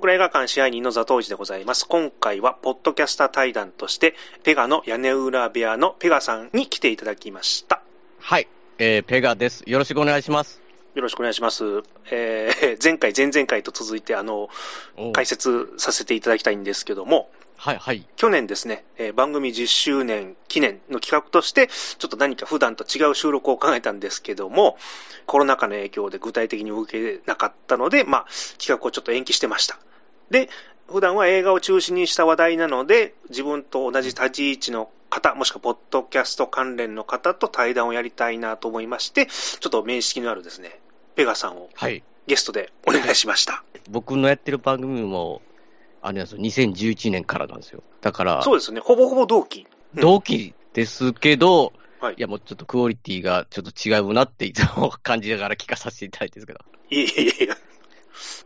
[0.00, 1.86] えー、ボンクラ映画館支配人の座頭市でございます。
[1.86, 7.82] 今回は、ポッドキャスター対談として、ペガの屋根裏部屋のペガさんに来ていただきました。
[8.18, 9.62] はい、えー、ペガです。
[9.66, 10.62] よろしくお願いします。
[10.94, 11.82] よろしくお願いします。
[12.10, 14.48] えー、 前回、前々回と続いて、あの、
[15.12, 18.06] 解説させていただきたいんですけども、はいはい。
[18.16, 24.78] 去年ですね、えー、番組10周年記念の企画として、ちょっと何か普段と違う収録を考えたんですけども、
[25.26, 28.26] コロナ禍の影響で具体的に動けなかったので、まあ、
[28.58, 29.78] 企画をちょっと延期してました。
[30.30, 30.48] で、
[30.88, 40.80] 普段は映画を中心にした話題なので、自分と同じ立ち位置の方、もしくはポッドキャスト関連の方と対談をやりたいなと思いまして、ちょっと面識のあるですね、
[41.14, 41.68] ペガさんを
[42.26, 43.52] ゲストでお願いしました。
[43.52, 45.42] はい、僕のやってる番組も
[46.02, 47.82] あれなんですよ、2011年からなんですよ。
[48.00, 49.66] だから、そうですね、ほぼほぼ同期。
[49.94, 56.64] 同期ですけど、はい、いやもうちょっとクオリティがちょっと違うなっていつも感じながら聞かさせていただいてるんですけど。
[56.90, 57.69] いえいえいえ。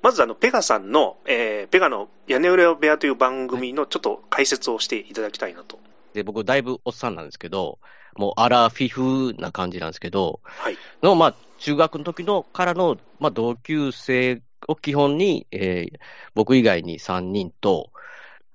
[0.03, 5.79] まずあの、ペガさんの、えー、ペガの屋根裏部屋という番組のちょっと解説をしていただきたいなと。
[6.13, 7.79] で、僕だいぶおっさんなんですけど、
[8.17, 10.77] もうアラフィフな感じなんですけど、はい。
[11.03, 15.99] の、まあ、中学の時のからの、まあ、同級生を基本に、えー、
[16.35, 17.91] 僕以外に3人と、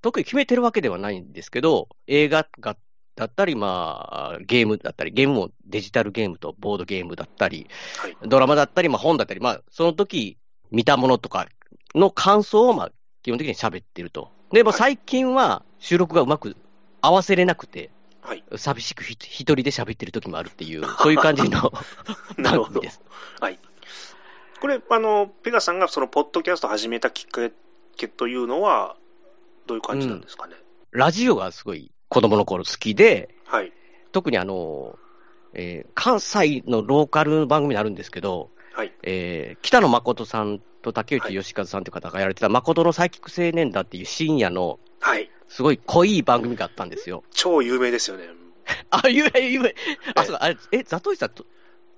[0.02, 2.76] 特に決めてるわけではないんですけど、映画が
[3.16, 7.68] だったり、まあ、ゲームだったり、ゲームもデジタルゲームとボードゲームだったり、
[7.98, 10.38] はい、ドラマだったり、まあ、本だったり、まあ、その時
[10.70, 11.46] 見たものとか
[11.94, 14.30] の感想を、まあ、基本的に喋ってると。
[14.52, 16.56] で、も最近は収録がうまく
[17.00, 17.90] 合わせれなくて、
[18.22, 21.72] はい、寂しく一人で喋ってる時もあるっていう、そういう感じの
[22.42, 23.00] 番組です。
[23.40, 23.58] はい。
[24.60, 27.48] これ、あの、ペガさんがそのポッドキャスト始めたきっか
[27.96, 28.96] けというのは、
[29.66, 30.56] どういう感じなんですかね？
[30.92, 33.72] うん、ラジオがすごい子供の頃好きで、はい、
[34.12, 34.98] 特にあの、
[35.54, 47.24] えー、関西のローカル番組になるんですけど、はいえー、北野誠さんと竹内義和さんという方がやられてた、誠のサイキック青年だっていう深夜の、はい、すごい濃い番組があったんですよ。
[47.32, 48.24] 超有名ですよね。
[48.90, 49.74] あ、有名、有名。
[50.14, 51.44] あ、そうか、あれ、え、ザトイさんと、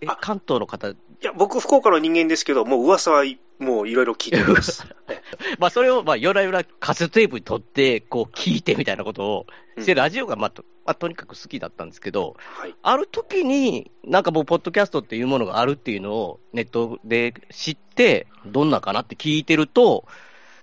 [0.01, 0.89] え、関東の方？
[0.89, 3.25] いや、僕、福岡の人間ですけど、もう噂は
[3.59, 4.87] もういろいろ聞いてます。
[5.59, 9.47] まあ、それを、まあ、よらよらカセットテープに撮って、こう、聞いてみたいなことを
[9.79, 20.07] して、ラジオが、まあと、まあ、とにかく好きだったんですけど、はい、ある時に、なんかもう、ポッドキャストっていうものがあるっていうのをネットで知って、どんなかなって聞いてると、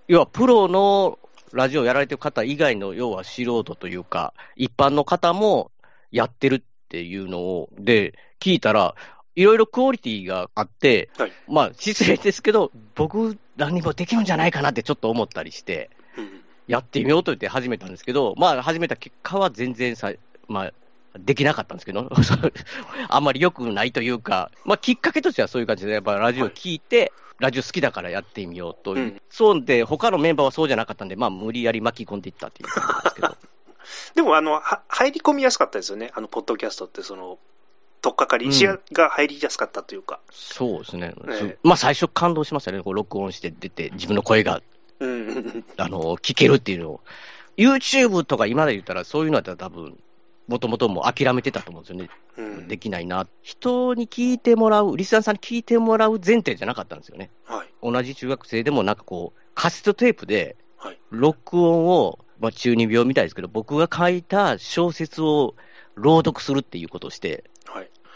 [0.07, 1.19] 要は、プロの
[1.53, 5.72] ラジオやられてる方以外の、要は素人というか、一般の方も
[6.12, 8.96] やってるっていうのを、で、聞いたら、
[9.36, 15.90] いろいろクオリティがあって、はい、まあ、失礼ですけど、僕らにもできるんじゃないかなってちょっと思ったりして、
[16.69, 20.13] やってみようと言って始めたんですけど、まあ、始めた結果は全然さ、
[20.47, 20.74] まあ、
[21.18, 22.07] できなかったんですけど、
[23.09, 33.38] あんまり良くないというか、まあ、きっかけとしてはそういう感じで、やっぱラジオ聞いて、はい、ラジオ好きだからやってみようという、うん、そうで、他のメンバーはそうじゃなかったんで、まあ、無理やり巻き込んでいったっていう感じですけど。
[34.13, 37.40] でもあの入り込みやすかったですよね、あのポッドキャストって、その
[38.01, 40.19] とっかかり、視野が入りやすかったというか。
[40.31, 41.13] そうですね。
[41.25, 42.81] ねまあ最初感動しましたね。
[42.81, 44.63] こう録音して出て、自分の声が、うん、
[45.77, 47.01] あの、聞けるっていうのを。
[47.57, 49.97] YouTube とか今で言ったらそういうのは多分、
[50.47, 52.09] もともともう諦めてたと思うんですよね。
[52.37, 53.27] うん、できないな。
[53.41, 57.29] 人に聞いてもらう、リスナーさんに聞いてもらう前提じゃなかったんですよね。
[57.45, 60.55] はい、同じ中学生でもなんかこう、カセットテープで、
[61.11, 65.55] 録音を、まあ中二病みたいですけど、僕が書いた小説を
[65.95, 67.43] 朗読するっていうことをして、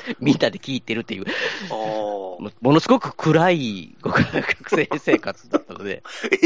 [0.20, 1.26] みんなで聞いてるっていう、
[1.70, 6.04] ものすごく暗い学生生活だったので、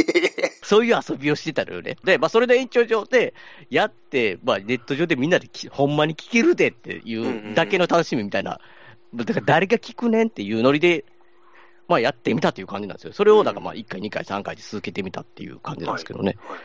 [0.63, 1.97] そういう遊びをしてたのよね。
[2.03, 3.33] で、まあ、それで延長上で
[3.69, 8.59] やって、まあ、ネット上でみんなでほんまに聞けるでっていうだけの楽しみみたいな、
[9.13, 11.05] だから誰が聞くねんっていうノリで、
[11.87, 13.13] まあ、やってみたっていう感じなんですよ。
[13.13, 16.35] それを、だからまあ、1回、2回、3回で続けてみたっていう感じなんですけどね。
[16.41, 16.59] はいはい、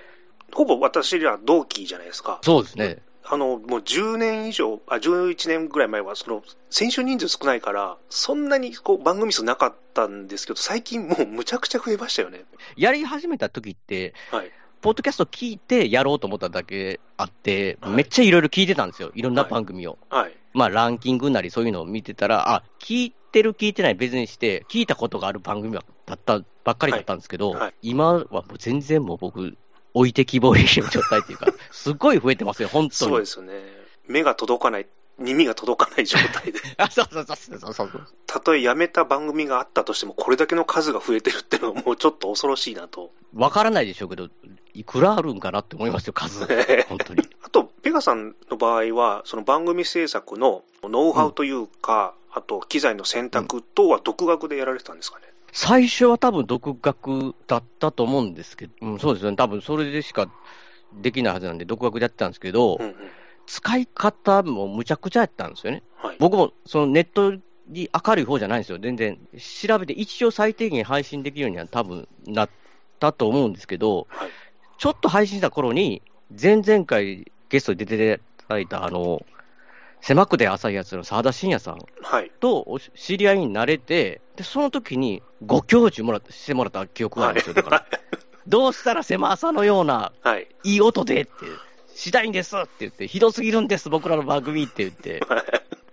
[0.52, 2.40] ほぼ私ら同期じゃないですか。
[2.42, 3.02] そうですね。
[3.24, 12.44] あの、もう10年以上、あ、11年ぐらい前は、その、選手人数少ないから、そんなにこう番組数なかったんですけど、最近もうむちゃくちゃ増えましたよね。
[12.76, 14.50] やり始めた時って、はい。
[14.80, 19.12] ポッドキャスト聞いてやろうと思っただけあって、はい、めっちゃいろいろ聞いてたんですよ。
[19.14, 19.96] いろんな番組を。
[20.10, 20.36] はい。
[20.54, 25.82] まあ、ランキングなりそういうのを見てたら、あ、聞いてる聞いてない別にして、聞いたことがある番組だ
[26.14, 29.56] ったばっかりだったんですけど、はいはい、今はもう全然もう僕、
[29.94, 33.10] 置いてきぼりの状態っていうか、 すごい増えてますよ、本当に。
[33.10, 33.60] そうですよね。
[34.06, 34.86] 目が届かない、
[35.18, 36.60] 耳が届かない状態で。
[36.78, 38.08] あ、そうそうそうそうそう。
[38.26, 43.12] たとえやめた番組があったとしても、これだけの数が増えてるっていうのはもうちょっと恐ろしいなと。
[43.34, 44.28] わからないでしょうけど、
[44.74, 46.46] いくらあるんかなって思いますよ、数。
[46.88, 47.28] 本当に。
[47.42, 55.26] あと、ペガさんの場合は、その番組制作のノウハウというか、うん、あと機材の選択等は独学でやられてたんですかね。
[55.52, 60.28] 最初は多分独学だったと思うんですけど、うん、そうですね、多分それでしか
[60.94, 62.94] できないはずなんで、独学でやってたんですけど、うんうん。
[63.46, 65.82] 使い方もむちゃくちゃやったんですよね。
[65.96, 66.16] はい。
[66.18, 67.32] 僕もそのネット
[67.68, 69.18] に明るい方じゃないんですよ、全然。
[69.66, 72.50] 調べて一応最低限配信できるようには多分なっ
[72.98, 74.30] たと思うんですけど、はい。
[74.78, 79.24] ちょっと配信した頃に、前々回ゲストに出ていただいた、あの、
[80.02, 82.30] 狭くて浅いやつの沢田信也さんはい。
[82.40, 87.54] とお知り合いになれて、で、その時にご教授もらしてもらった記憶があるんですよ。
[87.54, 87.86] だから、
[88.48, 90.48] どうしたら狭さのようなはい。
[90.64, 91.30] いい音でって、
[91.94, 95.20] したいんですって言って、ひどすぎるんです、僕らの番組って言って、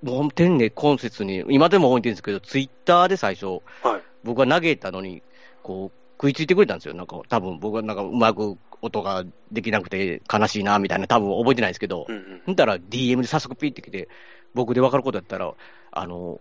[0.01, 4.03] もう天ね、今節に、今でも置いてるんですけど、ツイッターで最初、はい。
[4.23, 5.21] 僕が投げたのに、
[5.61, 6.95] こう、食いついてくれたんですよ。
[6.95, 12.41] なんか、多分僕はなんかうまく音ができなくて悲しいな、みたいな、多分覚えてないですけどう、んうん。
[12.45, 14.09] ほんだら DM で早速ピッてきて、
[14.53, 15.53] 僕で分かることやったら、
[15.91, 16.39] あの、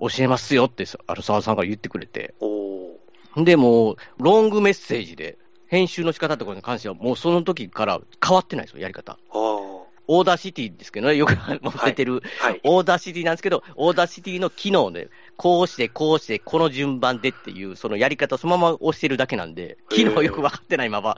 [0.00, 2.34] 教えますよって、あの、沢さんが言ってくれて、
[3.36, 9.18] で、もう、ロングメッセージで、編集の仕方とかに関しては、もうその時から変わってないですよ、やり方。
[10.10, 12.60] Audacity ですけどね、よく 持っててる、はい。
[12.64, 21.14] Audacity なんですけど、 Audacity の機能で、こうして、こうして、この順番でっていう、そのやり方をそのまま押してるだけなんで、機能よく分かってないままア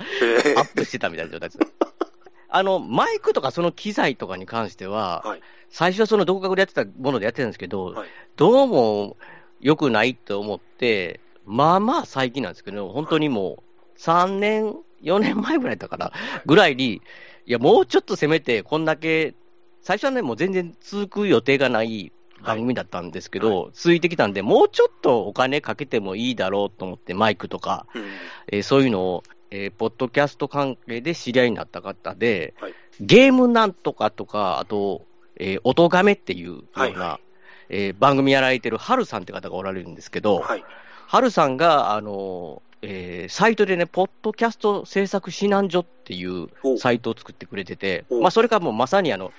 [0.61, 1.59] ップしてたみたいな状態です。
[2.51, 5.41] あの、マイクとかその機材とかに関しては、はい。
[5.71, 8.09] 最初はその独学でやってたものでやってたんですけど、はい。
[8.37, 9.17] どうも
[9.59, 13.63] 良くないと思って、まあまあ最近なんですけど、本当にも
[13.97, 16.13] う3年、4年前ぐらいだったかな、
[16.45, 17.01] ぐらいに、
[17.47, 19.35] いや、もうちょっとせめて、こんだけ、
[19.81, 22.13] 最初はね、もう全然続く予定がない
[22.45, 28.05] 番組だったんですけど、続いてきたんで、もうちょっとお金かけてもいいだろうと思って、マイクとか、うん。
[28.53, 32.75] えーそういうのを、えーポッドキャスト関係で知り合いになった方で、はい。
[33.01, 35.03] ゲームなんとかとか、あと、
[35.37, 37.21] えー、音亀っていうような、はいは
[37.69, 40.65] えー番組やられてるハルさんって方がおられるんですけど、はい。
[41.07, 49.33] ハルさんが、あのえーサイトでね、ポッドキャスト制作指南所っていうおサイトを作ってくれてて、おまあ、それがもうまさにあの、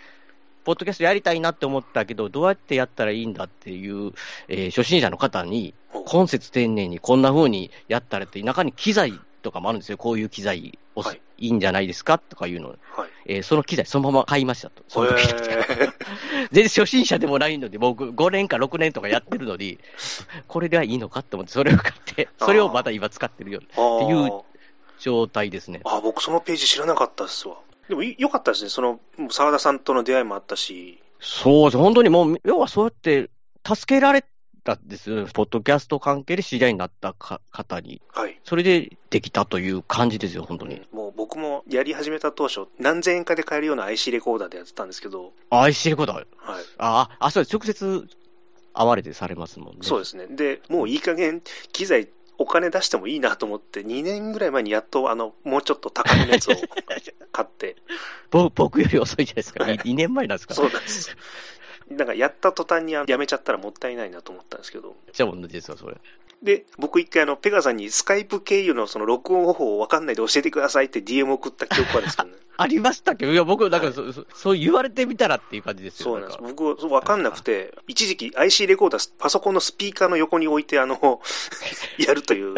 [0.64, 4.12] ポッドキャストやりたいなって思ったけど、どうやってやったらいいんだっていう、
[4.48, 9.98] えー初心者の方に、お今節丁寧にこんな風にやったらって、中に機材とかもあるんですよ。
[9.98, 12.78] こういう機材を、はいい、いんじゃないですかとかいうの、はい。
[13.26, 14.84] えーその機材そのまま買いましたと。
[14.88, 15.94] その時へー
[16.52, 19.80] 全然初心者でもないので、僕5年か6年とかやってるのに、
[20.48, 24.44] これではいいのかと思って、それを買って、それをまた今使ってるようなあーいう
[25.00, 25.82] 状態ですね。
[25.84, 27.58] あー、僕そのページ知らなかったですわ。
[27.92, 28.70] でもいよかったですね。
[28.70, 31.04] その、沢田さんとの出会いもあったし。
[31.20, 31.78] そうです。
[31.78, 33.30] 本当にもう、要はそうやって
[33.68, 34.24] 助けられ
[34.64, 35.28] たんですよ。
[35.34, 38.02] ポッドキャスト関係で知り合いになったか方に。
[38.14, 38.40] はい。
[38.46, 40.82] それでできたという感じですよ、本当に。
[40.94, 46.16] もう僕もやり始めた当初、何千円かで買えるような IC レコーダーでやってたんですけど、IC レコーダー。
[46.16, 46.26] はい。
[46.78, 47.54] ああ、あ、そうです。
[47.54, 48.08] 直接
[48.74, 49.80] 会われてされますもんね。
[49.82, 50.28] そうですね。
[50.28, 51.42] で、もういい加減、
[51.74, 52.08] 機材、
[52.38, 56.56] お金出してもいいなと思って、2年ぐらい前にやっと、あの、もうちょっと高めのやつを
[57.32, 57.76] 買って、
[58.30, 59.64] ぼ僕より遅いじゃないですか。
[59.64, 60.54] はい 2, 年前なんですか。
[60.54, 61.16] そうなんです。
[61.90, 65.98] なんかやった途端にやめちゃったらもったいないなと思ったんですけど、じゃあ同じですよ、それ。
[66.42, 72.36] で、僕一回あの、ペガさんにスカイプ経由のその録音方法をわかんないで教えてくださいって DM 送った記憶はですけどね。
[72.58, 73.26] ありましたけ？
[73.26, 76.06] ど、いや、僕、だからそ、そそう言われてみたらっていう感じですよ。
[76.06, 76.38] そうなんです。
[76.38, 81.22] か僕、そうわかんなくて、一時期 IC レコーダー、パソコンのスピーカーの横に置いて、あの、
[81.98, 82.56] やるという。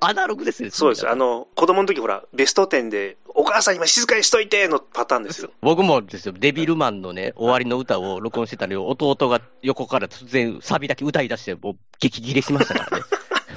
[0.00, 0.70] アナログですね。
[0.70, 1.08] そうです。
[1.08, 5.50] あの、子供の時ほら、ベスト10で、お母さん今静かにしといてのパターンですよ。
[5.62, 13.04] 僕もですよ、デビルマンのね、終わりの歌を録音してたのを、弟が横から突然サビだけ歌い出して、もう激切れしましたからね。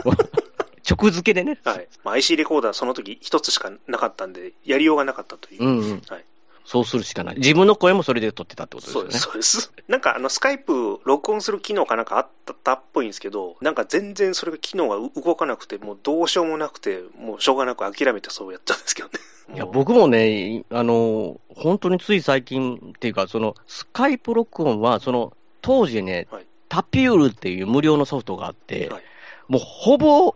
[0.88, 1.60] 直付けでね。
[1.64, 1.88] はい。
[2.04, 5.64] まあ、IC レコーダーその時一つしかなかったんで、やりようがなかったという。
[5.64, 6.02] うんうん。
[6.08, 6.26] はい。
[6.66, 7.36] そうするしかない。
[7.38, 9.12] 自分の声もそれで撮ってたってことですよね。
[9.12, 9.84] そうです、そうです。
[9.88, 12.28] なんか、あの、スカイプ録音する機能かなんかあっ
[12.64, 19.14] たっぽいんですけど、なんか全然それが機能がう動かなくて、もうどうしようもなくて、もうしょうがなく諦めてそうやったんですけどね。
[19.54, 29.04] いや、僕もね、あの、本当につい最近っていうか、その、スカイプ録音は、その、当時ね、はいタピュールっていう無料のソフトがあって、はい
[29.50, 30.34] もうほぼ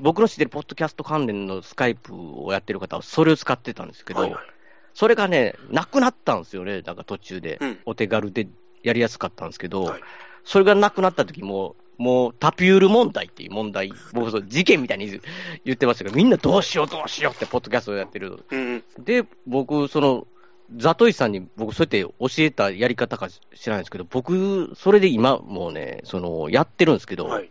[0.00, 4.55] 僕の知ってるポッドキャスト関連のスカイプをやってる方はそれを使ってたんですけど、はいはい
[4.96, 7.58] それがね、なくなったんですよね、なんか途中で。
[7.60, 8.48] うんお手軽で
[8.82, 10.00] やりやすかったんですけど、はい
[10.48, 15.20] それがなくなった時も、もうタピュール問題っていう問題、僕事件みたいに
[15.64, 18.44] 言ってましたけど、みんなどうしようどうしようってポッドキャストをやってる。
[18.52, 18.58] うん
[18.96, 19.04] うん。
[19.04, 20.28] で、僕、その、
[20.76, 27.50] ザトイさんに僕そうやって教えたやり方か知らないんですけど、僕、それで今もうね、その、やってるんですけど、はい。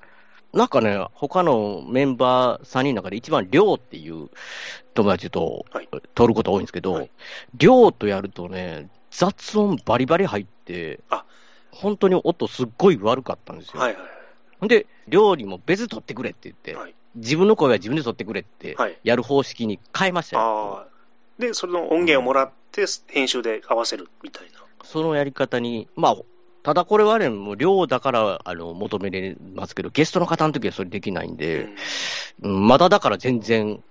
[0.55, 4.29] なんかね、他のメンバー3人の中で一番、りょうっていう
[4.93, 7.11] 友達とはい撮ること多いんですけどはい、
[7.55, 11.25] りょうとやるとね、雑音バリバリ入ってあ、
[11.71, 13.81] 本当に音すっごい悪かったんですよ。
[13.81, 13.99] はいは
[14.63, 14.67] い。
[14.69, 20.85] で、料理も別撮ってくれって言って、はい自分の声は自分で撮ってくれってはい、やる方式に変えましたよ。
[21.39, 24.59] で、それの音源をもらって、編集で合わせるみたいな。
[24.83, 26.15] そのやり方に、まあ、
[26.65, 31.69] ただこれはね、もう量だからあの求めれますけど、ゲストの方の時はそれできないんで、
[32.41, 33.83] うんまだだから全然、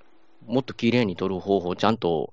[0.46, 2.32] もっと綺麗に撮る方法をちゃんと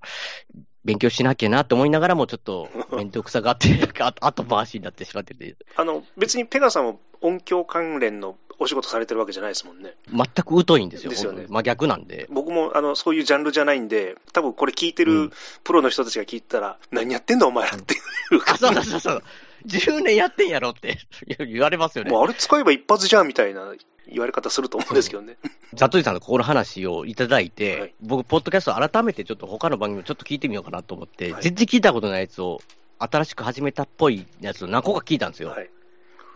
[0.83, 3.67] 勉強しなきゃなって思いながらも、ちょっと面倒くさがって、
[3.99, 9.93] あ後回しになってしまってて、あの、別にペガさんも音響関連のお仕事されてるわけじゃないですもんね。
[10.11, 12.27] 全く疎いんですよ、ですよね真逆なんで。
[12.31, 15.31] 僕もあのそういうジャンルじゃないんで、多分これ聞いてるうん
[15.63, 17.97] プロの人たちが聞いたら、何やってんだお前らってい
[18.31, 19.23] ううそうそうそう。
[19.65, 20.99] 10年やってんやろって
[21.45, 22.21] 言われますよねも。
[22.21, 23.73] うあれ使えば一発じゃんみたいな
[24.07, 25.37] 言われ方すると思うんですけどね。
[25.73, 32.61] ザトリさんのここの話をいただいて、はい僕、ポッドキャスト改めてちょっと他の番組をちょっと聞いてみようかなと思って、はい全然聞いたことないやつを、
[32.99, 35.49] 新しく始めたっぽいやつを何個か聞いたんですよ。
[35.49, 35.69] はい、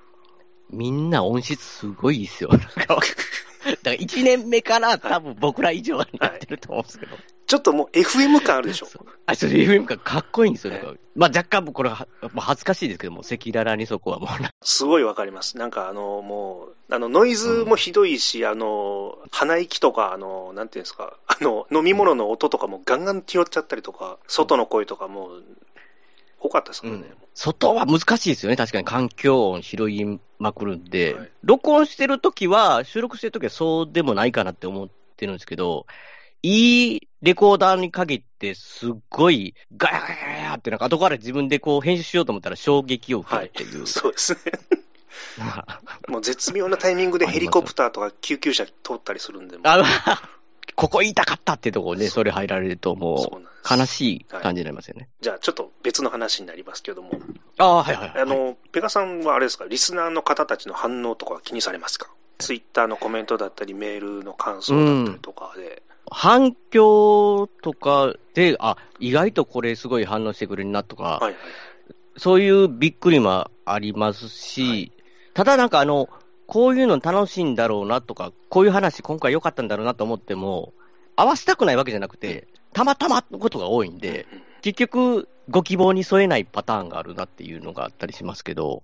[0.72, 2.50] みんな音質すごいですよ。
[2.50, 3.02] なんかだ
[3.74, 7.18] から1年目から多分僕ら以上になってると思うんですけど。
[7.48, 8.88] ちょっともう FM 感あるでしょ。
[9.28, 10.74] あ、それ FM がかっこいいんですよ。
[11.16, 15.58] まあ若干これは、まあ、恥ずかしいですけども、赤裸々にそこはもうな、すごいわかります。
[15.58, 25.30] なんかあの、もう、あの、ノイズもひどいし、あの、鼻息とか、あの、なんていうんですか、あの、飲み物の音とかもガンガン拾っちゃったりとか、外の声とかも、
[26.46, 27.04] 多かったですからね。
[27.34, 28.56] 外は難しいですよね。
[28.56, 35.86] 確かに環境音拾いまくるんで、はい録音してるときは、収録してるときはそうでもないかなって思ってるんですけど、
[36.42, 43.86] いいレコーダーに限って、すっごいガヤガヤガヤって、なんか後から自分でこう編集しようと思ったら衝撃を受けはいるっていう。。
[43.88, 44.40] そうですね。
[46.08, 49.84] もう絶妙なタイミングでヘリコプターとか救急車通ったりするんで、あの
[50.76, 55.08] ここ言いたかったってところね、それ入られるともう悲しい感じになりますよね。
[55.22, 57.12] じゃあちょっと別の話になりますけども、
[57.58, 58.22] ああ、はいはいはい。
[58.22, 62.10] あの、ペガさんはあれですか、リスナーの方たちの反応とかは気にされますか？
[62.40, 65.84] ツイッターのコメントだったり、メールの感想だったりとかで。
[66.12, 71.36] 反響とかで、あ、意外とこれすごい反応してくれるなとか、はいはい。
[72.18, 74.92] そういうびっくりもありますし、はい
[75.34, 76.08] ただなんかあの、
[76.48, 80.74] こういうの楽しいんだろうなとか、こういう話今回良かったんだろうなと思っても、
[81.16, 88.82] 合わせたくないわけじゃなくて、たまたまのことが多いんで、うん結局、ご希望に添えないパターンがあるなっていうのがあったりしますけど、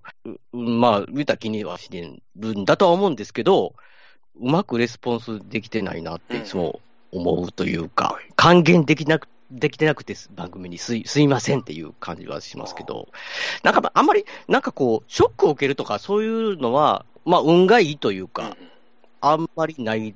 [0.52, 3.74] うまあ、見た気にはしてるんだとは思うんですけど、
[4.40, 6.78] うまくレスポンスできてないなっていつも
[7.10, 13.08] 思うというか、はい還元できなくできてなくて番組にすいすいませんっていう感じはしますけど、
[13.64, 18.72] なんかあんまり、なんかこう、ショックを受けるとかそういうのは、まあ、運がいいというか、うん
[19.24, 20.14] あんまりない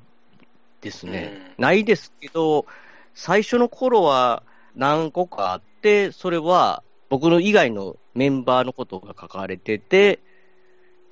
[0.80, 1.32] ですね。
[1.58, 2.66] うんないですけど、
[3.14, 4.42] 最初の頃は
[4.74, 10.18] 何個かあって、それは僕の以外のメンバーのことが書かれてて、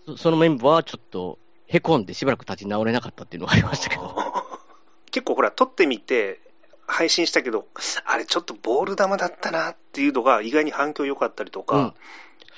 [0.07, 4.15] そそのメンバーはちょっとへこんでしばらく立ち直れなかったっていうのがありましたけど。
[5.13, 6.41] 結構ほら、撮ってみて、
[6.87, 7.67] 配信したけど、
[8.05, 11.95] あれちょっとボール球だったなっていうのが意外に反響良かったりとか、うん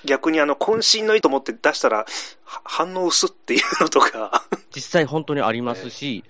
[0.05, 2.07] 逆にあの、渾身のいいと思って出したら、
[2.45, 6.25] は反応薄っていうのとか、実際本当にありますし、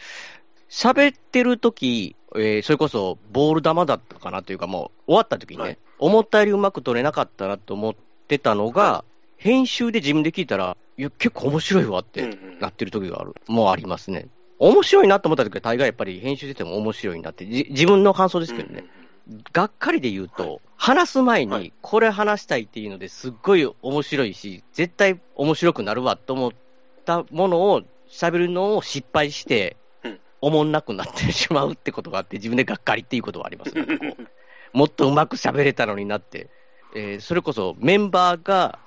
[0.70, 5.78] 喋ってる時、えーそれこそボール球だったかなというか、もう終わった時にね、はい。
[5.98, 7.94] 思ったよりうまく取れなかったなと思っ
[8.28, 9.04] てたのが、
[9.36, 14.28] 編集で自分で聞いたら、いや、結構面白いわってうんうんなってる時がある、もうありますね。
[14.58, 18.84] 面白いなと思った時は大概やっぱり編集してても面白いなって、じ自分の感想ですけどね。
[19.52, 20.60] がっかりで言うと、はい。
[20.76, 21.72] 話す前にはい。
[21.82, 26.52] これ話したいっていうのですっごい面白いし、絶対面白くなるわと思っ
[27.04, 33.72] たものを喋るのを失敗してうん、おもんなくなってしまうってことがあって、自分でがっかりっていうことはあります。
[34.72, 36.48] もっとうまく喋れたのになって、
[36.94, 38.78] えーそれこそメンバーが、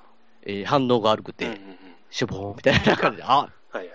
[0.44, 1.60] えー反応が悪くて、
[2.10, 3.90] しょぼーんみたいな感じで、あはいはい。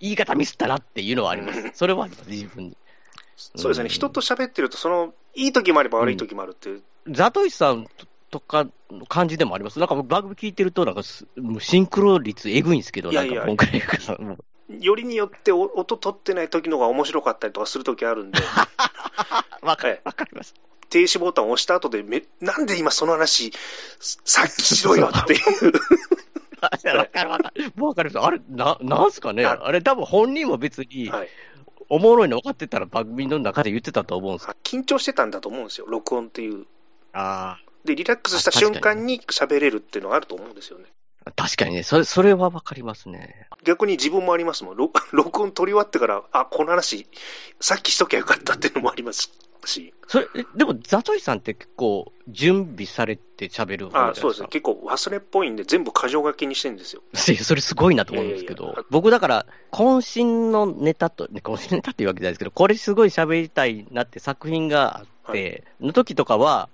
[0.00, 1.70] 言い方ミスったなっていうのはあります。
[1.74, 2.76] それはあります、自分に。
[3.56, 7.86] そうですね、うん人と喋ってると、その、いい時もあれば悪い時もあるっていう、ザトイさん
[8.30, 9.78] とかの感じでもあります？
[9.78, 14.38] なんか番組聞いてると、なんかシンクロ率えぐいんですけど、いやいやなんか今回
[14.80, 18.38] よりによってお音取ってない時の方が面白かったりとかする時あるんで、
[19.62, 19.98] わかり
[20.32, 20.54] ます。
[20.90, 23.52] 停止ボタンを押した後でめ、なんで今その話、
[23.98, 25.40] さっきしろよっていう。
[26.60, 27.30] わかるわかる。
[27.84, 28.26] わかります。
[28.26, 29.46] あれ、な、なんすかね？
[29.46, 31.28] ああれ多分本人も別に、はい
[31.90, 36.66] おもろいの分かってたら番組の中で言ってたと思うんです緊張してたんだと思うんですよ、録音っていう。
[37.12, 40.84] あで、リラックスした瞬間に喋れるっていうのがあると思うんですよね。
[41.24, 41.32] あ。
[41.32, 43.48] 確かにね、それ、それはわかりますね。
[43.64, 44.76] 逆に自分もありますもん。
[44.76, 47.06] 録録音取り終わってから、あ、この話、
[47.60, 49.32] さっきしときゃよかったっていうのもあります。
[49.66, 49.94] し。
[50.06, 54.08] それ、えでも、ザトイさんって結構、準備されて喋る方。
[54.08, 54.48] あそうですね。
[54.50, 57.02] 結構忘れっぽいんで、全部箇条書きにしてるんですよ。
[57.14, 66.68] それすごいなと思うんですけど、いやいや僕だから、渾身のネタと、ね、渾身のネタっていうわけじゃないですけど、これすごい喋りたいなって作品があって、の時とかは、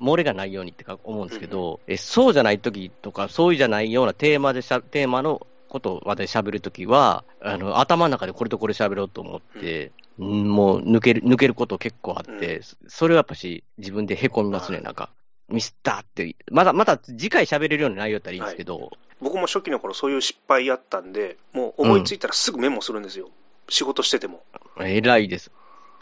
[0.00, 15.10] 漏れがないようにってか思うんですけど、えそうじゃない時とか、そうじゃないようなテーマでしゃ、テーマのことまで喋るときは、あの、頭の中でこれとこれ喋ろうと思って、うんもう抜ける、抜けること結構あって、それはやっぱし自分で凹みますね、はいなんか。
[15.48, 23.30] ミスったって、まだ、まだ次回喋れるような内容だったらいいんですけど、僕も初期の頃そういう失敗あったんで、もう思いついたらすぐメモするんですよ。
[23.68, 24.42] 仕事してても。
[24.78, 25.50] 偉いです。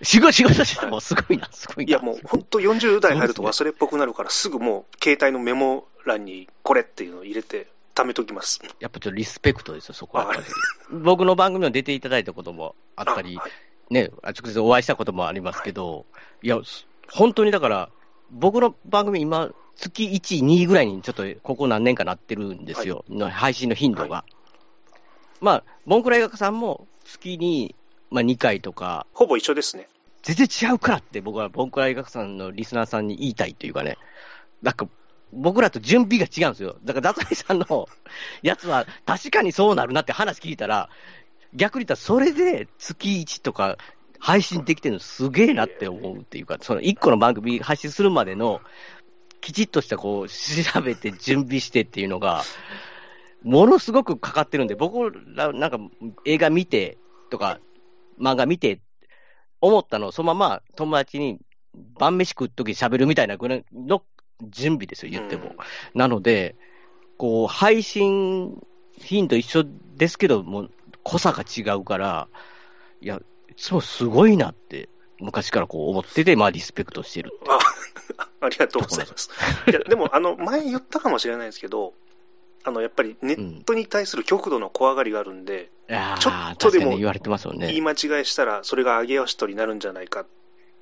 [0.02, 1.88] 仕事、仕事してもすごいな、すごいな。
[1.90, 8.60] いやもう本当40代入ると忘れっぽくなるから、すぐもう携帯のメモ欄にこれっていうのを入れて、貯めときます。
[8.80, 10.32] やっぱちょっとリスペクトですよ、そこは。
[10.90, 13.50] 僕の番組に出ていただいたこともあったり、はい
[13.90, 16.06] ね、直接お会いしたこともありますけど、
[16.42, 17.90] いや、す本当にだから、
[18.30, 24.16] 僕の番組今、月1、2ぐらいにちょっとここ何年かなってるんですよ、の配信の頻度が。
[24.16, 24.24] は
[25.40, 27.74] まあ、ボンクラ映画さんも月に、
[28.10, 29.88] まあ、2回とか、ほぼ一緒ですね。
[30.22, 33.98] 全然違うからって僕はボンクラ映画さんのリスナーさんに言いたいというかね、
[34.62, 34.88] なんか
[35.34, 36.76] 僕らと準備が違うんですよ。
[36.84, 37.88] だから、ダザイさんの
[38.42, 40.88] やつは確かにそうなるなって話聞いたら、
[41.54, 43.76] 逆に言ったらそれで月1とか
[44.18, 48.60] 配信できてるのすげえなって思うっていうか、その1個の番組配信するまでの
[49.40, 52.42] きちっとしたこう調べて準備してっていうのが、
[53.42, 55.78] ものすごくかかってるんで、僕らなんか
[56.24, 56.96] 映画見て
[57.30, 57.60] とか
[58.18, 58.80] 漫画見て
[59.60, 61.38] 思ったのをそのまま友達に
[61.98, 64.02] 晩飯食っとき喋るみたいなぐらいの
[64.42, 65.44] 準備ですよ、言っても。
[65.44, 65.50] うん
[65.94, 66.56] なので、
[67.16, 68.60] こう、配信
[68.98, 69.64] 頻度一緒
[69.96, 70.70] ですけど、もう、
[71.04, 72.28] 濃さが違うから、
[73.00, 74.88] いや、いつもすごいなって、
[75.20, 77.30] 昔からこう思ってて、まあ、リスペクトしてる。
[77.48, 77.58] あ
[78.40, 79.30] ありがとうございます。
[79.68, 81.94] いやでも、あの、前言ったかもしれないですけど、
[82.64, 87.66] あの、やっぱりネットに対する極度の怖がりがあるんで、いやーちょっとでも言われてますよね。
[87.66, 90.24] 言い間違いしたら、それが上げ足取りになるんじゃないか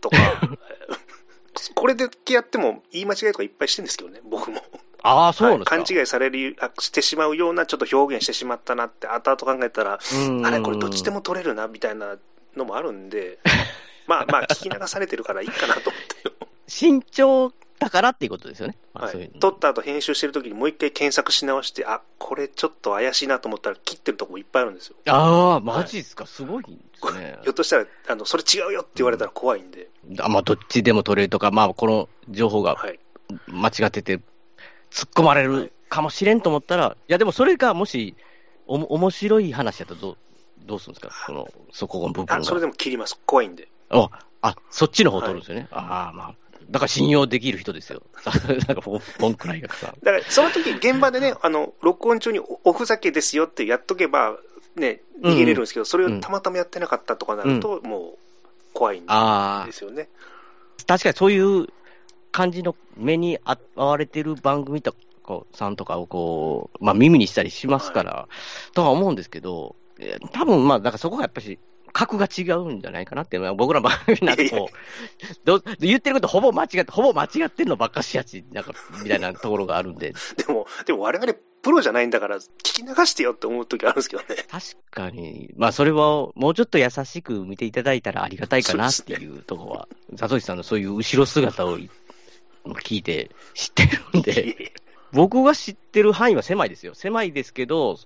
[0.00, 0.16] とか、
[1.74, 4.62] これでやっても言い間違いとかいっぱいしてるんですけどね、僕も。
[5.02, 5.74] ああ、そうなんですか。
[5.74, 10.46] はい勘違いされるあしてしまうような、ちょっと表現してしまったなって、後々考えたら、うん。
[10.46, 12.16] あれ、これどっちでも取れるなみたいな
[12.56, 13.38] のもあるんで、
[14.06, 18.76] まあまあ、聞き流されてるからいいかなと思って、慎重だからっていうことですよね。
[18.94, 19.16] まあはい。
[19.16, 24.96] う、い撮った後編集してる時にもう一回検索し直して、あこれちょっと怪しいなと思ったら、切ってるとこもいっぱいあるんですよ。
[25.06, 27.38] ああ、マジですか、すごいですね。
[27.42, 29.88] ひょっとしたら、あのそれ違うよって言われたら怖いんで、
[30.20, 33.00] あまあ、どっちでも取れるとか、まあ、この情報がはい、
[33.48, 34.20] 間違ってて、
[34.92, 38.14] 突っ込まれるかもしれんと思ったら、いや、でもそれがもし、
[38.66, 40.16] おも面白い話だとどう
[40.66, 43.68] どうするんですか、そのそこの部分それでも切ります、怖いんで。
[43.90, 44.08] あ
[44.42, 45.68] あ、そっちの方取るんですよね。
[45.70, 46.34] ああ、まあ、
[46.70, 48.02] だから信用できる人ですよ。
[48.66, 49.90] なんか、ボンボンクライ学さん。
[50.02, 54.38] だから、その時現場でね、あの、録音中におおふざけですよってやっとけば、
[54.76, 58.18] ね、逃げれるんですけど、それをたまたまやってなかったとかなると、もう、
[58.72, 60.08] 怖いんあですよね。
[60.80, 61.68] あ、確かにそういう
[62.32, 68.28] 感じの目にあ遭われてる番組とかさんとかをこう、まあ耳にしたりしますから、
[68.74, 71.58] とは思うんですけど、えー多分まあ、だからそこがやっぱり、
[71.92, 84.28] 格が違うんじゃないかなっていうのは、僕らの番組なんかこう、ど言ってることほぼ間違って、ほぼ間違ってるのばっかしやし、なんか、みたいなところがあるんで、でも、でも我々プロじゃないんだから、聞き流してよって思う時あるんですけどね。
[84.50, 91.78] 確かに、まあそれはもうちょっと優しく見ていただいたらありがたいかなっていうところは、 ザトシさんのそういう後ろ姿を
[92.64, 94.72] 聞いて知ってるんで、
[95.12, 96.94] 僕が知ってる範囲は狭いですよ。
[96.94, 97.96] 狭いですけど、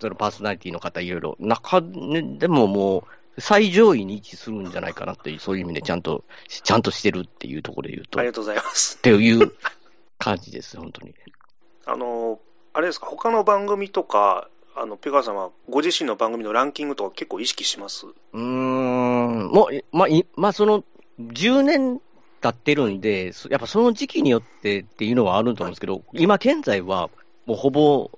[0.00, 3.04] そのパーソナリティの方いろいろ、中でもも
[3.36, 8.98] う最上位に位置するんじゃないかなっていう、そういう意味でちゃんと、ちゃんとしてるっていうところで言うと、っありがとうございます。
[8.98, 9.52] ていう
[10.18, 11.14] 感じです、本当に。
[11.86, 12.40] あの、
[12.72, 18.06] あれですか、他の番組とか、あの、ペガさんはご自身の番組のランキングとか結構意識します？
[18.06, 20.84] うーん、もう、まあ、いまあ、その、
[21.18, 22.00] 10年
[22.40, 27.10] 経ってるんで、そやっぱその時期によってっていうのはあると思うんですけど、今現在は、
[27.46, 28.10] もうほぼ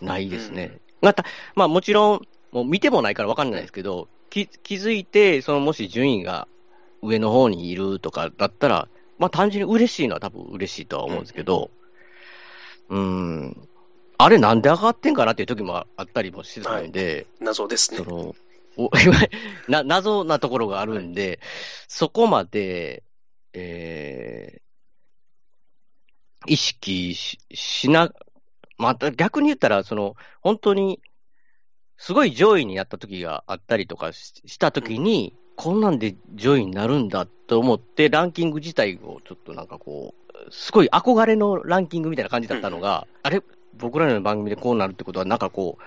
[0.00, 0.78] ないですね。
[1.00, 2.20] また、まあもちろん、
[2.52, 6.48] もう見てもないから分かんないですけど、き気づいて、そのもし順位が
[7.02, 8.88] 上の方にいるとかだったら、
[9.18, 11.70] まあ単純に嬉しいのは多分嬉しいとは思うんですけど、
[12.88, 13.68] うーん、
[14.18, 17.98] あれなんで上がってんかなっていう時もあったりもしてたんで、謎ですね。
[17.98, 18.04] そ。
[18.04, 18.34] の、
[18.76, 18.90] お
[19.68, 21.40] な、謎なところがあるんで、
[21.88, 23.02] そこまで、
[23.58, 28.12] えー、意識ししな、
[28.76, 31.00] また逆に言ったら、その、本当に、
[31.96, 40.14] すごい上位にやった時があったりとかしした時に、こんなんで上位になるんだと思って、ランキング自体をちょっとなんかこ
[40.48, 43.42] う、すごい憧れのランキングみたいな感じだったのが、あれ、
[43.72, 45.82] 僕らの番組でこうなるってことは、なんかこう、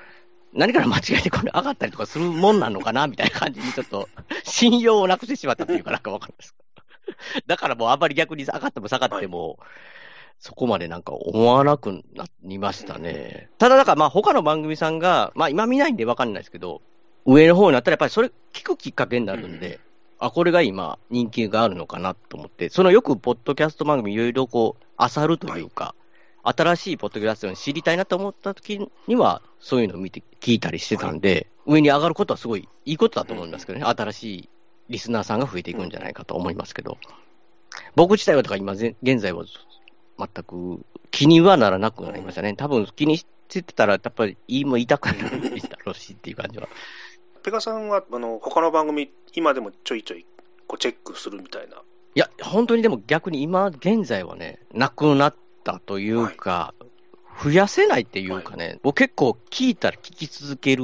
[0.54, 4.10] 何から間違えてこれ上がったりとかするもんなのかなみたいな感じにちょっと
[4.44, 6.56] 信用をなくしてしまったっていうかなんかわかるんです
[7.48, 9.58] だからもうあんまり逆に上がっても下がっても、はい。
[10.40, 13.50] そこまでなんか思わなくなりましたね。
[13.58, 16.82] ただ、だからまあ他の番組さんが、まあ今見ないんでわかんないですけど、
[17.26, 19.80] 上の方になったらやっぱりそれ聞くきっかけになるんで、
[20.18, 25.94] あ、これが今人気があるのかなと思って、そのよくポッドキャスト番組いろいろこう、漁るというか、
[26.44, 34.50] はい、新しいポッドキャストを知りたいなと思った時には、そういうのを見て、聞いたりしてたんで、はい、上に上がることはすごいいいことだと思いますけどね、新しい
[34.90, 36.98] リスナーさんが増えていくんじゃないかと思いますけど、
[37.96, 39.46] 僕自体はとか今、現在は
[40.18, 42.56] 全く気にはならなくなりましたね。
[42.56, 46.68] 多分気にしてたら、やっぱり言いも言いたくなるんだろうしっていう感じは。
[47.44, 50.26] ペガさんは、あの、他の番組、今でもちょいちょい、
[50.68, 51.78] こう、チェックするみたいな。
[51.78, 51.80] い
[52.20, 56.74] や、本当にでも逆に今、現在はね、なくなったというか、
[57.26, 60.84] はい、増やせないっていうかね、はい、僕結構聞いたら聞き続ける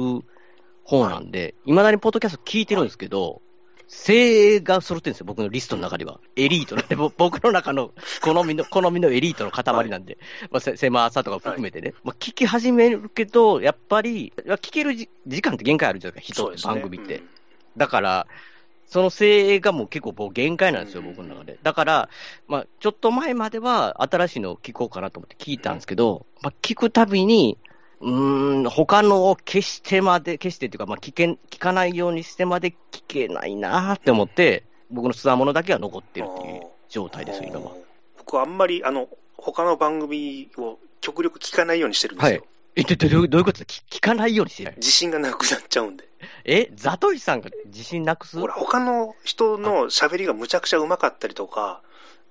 [0.84, 3.42] 方なんで、い、まだにポッドキャスト聞いてるんですけど、
[3.88, 6.20] 精鋭が揃ってるんですよ、僕のリストの中では。
[6.34, 10.18] エリートなんで、 僕の中の好みの、好みのエリートの塊なんで、
[10.50, 15.08] まあ、狭さとか含めてね、まあ、聞き始めるけど、やっぱり、聞ける時
[15.42, 17.22] 間って限界あるじゃないですか、人、番組って。
[17.76, 18.26] だから、
[18.86, 21.58] その精鋭がもう結構もう限界なんですよ、僕の中で。
[21.62, 22.08] だから、
[22.48, 27.58] まあ、ちょっと前までは新しいのを聞こうかなと思って聞いたんですけど、まあ、聞くたびに、
[28.00, 37.72] うん、他のを消してまで、消してっていうか、まあ聞け、聞かないようにしてまで聞けないなって思って、僕のつわものだけは残ってるっていう状態です、今は。
[38.18, 42.40] 僕はあんまり、あの、他の番組を極力聞かないようにしてるんですよ。
[42.40, 42.48] はい。
[42.78, 46.04] え、どどういうこと聞聞かないようにしてる自信がなくなっちゃうんで。
[46.44, 48.38] え、ザトイさんが自信なくす？
[48.38, 51.80] ほら、他の人の喋りがむちゃくちゃうまかったりとか、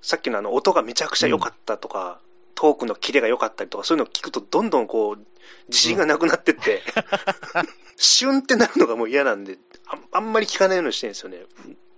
[0.04, 2.25] さっきのあの音がめちゃくちゃ良かったとか、うん、
[2.56, 5.26] トークのキレが良かったりとか、そういうのを聞くとどんどんこう、
[5.68, 6.82] 自信がなくなってって、
[7.98, 11.46] シュンってなるのがもう嫌なんであ、あんまり聞かないようにしてるんですよね。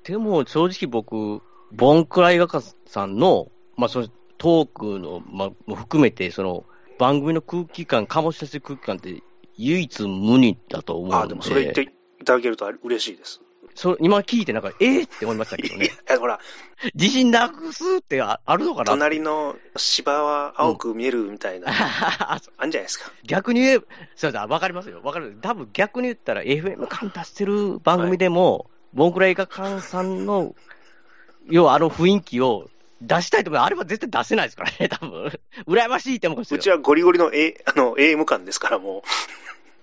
[0.04, 1.42] でも正直僕、
[1.72, 6.66] ボンクライ画家さんの、まあ、そのトークの、まあ、も含めて、その
[6.98, 9.22] 番組の空気感、醸し出す空気感って
[9.58, 11.16] 唯一無二だと思うんで。
[11.16, 13.42] あ、でもそれ言っていただけると嬉しいです。
[13.78, 15.92] そ今聞いてなんか、えー、って思いましたけどね。
[16.20, 16.40] ほら。
[16.96, 18.86] 自信なくすってあるのかな？
[18.86, 23.12] 隣の芝は青く見えるみたいな、うん、あんじゃないですか？
[23.24, 23.80] 逆に言え、
[24.16, 25.00] そうだ、わかりますよ。
[25.04, 25.38] わかる。
[25.42, 30.56] 多分逆に言ったら FM 感出してる番組でも、はい、ボンクラ映画館さんの、
[31.48, 32.68] 要はあの雰囲気を
[33.04, 35.40] 出したいとか、あれは絶対出せないですからね、 多分。
[35.68, 36.42] 羨ましいって思う。
[36.42, 39.02] うちはゴリゴリの、A、あの AM 感ですから、もう。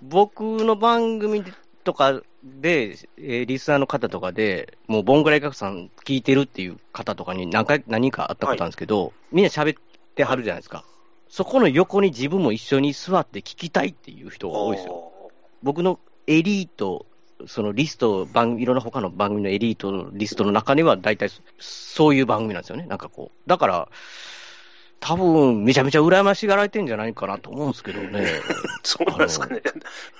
[0.02, 1.44] 僕の番組
[1.84, 9.82] とかで、えー、リスナーの方とかで、もうボングライカさん聞いてるっていう方とかに何回、何かあったことあるんですけど、はい、みんな喋っ
[10.14, 10.84] てはるじゃないですか。
[11.28, 15.10] そこの横に自分も一緒に座って聞きたいっていう人が多いですよ。
[15.62, 17.06] 僕のエリート、
[17.46, 22.86] そのリスト、番いろんな他の番組のエリートのリストの中には大体そういう番組なんですよね。
[22.86, 23.48] なんかこう。
[23.48, 23.88] だから、
[25.00, 28.26] 多分めちゃめちゃ羨ましがられてんじゃないかなと思うんですけどね。
[28.82, 29.62] そうなんですかね。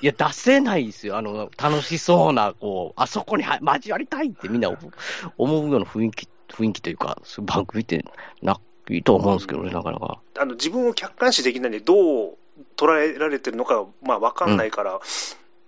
[0.01, 1.17] いや、出せないですよ。
[1.17, 4.71] あの、楽しそうな、こう、あそこに交わりたいってみんな
[5.39, 8.05] 思うような雰囲気、雰囲気というか、そういう番組って
[8.43, 8.61] な
[8.91, 10.21] いいと思うんですけどね、なかなか。
[10.39, 12.37] あの、自分を客観視できないんで、どう
[12.77, 15.01] 捉えられてるのか、まあ、わかんないから、うん、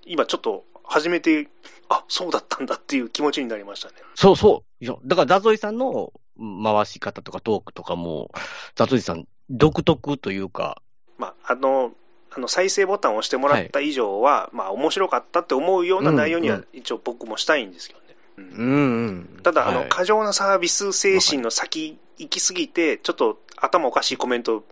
[0.04, 1.48] 今ちょっと、初めて、
[1.88, 3.94] あ、そうだったんだっていう気持ちになりましたね。
[4.14, 4.84] そうそう。
[4.84, 8.30] いや、だから、ダゾイさんの回し方とかトークとかも、
[8.74, 10.82] ザトジさん、独特というか。
[11.18, 11.92] まあ、あの、
[12.30, 18.06] あの再生ボタンを押してもらった以上は、はい、まあ、面白かったって思うような内容には、一応僕もしたいんですけどね。
[18.36, 24.64] うん、うんただ、あの、過剰なサービス精神の先行きすぎて、ちょっと頭おかしいコメント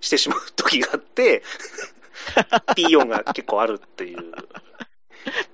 [0.00, 1.42] してしまう時があって、
[2.68, 4.32] うん、ピーヨンが結構あるっていう。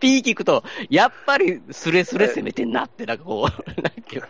[0.00, 4.28] ピー聞くと、やっぱりスレスレ攻めてんなって、なんかこう、 なんか、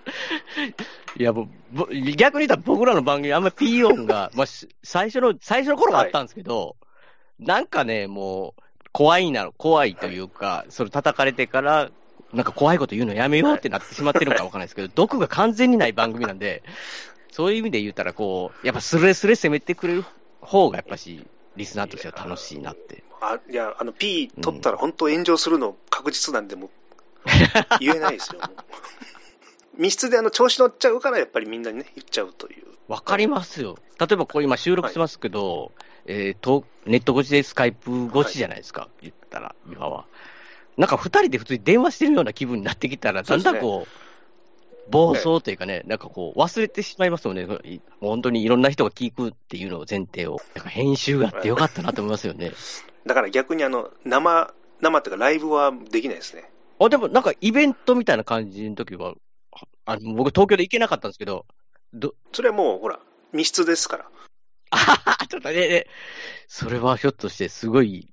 [1.16, 4.46] いやもう、逆に言ったら僕らの番組、あんまりピー音が、 まあ、
[4.82, 6.74] 最初の、最初の頃があったんですけど、は
[7.40, 11.90] い、なんかね、もう、怖いな、怖いというか、はい、それ叩かれてから、
[12.32, 16.62] なんか怖いこと言うのやめようってなってしまってるのかわからないですけど、 毒が完全にない番組なんで、
[17.30, 20.04] そういう意味で言ったら、こう、やっぱスレスレ攻めてくれる
[20.40, 21.26] 方がやっぱし、
[21.56, 23.02] リスナーとしては楽しいなって。
[23.20, 26.70] あいや、あの、P 取ったら本当炎上するの確実なんで、もう、
[27.80, 28.40] 言えないですよ。
[29.78, 32.64] 密室であの調子乗っちゃうから、やっぱりみんなにね、言っちゃうという。
[32.88, 33.78] わかりますよ。
[33.98, 35.72] 例えばこう今収録してますけど、はい、
[36.06, 40.04] えー、と、ネット越しでスカイプ越しじゃないですか、はい、言ったら、今は。
[40.76, 44.01] なんか二人で普通に電話してるような気分になってきたら、だんだんこう、
[44.88, 47.46] 暴走というかね、なんかこう、忘れてしまいますよね。
[48.00, 50.40] 本当にいろんな人が聞くっていうのを前提を。
[50.54, 52.52] なんか編集があってよかったなと思いますよね。
[53.06, 56.50] だから逆にあの、生、生っていうかライブはできないですね。
[56.78, 59.14] あ、でもなんかイベントみたいな感じの時は、
[59.84, 61.46] あの僕東京で行けなかったんですけど、
[61.94, 63.00] ど、それはもう、ほら、
[63.32, 64.10] 密室ですから。
[64.70, 65.86] あははちょっとね、ね
[66.48, 68.11] それはひょっとしてすごい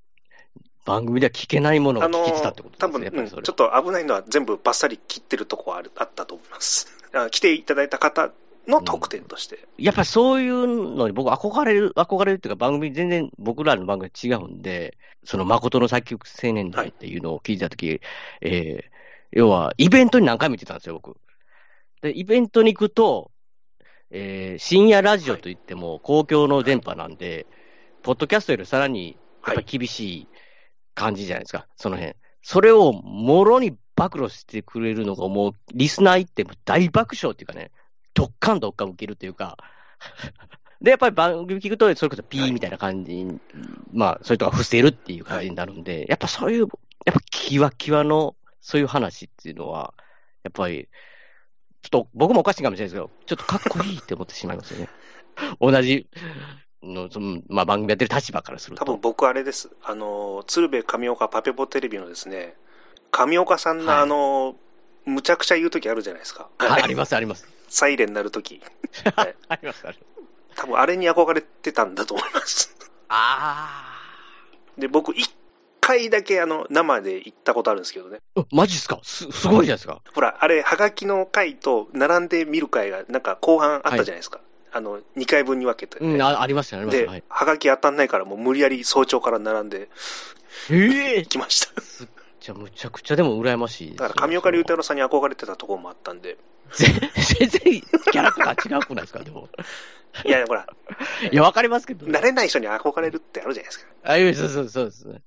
[0.84, 3.10] 番組では聞けないものが聞けてたってことですね。
[3.10, 6.88] 多分、うん、ちょっと危ないのは全部バッサリ切ってるとこはあるあったと思います。
[7.30, 8.30] 来ていただいた方
[8.66, 9.56] の特典として。
[9.78, 18.00] うん、やっぱりそういうのに僕憧れる、憧れるっていうか番組全然僕らの番組違うんで、その誠の作曲青年団っていうのを聞いたとき、はい、
[18.42, 18.90] えー、
[19.32, 21.16] 要はイベントに何回も行ってたんですよ、僕。
[22.00, 23.30] で、イベントに行くと、
[24.10, 27.46] えー、深夜ラジオといっても公共の電波なんで、はい、
[28.02, 29.16] ポッドキャストよりさらに
[29.46, 30.28] やっぱ厳しい
[30.94, 32.14] 感じじゃないですか、その辺。
[32.42, 37.70] それをもろに暴露してくれるのがもう、リスナー行っても大爆笑っていうかね、
[38.14, 39.58] どっかんどっかん受けるというか、
[40.80, 43.38] で、やっぱり番組聞くと、それこそピーみたいな感じに、
[43.92, 46.66] まあ、そういうとこ伏せるっていう感じになるんで、やっぱそういう、
[47.04, 49.92] やっぱキワキワの、そういう話っていうのは、
[50.42, 50.88] やっぱり、
[51.82, 54.88] ちょっと僕もおかしいかもしれないですけど、ちょっとかっこいいって思ってしまいますよね。
[55.60, 56.08] 同じ
[56.82, 58.84] の、そのまあ、番組やってる立場からすると。
[58.84, 59.70] 多分僕あれです。
[59.82, 62.56] あの、鶴瓶上岡パペポテレビのですね、
[63.10, 64.56] 上岡さんのあの、はい、
[65.10, 66.48] むちゃくちゃ言うときあるじゃないですか。
[66.58, 67.46] はい、あります、あります。
[67.68, 68.60] サイレン鳴るとき。
[69.16, 70.56] はい、あります、あります。
[70.56, 72.74] 多分あれに憧れてたんだと思います。
[73.08, 73.84] あ
[74.76, 74.80] あ。
[74.80, 75.30] で、僕、一
[75.80, 78.20] 回だけあの、生で行ったことあるんですけどね。
[78.52, 79.00] マジっすか？
[79.02, 80.00] す、すごいじゃないですか。
[80.14, 84.38] ほら、あれ、はがきの回と並んで見る回が、なんか後半あったじゃないですか。
[84.38, 87.02] はいあの、2回分に分けて、ね、うん、あありましたね、ありました。
[87.04, 89.88] で、はい、はがき当たんないから、もう無理やり早朝から並んで、
[90.70, 91.82] ええー、来ました。
[92.40, 93.96] じゃむちゃくちゃでも羨ましい。
[93.96, 96.38] だから、上岡龍太郎さんに憧れてたところもあったんで。
[96.72, 99.48] 全然、キャラクター違うくないですか、でも。
[100.24, 100.66] いや、ほら。
[101.30, 102.18] いや、わかりますけど、ね。
[102.18, 103.90] 慣れない人に憧れるってあるじゃないですか。
[104.04, 105.22] あ、いや、そうそうそうですね。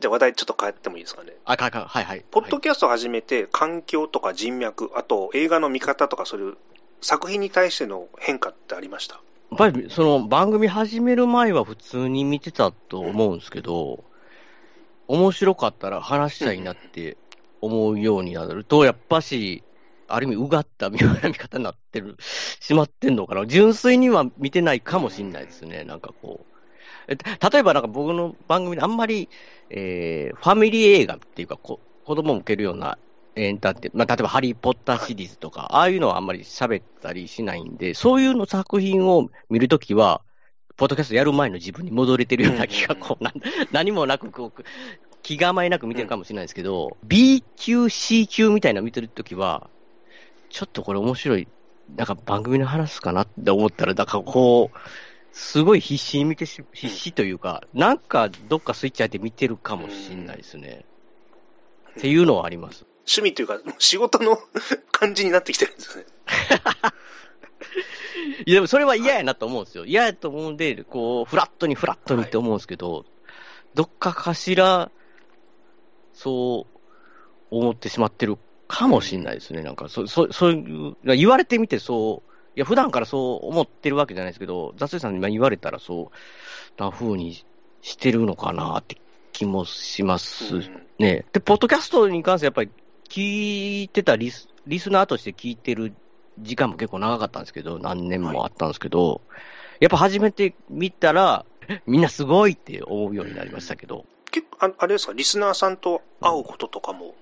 [0.00, 1.32] じゃあ話題ちょっと変えてもいいですかね。
[1.44, 2.24] あ、かか、はいはい。
[2.30, 6.56] ポッドキャストを始めて、環境とか人脈、あと映画の見方とか、そういう
[7.04, 9.16] 作品に対しての変化ってありました？
[9.16, 9.20] や
[9.56, 14.02] っぱりその番組始める前は普通に見てたと思うんですけど、
[15.06, 17.18] 面白かったら話したいなって
[17.60, 19.62] 思うようになると、やっぱし、
[20.08, 23.46] ある意味、うがった見方になってる、しまってんのかな。
[23.46, 26.40] 純粋には見てないかもしれないですね、なんかこ
[27.08, 27.14] う。
[27.52, 29.28] 例えばなんか僕の番組であんまり、
[29.68, 32.96] えー、ファミリー映画っていうかこ、子供も受けるような
[33.36, 40.22] エンターテイまあ、例えばハリー・ポッターシリーズとか、ああいうのはあんまり喋ったりしないんで、そういうの作品を見るときは、
[40.76, 43.24] ポッドキャストやる前の自分に戻れてるような気が、こう、
[43.72, 44.62] 何もなく、こう、
[45.22, 49.70] 気構えなく見てるかもしれないですけど、B 級、C 級みたいなの見てるときは、
[50.50, 51.48] ちょっとこれ面白い、
[51.96, 54.78] なんか番組の話すかなって思ったら、だからこう、
[55.32, 60.84] すごい必死に見てし、必死というか、なんかどっかスイッチ入って見てるかもしれないですね。
[61.98, 62.86] っていうのはあります。
[63.06, 64.38] 趣味というか、仕事の
[64.92, 66.04] 感じになってきてるんですね。
[68.46, 69.84] いや、でもそれは嫌やなと思うんですよ。
[69.84, 73.04] 嫌やと思うんで、こう、フラットにフラットにって思うんですけど、はい、
[73.74, 74.90] どっかかしら、
[76.12, 76.78] そう
[77.50, 78.38] 思ってしまってる
[78.68, 79.62] かもしれないですね。
[79.62, 86.10] なんか、そ、そ、そういう、言われてみてそう、いや、普段からそう思ってるわけじゃないですけど、雑誌さんに今言われたらそ
[86.78, 87.44] うな風に
[87.82, 88.96] してるのかなって
[89.32, 90.60] 気もします
[90.98, 91.24] ね。
[91.32, 92.70] で、ポッドキャストに関してやっぱり
[93.08, 95.94] 聞いてたリスリスナーとして聞いてる
[96.38, 99.36] 時間も結構長かったんですけど、何年もあったんですけど、は
[99.80, 101.44] い、やっぱ初めて見たら、
[101.86, 104.04] みんなすごいって思うようになりましたけど。
[104.30, 107.14] 結構、あれですか、リスナーさんと会うこととかも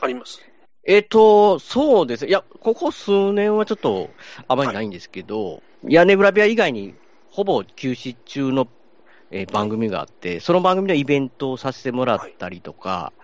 [0.00, 0.40] あります、
[0.84, 2.26] えっ、ー、と、そうです。
[2.26, 4.10] いや、ここ数年はちょっと
[4.48, 6.94] あまりないんですけど、はい、屋根裏部屋以外に
[7.30, 8.66] ほぼ休止中の、
[9.30, 13.20] えー、番組があって、その番組でイベントをさせてもらったりとか、はい、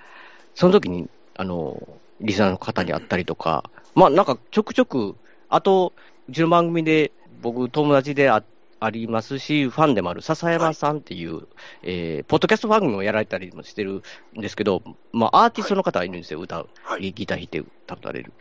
[0.54, 1.08] その時に、
[1.40, 1.88] あの、
[2.20, 5.16] リスナーの方に会ったりとか、まあなんかちょくちょく、
[5.48, 5.94] あと、
[6.28, 8.44] うちの番組で僕友達であ
[8.78, 11.44] ありますし、ファンでもある笹山さんっていう、はい、
[11.82, 14.02] えー、ポッドキャスト番組もやられたりもしてる
[14.36, 16.68] んですけど、まあアーティストの方がいるんですよ、歌う。
[16.82, 18.34] はい、ギター弾いて歌われる。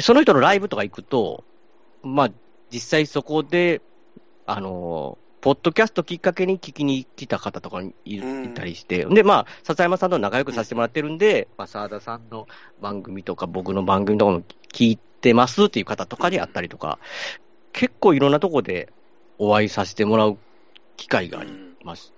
[0.00, 1.44] その人のライブとか行くと、
[2.02, 2.30] まあ
[2.72, 3.82] 実際そこで、
[4.46, 8.22] あのポッドキャストきっかけに聞きに来た方とかい
[8.54, 12.46] たりして、で、まあ、笹山さんと仲良くさせてもらってるんで、まあ、沢田さんの
[12.80, 17.00] 番組とか、僕の番組とかも聞いてますっていう方とかに会ったりとか、
[17.72, 18.92] 結構いろんなとこで
[19.38, 20.38] お会いさせてもらう
[20.96, 21.50] 機会があり
[21.84, 22.12] まし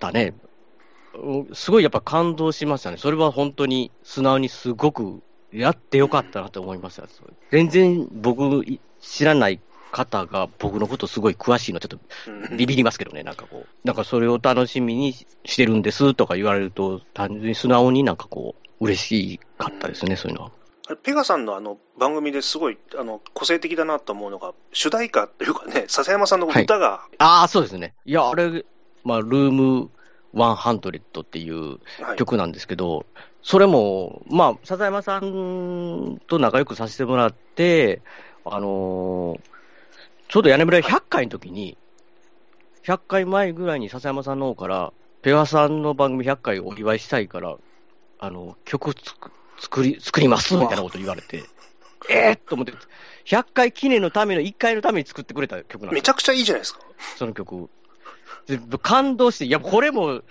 [0.00, 0.34] たね。
[0.38, 2.96] うんすごいやっぱ感動しましたね。
[2.96, 5.22] それは本当に素直にすごく
[5.52, 7.04] やってよかったなと思いました。
[7.50, 9.60] 全然僕い知らない
[9.94, 13.86] 方が僕のことすごい詳しいのちょっとうんビビりますけどね、なんかこう。
[13.86, 20.50] なんかそれを楽しみにしてるんですとか言われると、単純に素直になんかこう、嬉しかったですね、そういうのは。
[21.02, 27.94] ペガさんのあの番組ですごいあの個性的だなと思うのが、主題歌というかね、 笹山さんの歌が、ああ、そうですね。
[28.04, 28.64] いや、あれ、
[29.04, 29.90] まあ、ルーム
[30.34, 33.06] 100っていうはい曲なんですけど、
[33.42, 38.02] それも、まあ、笹山さんと仲良くさせてもらって、
[38.44, 39.53] あのー
[40.28, 41.76] ちょうど屋根村100回の時に、
[42.84, 47.56] 100回前ぐらいに笹山さんの方から、ペガさんの番組100回お祝いしたいから、
[48.18, 51.44] あの、曲つく作り、作りますみたいなこと言われて、
[52.10, 52.72] えーっと思って、
[53.24, 56.80] 100回記念のための1回のために作ってくれた曲なんですよめちゃくちゃいいじゃないですか。
[57.16, 57.70] その曲。
[58.46, 60.22] で感動して、いや、これも、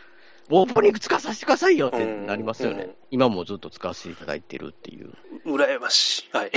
[0.49, 2.84] オープニング使わさせてくださいよってなりますよね。
[2.84, 5.13] うん今もずっと使わせていただいてるっていう。
[5.45, 6.36] 羨ましい。
[6.36, 6.51] はい。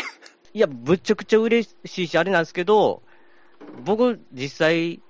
[0.54, 3.02] いや、ぶっちゃくちゃ嬉しいし、あれなんですけど、
[3.84, 5.00] 僕、実際、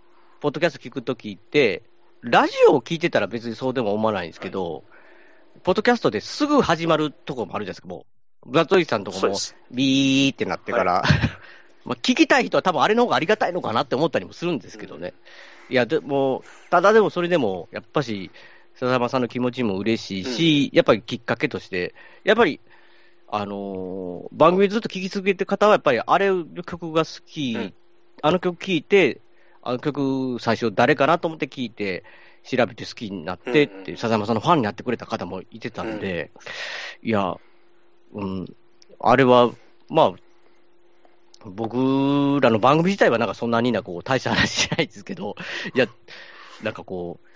[0.40, 1.82] ポッドキャスト聞くときって、
[2.22, 4.85] ラジオを聞いてたら別にそうでも思わないんですけど、
[5.62, 8.06] ポッドキャストですぐ始まるとこもあるじゃないですか、も
[8.44, 8.50] う。
[8.50, 9.37] ブラッドリーさんのとこも。
[9.70, 11.02] ビーってなってから、
[11.85, 15.14] まあ聞きたい人は多分あれの方がありがたいのかなって思ったりもするんですけどね。
[15.68, 18.30] いや、でも、ただでもそれでも、やっぱし、
[18.74, 22.61] 笹山さんの気持ちも嬉しいし、やっぱりきっかけとして、やっぱり、
[23.28, 27.74] あのー番組ずっと聴き続けてる方は、やっぱりあれの曲が好き、うん
[28.22, 29.20] あの曲聴いて、
[29.62, 32.05] あの曲最初誰かなと思って聴いて、
[32.46, 33.96] 調べて好きになってって、うんうん。
[33.96, 36.31] 笹山さんのファンになってくれた方もいてたんで、
[37.02, 37.37] いや、
[38.12, 38.46] うん、
[39.00, 39.50] あれは、
[39.88, 40.12] まあ、
[41.44, 45.37] 僕らの番組自体はなんかそんなになこう大した話しないですけど、
[45.74, 45.87] いや、
[46.62, 47.26] なんかこう、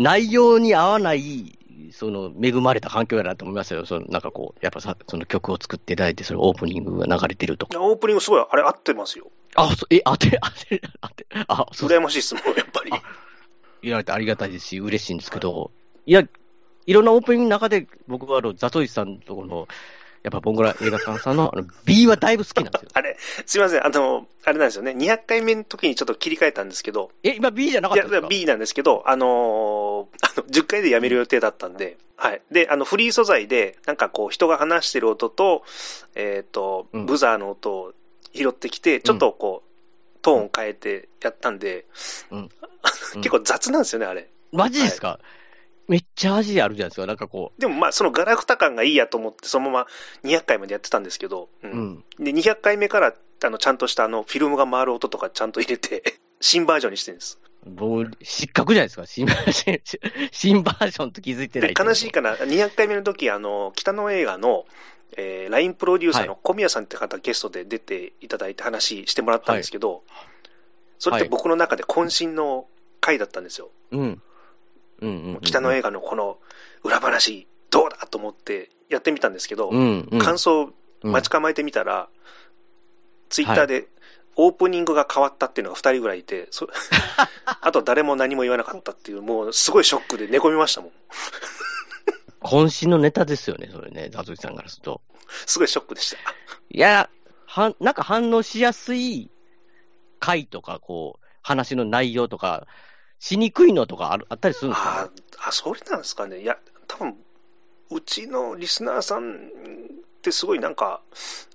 [0.00, 1.58] 内容に合わない、
[1.92, 3.86] その恵まれた環境やなと思いますよ。
[3.86, 9.30] そのなんかこう、やっぱさ、その曲を作っていただいて、それオープニングが流れてるとオープニングすごい、あれ合ってますよ。
[9.54, 12.92] あ、そえ、当て、当て、当て、あ、そう羨ましいですもん、やっぱり。
[12.92, 13.02] あ
[13.82, 15.70] 言われてありがたいですし、嬉しいんですけど、
[16.06, 16.22] いや、
[16.86, 19.68] いろんなオープニングの中で、僕はあの、ザトイさんのところの、
[20.22, 22.88] やっぱボンゴラ映画館さんのあの B はだいぶ好きなんですよ。
[22.94, 32.42] あれ、すいません、あの、あれなんですよね、200回目の時にちょっと切り替えたんですけど、え、今 B じゃなかいやったんですか？B なんですけど、あのー あの10回でやめる予定だったんで、はい。
[32.52, 35.64] で、あの、フリー素材で、なんかこう、人が話してる音と、
[36.14, 37.06] えっ、と、うん。
[37.06, 37.92] ブザーの音を
[38.32, 41.84] 拾ってきて、ちょっとこう、トーン変えてやったんで、
[42.30, 42.48] うん。
[43.20, 44.28] 結構雑なんですよね、あれ。
[44.52, 45.18] マジですか、
[45.88, 47.06] めっちゃ味あるじゃないですか。
[47.06, 49.86] なんかこでもまあ、そのガラクタ感がいいやと思って、そのまま
[50.24, 51.70] 200回までやってたんですけど、うう。
[51.70, 52.04] うん。
[52.18, 53.14] で、200回目から、
[53.44, 57.38] あの、ちゃんとしたあの、フィルムが回る音とかちゃんと入れて、 新バージョンにしてるんです。
[57.64, 59.06] 僕、失格じゃないですか。
[59.06, 64.66] 新バージョン、 新バージョンと気づいてないで、悲しいかな、200回目の時、あの、北の映画の、
[65.16, 70.02] えー、LINE プロデューサーの小宮さんって方、ゲストで出ていただいて話してもらったんですけど、
[70.98, 72.66] それって僕の中で渾身の
[73.00, 73.70] 回だったんですよ。
[73.90, 74.22] うん。
[75.02, 75.40] うんうんうん。
[75.40, 76.38] 北の映画のこの
[76.82, 80.18] 裏話、どうだと思ってやってみたんですけど、うんうん。
[80.18, 82.08] 感想うん待ち構えてみたら、
[83.28, 83.88] ツイッターで
[84.36, 86.68] オープニングが変わったっていうのが2人ぐらいいて、そ
[87.44, 90.92] あと誰も何も言わなかったっていう、もうすごいショックで寝込みましたもん。
[92.42, 95.00] 渾身のネタですよね、それね、ザトイさんからすると。
[95.46, 96.16] すごいショックでした。
[96.70, 97.08] いや、
[97.46, 99.30] は、なんか反応しやすい
[100.18, 102.66] 回とか、こう、話の内容とか、
[103.22, 105.10] しにくいのとかあるあったりするんですか、あー
[105.48, 106.40] あ、それなんですかね。
[106.40, 106.58] いや、
[106.88, 107.16] 多分
[107.92, 109.38] うちのリスナーさんっ
[110.22, 111.00] てすごいなんか、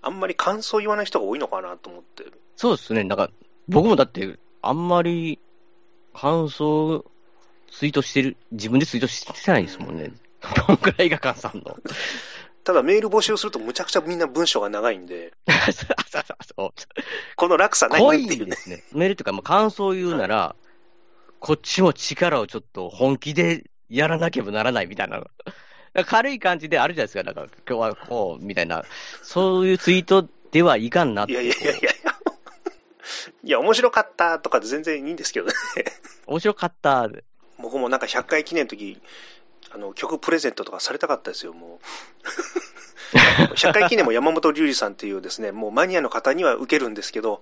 [0.02, 2.24] あんまり感想言わない人が多いのかなと思って。
[2.56, 3.30] そうですね、なんか、
[3.68, 5.40] 僕もだって、あんまり
[6.14, 7.04] 感想
[7.70, 10.14] ツイートしてる、自分でツイートしてないですもんね。
[10.70, 11.78] どんくらい映画館さんの。
[12.64, 15.34] ただメール募集するとむちゃくちゃみんな文章が長いんで、
[17.36, 18.46] この落差ないっていうね。
[18.46, 18.84] んですね。
[18.94, 20.56] メールというか、まあ、感想を言うなら、
[21.40, 25.24] こっちも力をちょっと本気でやらなければならないみたいな。
[26.06, 27.24] 軽い感じであるじゃないですか。
[27.24, 28.84] なんか、今日はこう、みたいな。
[29.24, 31.92] そういうツイートではいかんなっていやいやいやいや
[33.44, 33.60] いや。
[33.60, 35.54] 面白かったとかで全然いいんですけどね。
[36.28, 37.10] 面白かった。
[37.58, 39.02] 僕もなんか100回記念の時、
[39.72, 41.80] あの、曲プレゼントとかされたかったですよ、も
[43.14, 43.16] う。
[43.56, 47.42] 100回記念も山本龍二さんっていうですね、もうマニアの方には受けるんですけど、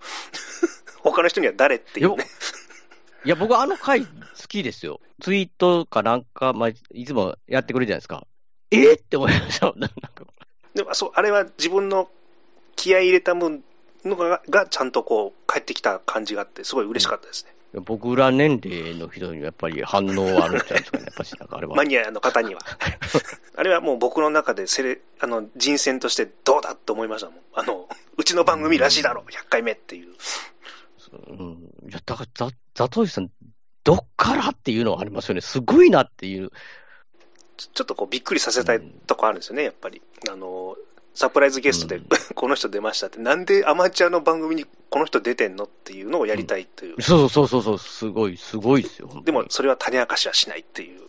[1.01, 2.25] 他の人には誰っていうね。
[3.25, 4.09] いや、僕あの回好
[4.47, 5.01] きですよ。
[5.19, 8.27] ツイートかなんか、まあ、いつもやってくれるじゃないですか。
[8.69, 9.73] えって思いました。
[9.77, 9.95] なんか
[10.75, 12.07] でもそう、あれは自分の
[12.75, 13.49] 気合い入れたも
[14.03, 17.79] のががちゃんとこう、返ってきた感じがあって、すごい嬉しかったですね。
[17.81, 21.75] 僕ら年齢の人にはやっぱり反応あるんじゃないですかね、やっぱしなんかあれは。
[21.75, 22.61] マニアの方には。
[23.57, 27.39] あれはもう僕の中でセレ、あの、人選としてどうだって思いましたもん。
[27.55, 30.13] あの、うちの番組らしいだろ、100回目っていう。
[31.27, 31.69] うん。
[31.89, 33.31] いや、だから、ザ、ザトウジさん、
[33.83, 35.41] どっからっていうのはありますよね。
[35.41, 36.51] すごいなっていう。
[37.57, 40.01] ちょちょっとこうびっくりさせたいとこあるんですよね、やっぱり。
[40.29, 40.75] あの、
[41.13, 42.05] サプライズゲストで、うん
[42.35, 47.01] この人出ましたって、なんでアマチュアの番組にこの人出てんのっていうのをやりたいという。
[47.01, 49.09] そうそうそうそう、すごい、すごいですよ。
[49.23, 50.99] でも、それは種明かしはしないっていう。
[50.99, 51.03] い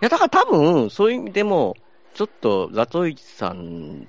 [0.00, 1.76] や、だから多分、そういう意味でも、
[2.14, 4.08] ちょっと、ザトウイチさん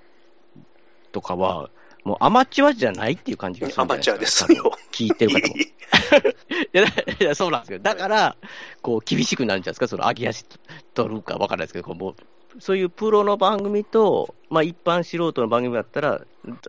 [1.12, 1.70] とかは、
[2.08, 4.72] もうアマチュアじゃないっていう感じがするアマチュアですよ。
[4.94, 5.56] 聞いてる方も。
[5.58, 5.68] い
[6.72, 6.90] や、だ
[7.20, 7.80] いやそうなんですよ。
[7.80, 8.38] だから、
[8.82, 10.46] こう、厳しくなるんじゃないですか、その、揚げ足
[10.94, 16.22] 取るかわからないですけど、こうもう、そういうプロの番組と、まあ、一般素人の番組だったら、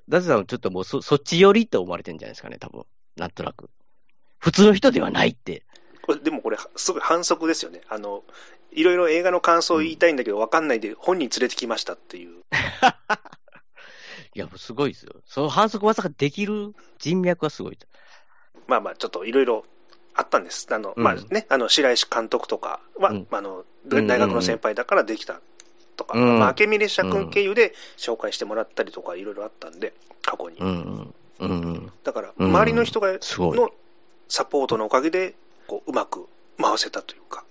[0.08, 2.84] ダズさんはちょっともうそ、そっち寄りと思われてるんじゃないですかね、多分。
[3.16, 3.70] なんとなく。
[4.38, 5.62] 普通の人ではないって。
[6.02, 7.82] これでもこれ、すごい反則ですよね。
[7.88, 8.24] あの、
[8.72, 12.42] いろいろ映画の感想を言いたいんだけど、わかんないで本人連れてきましたっていう。
[14.34, 15.14] いや、すごいですよ。
[15.26, 17.78] その反則技ができる人脈はすごい。
[18.66, 19.64] まあまあ、ちょっといろいろ
[20.14, 20.66] あったんです。
[20.70, 25.40] あの、うんまあね、あの、白石監督とかは、うんあの、うん大学の先輩だからできた
[25.96, 30.58] とか、うんまあ、明美列車君経由で紹介してもらったりとか、いろいろあったんで、過去に。
[32.04, 33.56] だから、うん周りの人が、すごい。
[33.58, 33.70] の
[34.28, 35.34] サポートのおかげで、
[35.66, 36.28] こう、うまく
[36.60, 37.44] 回せたというか。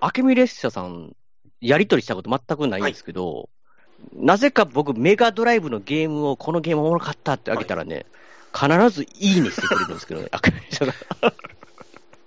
[0.00, 1.14] 明美列車さん、
[1.60, 3.50] やりとりしたこと全くないんですけど、
[4.14, 8.06] なぜか僕、メガドライブのゲームを、このゲームおもろかったってあげたらね、
[8.54, 10.28] 必ずいいねしてくれるんですけどね。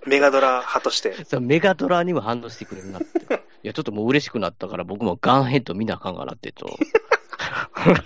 [0.06, 1.24] メガドラ派として。
[1.24, 3.34] そうメガドラにも反応してくれるなって。
[3.64, 8.02] いや、ちょっともう嬉しくなったから、僕もガンヘッド見なあかんかなって、ちょっと。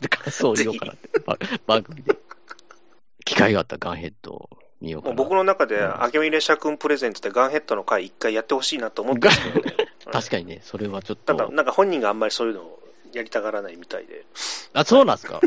[0.00, 2.16] で、感想を言おうかなって、ば番組で。
[3.24, 4.50] 機会があったらガンヘッドを
[4.80, 5.14] 見ようかな。
[5.14, 9.87] もう僕の中で、うん明美列車君プレゼンツでガンヘッドの回一回やってほしいなと思ってるんですけどね。
[10.12, 11.52] 確かにね、それはちょっただ、と。
[11.52, 12.80] なんか本人があんまりそういうのを
[13.12, 14.24] やりたがらないみたいで。
[14.72, 15.40] あ、そうなんですか？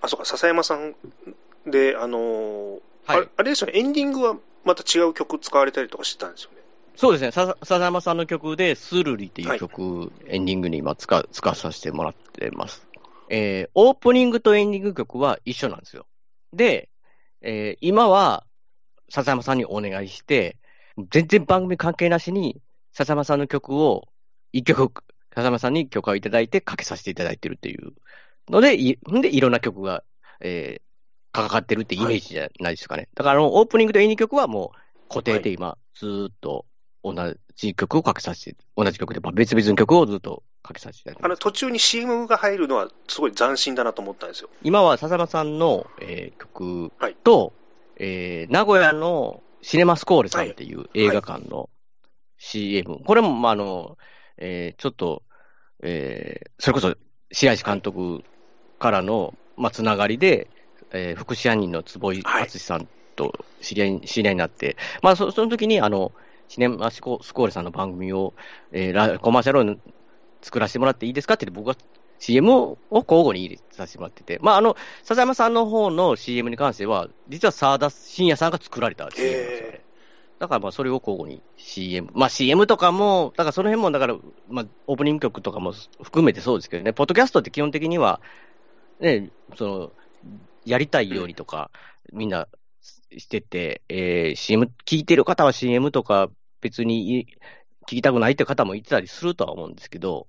[0.00, 0.94] あ、そうか、笹山さん
[1.66, 3.22] で、あのーあはい。
[3.22, 6.58] れあれですよね、エンディングはまた違う曲使われたりとかしてたんですよね。
[6.96, 12.86] そうですね、さ笹山さんの曲で、スルリっていう曲、エンディングに今使う、使わさせてもらってます。
[13.30, 16.06] えー、オープニングとエンディング曲は一緒なんですよ。
[16.52, 16.88] で、
[17.40, 18.44] えー今は、
[19.10, 20.56] 笹山さんにお願いして、
[21.10, 22.60] 全然番組関係なしに、
[22.94, 24.08] 笹山さんの曲を、
[24.52, 25.02] 一曲、
[25.34, 27.92] 笹山さんに許可をいただいて、かけさせていただいてるっていう
[28.48, 30.04] ので、いんで、いろんな曲が、
[30.40, 33.08] えー、かかってるってイメージじゃないですかね。
[33.14, 36.66] だから、あの、オープニングとエンディング曲はもう、固定で今、ずーっと
[37.02, 37.14] 同
[37.56, 41.24] じ曲をかけさせて、同じ曲で、まあ別々の曲をずっとかけさせていただいて。
[41.24, 44.48] あの途中に CM が入るのはすごい斬新だなと思ったんですよ。
[44.62, 47.52] 今は笹山さんの、えー曲はいと、
[47.96, 51.68] えー名古屋のシネマスコーレさんっていう映画館の
[52.44, 53.96] CM、これも、まあ、あの、
[54.36, 55.22] えーちょっと、
[55.82, 56.94] えーそれこそ
[57.32, 58.22] 白石監督
[58.78, 60.48] からの、まあ、つながりで、
[60.92, 62.42] えー副支配人の坪井はい。
[62.44, 63.32] 敦さんと
[63.62, 66.12] 知り合い知り合いになって、まあ、そその時にあの
[66.48, 68.34] シネマスコスコーレさんの番組を、
[68.72, 69.76] えーラコマーシャルを
[70.42, 71.76] 作らせてもらっていいですかって言って、僕が
[72.18, 79.83] CM を交互に入れさせてもらってて、まあ、あの、笹山さんの方の CM に関しては、実は沢田信也さんが作られた CM なんですよね。
[80.38, 84.16] だからまあそれを交互に CM、まあ CM とかも、だからその辺も、だから、
[84.48, 85.72] まあオープニング曲とかも
[86.02, 88.20] 含めてそうですけどね、ポッドキャストって基本的には、
[89.00, 89.92] ね、その、
[90.64, 91.70] やりたいようにとか、
[92.12, 92.48] みんな
[93.18, 96.30] してて、えー CM、聞いてる方は CM とか
[96.60, 97.26] 別に
[97.86, 100.26] 聞きたくないって方もいてたりするとは思うんですけど、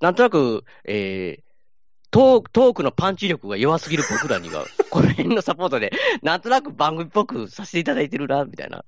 [0.00, 1.51] なんとなく、えー
[2.12, 5.92] トートークのパンチ力が弱すぎる僕らには、 この辺のサポートで、
[6.22, 8.84] なんとなく番組っぽくさせていただいてるな、みたいな、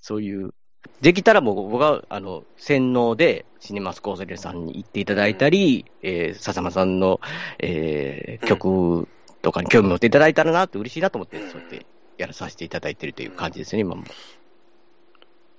[0.00, 0.54] そういう。
[1.02, 7.20] できたらもう僕は、あの、洗脳でシネマスコーセレさんに行っていただいたり、えー笹間さんの、
[7.58, 9.08] えー曲
[9.42, 11.86] とかに興味持っていただいたらなって嬉しいなと思って、そうやって
[12.18, 14.04] やらさせていただいてるという感じですね、今も。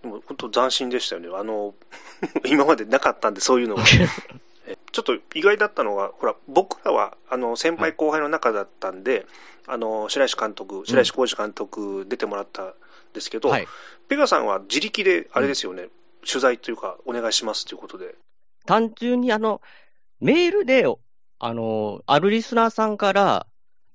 [0.01, 1.27] でも本当斬新でしたよね。
[1.33, 1.75] あの、
[2.47, 3.83] 今までなかったんで、そういうのが。
[4.91, 9.25] えちょっと意外だったのが、ほら、僕らは、あの、先輩後輩の中だったんで、
[9.67, 12.73] あの、白石監督、白石浩二監督出てもらったん
[13.13, 13.67] ですけど、はい。
[14.09, 15.87] ペガさんは自力で、あれですよね、
[16.27, 18.15] 取材というか、お願いしますということで。
[18.65, 19.61] 単純にあの、
[20.19, 20.85] メールで、
[21.39, 23.47] あの、あるリスナーさんから、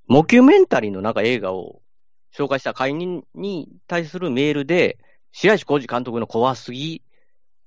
[0.07, 1.83] モキュメンタリーのなんか映画を
[2.37, 4.99] 紹介した会員に対するメールで、
[5.33, 7.03] 白石浩二監督の怖すぎ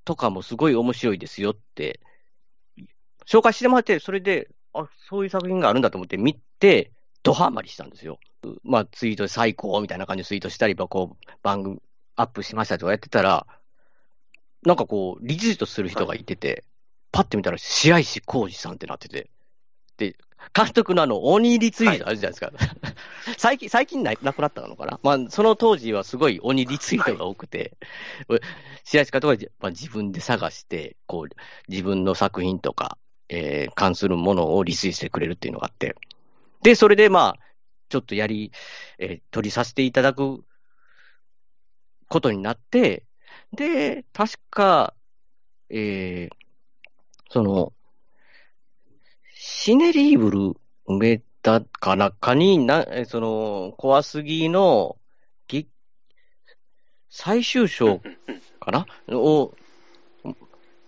[0.06, 2.00] とかもすごい面白いですよって、
[3.30, 8.18] 紹介してもらって、それで、あ、そういう作品があるんだと思って見て、ドハマりしたんですよ。
[8.64, 11.80] まあ、ツイートで最高みたいな感じでツイートしたり、こう、番組
[12.16, 13.46] アップしましたとかやってたら、
[14.66, 16.64] なんかこう、リツイートする人がいてて、
[17.12, 19.30] パッて見たら、白石浩二さんってなってて、
[19.98, 20.16] で、
[20.54, 22.52] 監督のあの、鬼リツイートあるじゃないですか。
[23.38, 25.00] 最近、最近ななくなったのかな？
[25.04, 27.78] まあ、その当時はすごい鬼リツイートが多くて、
[28.86, 31.36] 白石監督は、まあ、自分で探して、こう、
[31.68, 32.98] 自分の作品とか、
[33.30, 35.96] えー、関するものをリツイしてくれるっていうのがあって、
[36.62, 37.40] で、それでまあ、
[37.90, 38.52] ちょっとやり、
[38.98, 40.44] えー、取りさせていただく
[42.08, 43.04] ことになって、
[43.54, 44.94] で、確か、
[45.70, 46.36] えー、
[47.30, 47.74] その、
[49.36, 50.40] シネリーブル
[50.88, 54.98] 埋めたかなかに、な、その、怖すぎの、
[57.12, 58.02] 最終章
[58.60, 58.86] かな？
[59.18, 59.56] を、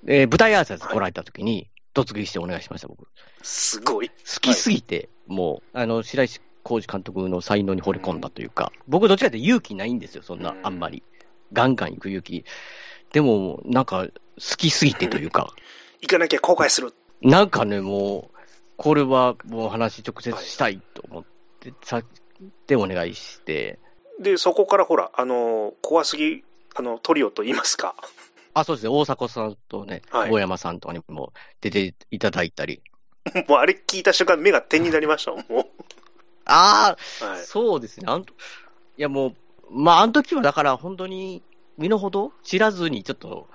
[0.05, 3.07] えー、舞台挨拶来られたときに、突撃してお願いしました、僕。
[3.41, 4.09] すごい。
[4.09, 11.03] 好きすぎて、はい、もう、あの、白石浩二監督の才能に惚れ込んだというか、僕どっちかって勇気ないんですよ、そんな、あんまり。
[11.53, 12.45] ガンガン行く勇気。
[13.11, 15.53] でも、なんか、好きすぎてというか。
[16.01, 16.93] 行かなきゃ後悔する。
[17.21, 18.37] なんかね、もう、
[18.77, 21.25] これはもう話直接したいと思っ
[21.59, 22.05] て、さっ
[22.65, 23.79] てお願いして。
[24.19, 27.95] で、そこからほら、あの、怖すぎ、あの、トリオと言いますか。
[28.53, 32.81] あ、そうですね、大迫さんとね、はい、大山さんとかにも出ていただいたり。
[33.47, 35.65] もうあれ聞いた瞬間、目が点になりましたもん、もう。
[36.45, 38.05] ああ、はい、そうですね。
[38.07, 38.25] あんい
[38.97, 39.35] やもう、
[39.69, 41.43] まあ、あの時はだから本当に
[41.77, 43.47] 身の程知らずにちょっと、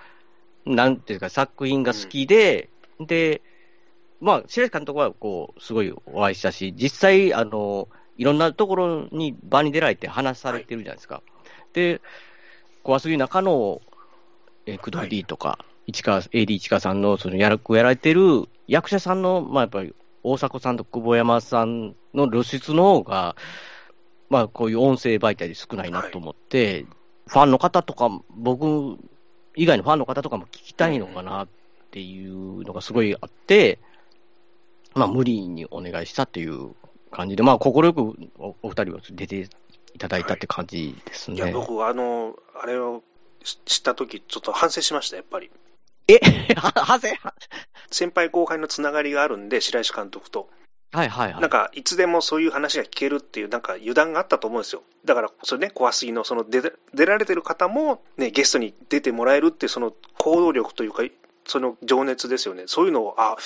[0.65, 3.43] なんていうか作品が好きで、うん、で、
[4.21, 11.17] まあ、白石監督はこう、すごいお会いしたし、実際、あの、いろんなところに場に出られて話されてるじゃないですか。
[11.17, 12.01] はい、で、
[12.83, 13.83] 怖すぎ中の、
[14.67, 19.95] えー、クド D とか、市川、AD 市川さんのその役をやられてる役者さんの、まあやっぱり
[20.25, 23.37] 大迫さんと久保山さんの露出の方が、
[24.29, 26.87] まあこういう音声媒体で少ないなと思って、はい、
[27.29, 28.99] ファンの方とか、僕
[29.55, 31.49] 以外のファンの方とかも聞きたいのかなっ
[31.93, 33.79] ていうのがすごいあって、
[34.95, 36.75] まあ無理にお願いしたっていう
[37.13, 38.01] 感じで、まあ快く
[38.39, 39.49] おお二人は出て
[39.95, 41.41] いただいたって感じですね。
[41.41, 43.05] はい、いや、僕、あの、あれを
[43.65, 45.51] 知ったとき、ちょっと反省しました、やっぱり。
[46.09, 46.19] え？
[46.57, 47.19] はぜ
[47.91, 50.49] 先輩後輩のつながりがあるんで、白石監督と。
[50.93, 51.41] はいはいはい。
[51.41, 54.83] なんか、いつでもそういう話が聞けるっていう、なんか油断があったと思うんですよ。
[55.05, 61.03] だから、それね、怖すぎの、その出、出られてる方も、ね、ゲストに出てもらえるっていう、その行動力というか、
[61.47, 62.65] その情熱ですよね。
[62.67, 63.37] そういうのを、あ、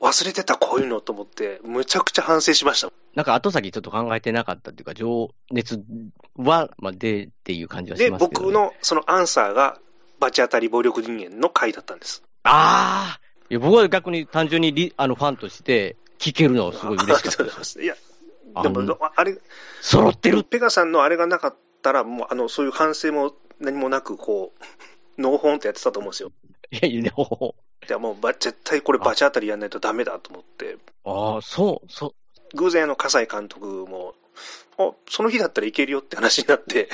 [0.00, 2.92] 忘れてたこういうのと思って、むちゃくちゃ反省しました。
[3.14, 5.82] なんか後先ちょっと考えてなかったっていうか、情熱
[6.36, 9.78] は、まあ、でっていう感じはしますけど、ね、で、僕のそのアンサーが、
[10.18, 12.22] 罰当たり暴力人間の回だったんです。
[12.44, 13.20] ああ
[13.50, 17.82] いや僕は逆に単純にリあのファンとして聞けるのはすごい嬉しかったです。
[17.82, 17.94] いや、
[18.62, 19.36] でも、あれ、
[19.82, 24.62] 揃ってるペガさんのあれがなかったら、もう、あの、そういう反省も何もなく、こう、
[25.20, 26.32] ノーホンってやってたと思うんですよ。
[26.70, 27.65] いやいや、ノーホン。
[27.88, 30.78] いや、もう、絶対これ罰当たりやんないとダメだと思って。
[31.04, 32.56] ああ、そう、そう。
[32.56, 34.14] 偶然、あの、葛西監督も、
[34.78, 36.88] あ、その日だったらいけるよって話になって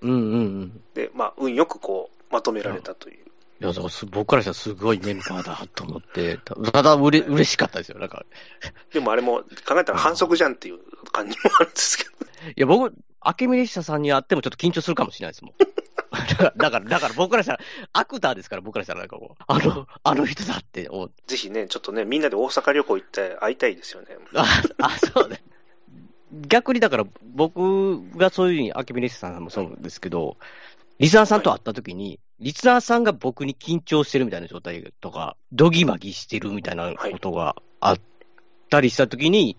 [0.00, 0.82] うんうんうん。
[0.94, 3.22] で、まあ、運よくこう、まとめられたという。
[3.60, 3.72] いや、
[4.10, 8.24] 僕からしたらすごいメンバーだと思って、ただうれ嬉しかったですよ、なんか。
[8.92, 10.80] でもあれも考えたら反則じゃんっていう
[11.12, 12.10] 感じもあるんですけど。
[12.48, 12.92] いや、僕、
[13.40, 15.54] 明美列車さんに会ってもちょっと緊張するかもしれないですもん。
[16.56, 17.60] だから、だから僕からしたら、
[17.92, 20.88] アクターですから、僕からしたらなんかこう、あの、あの人だって
[21.26, 24.08] ぜひね、ちょっとね、みんなで大阪旅行行って会いたいですよね。
[24.34, 25.42] あ、あそうね。
[26.32, 30.36] 逆にだから、僕がそういうふうに、明美列車さんもそうですけど、
[30.98, 38.00] リスナーさんと会った時に、リスナーさんが僕に緊張してるみたいな状態とか、どぎまぎしてるみたいなことがあっ
[38.70, 39.56] たりした時に、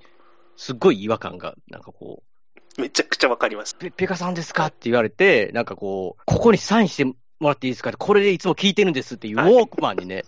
[0.55, 2.32] すっごい違和感が、なんかこう。
[2.77, 3.75] めちゃくちゃわかります。
[3.75, 4.67] ペペカさんですか？
[4.67, 7.91] って言われて、なんかこう、ここにサインしてもらっていいですか？
[7.93, 10.23] これでいつも聞いてるんですっていうウォークマンにね、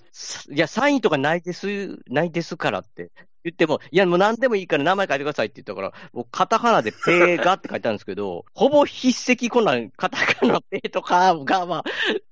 [0.51, 3.11] いや、サインとかないです、ないですからって
[3.43, 11.83] 言っても、いや、もう何でもいいから名前書いてくださいって言ったから、もうカタカナでペーガって書いてあるんですけど、 ほぼ筆跡こんなんカタカナペーとかが、まあ、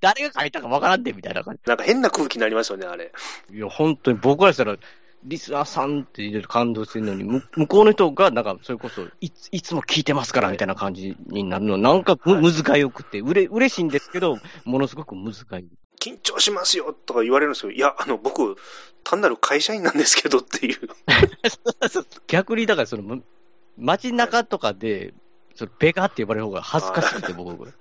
[0.01, 1.61] 誰が書いたかわからんでみたいな感じ。
[1.65, 3.11] なんか変な空気になりますよね、あれ。
[3.51, 4.75] いや、本当に僕からしたら、
[5.25, 15.65] リスナーさんって言う感動してるのに、向こうの人が、なんか、それこそい、いつも聞いてますからみたいな感じになるの、なんかむ、むずがよくて、うれ、嬉しいんですけど、ものすごくむずがい。
[16.01, 18.57] 緊張しますよとか言われるんですけど、いや、あの、僕、
[19.03, 20.79] 単なる会社員なんですけどっていう。
[22.27, 23.21] 逆に、だからその、
[23.77, 25.13] 街中とかで、
[25.55, 27.73] そのベガって呼ばれる方が恥ずかしくて、僕。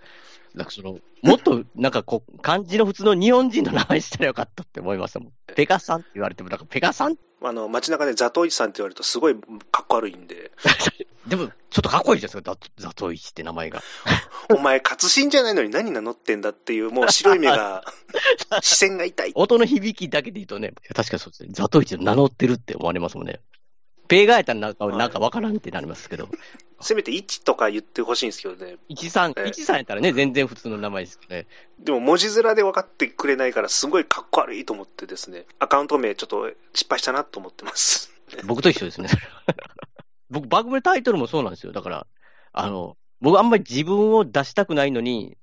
[0.54, 5.32] なんかその、もっと、なんかこう、漢字の普通の日本人の名前したらよかったって思いましたもん。
[5.54, 7.16] ペガさんって言われても、なんかペガさん？
[7.42, 9.34] あの、街中でザトウイチさんって言われるとすごい
[9.70, 10.52] かっこ悪いんで、
[11.26, 13.82] でも、ちょっとかっこいいじゃないですか、ザザトイチって名前が。
[14.54, 17.84] お前、活心じゃないのに何名乗ってんだっていう、もう白い目が、
[18.62, 19.32] 視線が痛い。
[19.34, 21.48] 音の響きだけで言うとね、確かにそうですね。
[21.52, 23.40] ザトイチを名乗ってるって思われますもんね。
[24.12, 26.28] ペガやったらなんか、はいなんかわからんってなりますけど。
[26.82, 28.76] せめて1とか言ってほしいんですけどね。
[28.90, 31.46] 13、ええ13やったらね、全然普通の名前ですけどね。
[31.78, 38.12] でも文字面で分かってくれないから、すごいかっこ悪いと思ってですね、アカウント名ちょっと失敗したなと思ってます。
[38.44, 39.08] 僕と一緒ですね。
[40.28, 41.72] 僕、番組のタイトルもそうなんですよ。
[41.72, 42.06] だから、
[42.52, 45.38] あの、僕あんまり自分を出したくないのに、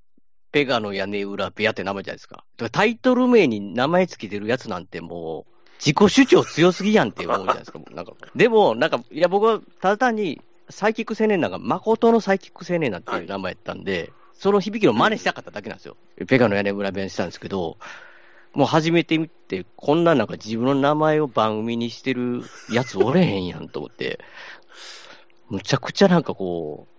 [0.52, 2.36] ペガの屋根裏部屋って名前じゃないですか。
[2.36, 5.49] だからタイトル名に名前つけてるやつなんてもう、
[5.80, 7.80] 自己主張強すぎやんって思うじゃないですか。
[7.80, 15.98] 僕なんかでも、なんか、いや、僕はただ単に、サイキック青年団が誠のサイキック青年団っていう名前やったんで、その響きを真似したかっただけなんですよ。
[16.28, 17.78] ペガの屋根裏部屋にしたんですけど、
[18.54, 24.20] もう始めてみて、こんななんか自分の名前を番組にしてるやつおれへんやんと思って、
[25.50, 26.94] むちゃくちゃなんかこう、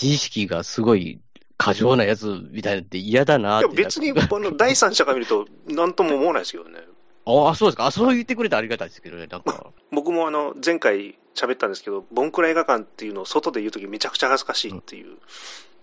[0.00, 1.20] 自意識がすごい
[1.56, 3.66] 過剰なやつみたいなって嫌だなって。
[3.66, 6.80] いや別に、あの、第三者が見ると、なんとも思わないですけどね。
[7.26, 7.86] ああ、そうですか。
[7.86, 9.66] あ、そう言ってくれてありがたいですけどね、なんか。
[9.90, 15.16] 僕もあの、前回喋ったんですけど、ボンクラ映画館っていうのを外で言うときめちゃくちゃ恥ずかしいっていう。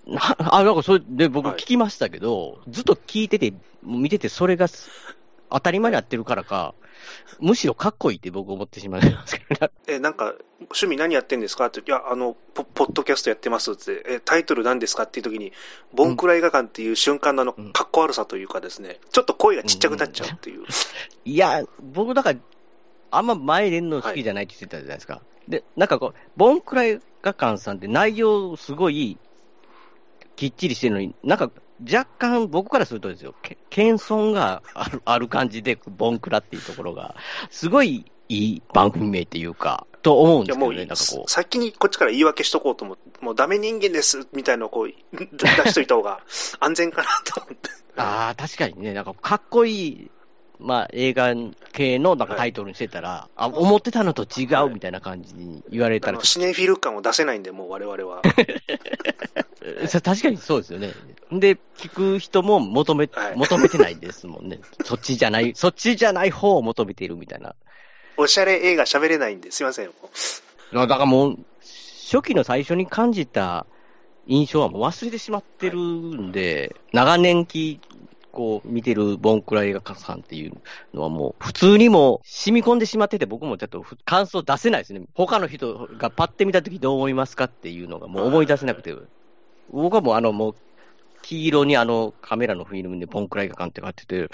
[0.08, 4.90] なあ、なんかそれで僕はい聞きましたけど、ずっと聞いてて、見ててそれがす
[5.50, 6.74] 当たり前になってるからか、
[7.40, 9.72] むしろかっこいいって僕思ってしまいますけどね。
[9.88, 15.54] え、なんか、趣味何やってんですかって、いや、あの、ポポッドキャストやってますって、え、タイトル何ですかっていう時に、
[15.94, 20.66] ボンクラ映画館っていう瞬間のあのうん、かっこ悪さというかですね、ちょっと声がちっちゃくなっちゃうっていう。
[21.26, 22.40] いや、僕だから、
[23.12, 25.22] あんま前出るの好きじゃないって言ってたじゃないですか。
[25.48, 29.18] で、なんかこう、ボンクラ映画館さんって内容すごい
[30.36, 31.52] きっちりしてるのに、なんか
[31.82, 37.16] 若干僕からするとですよ、け謙遜があるある感じで、ボンクラっていうところが、
[37.50, 41.32] すごいいい番組名っていうか、と思うんですけどね、なんかこう。
[41.32, 46.20] 先にこっちから言い訳しとこうと思って、もうダメ人間ですみたいなのをこう出しといた方が
[46.60, 47.70] 安全かなと思って。
[47.96, 50.12] ああ、確かにね、なんかかっこいい、
[50.60, 51.34] まあ映画
[51.72, 58.22] 系のなんかタイトルにしてたら、あ、思ってたのと違うみたいな感じに言われたらあの、シネフィル感を出せないんで、もう我々は。
[60.04, 60.92] 確かにそうですよね。
[61.40, 64.60] で、聞く人も求め、はい求めてないですもんね。
[64.84, 67.56] そっちじゃない、そっちじゃない方を求めているみたいな。
[68.18, 69.92] おしゃれ映画喋れないんですいません。
[70.74, 71.40] だからもう、
[72.12, 73.66] 初期の最初に感じた
[74.28, 77.80] 印象はもう忘れてしまってるんで、長年き、
[78.32, 80.54] こう、見てるボンクラ映画館さんっていう
[80.94, 85.02] のはもう、普通にもう染み込んでしまってて、僕もちょっとふ感想出せないですね。
[85.14, 88.96] 他の人がパッて見たときどう思いますかっていうのがもう思い出せなくて、
[89.72, 90.56] 僕はもうあの、もう、
[91.24, 94.30] 黄色にあのカメラのフィルムでボンクラ映画館って書いてて、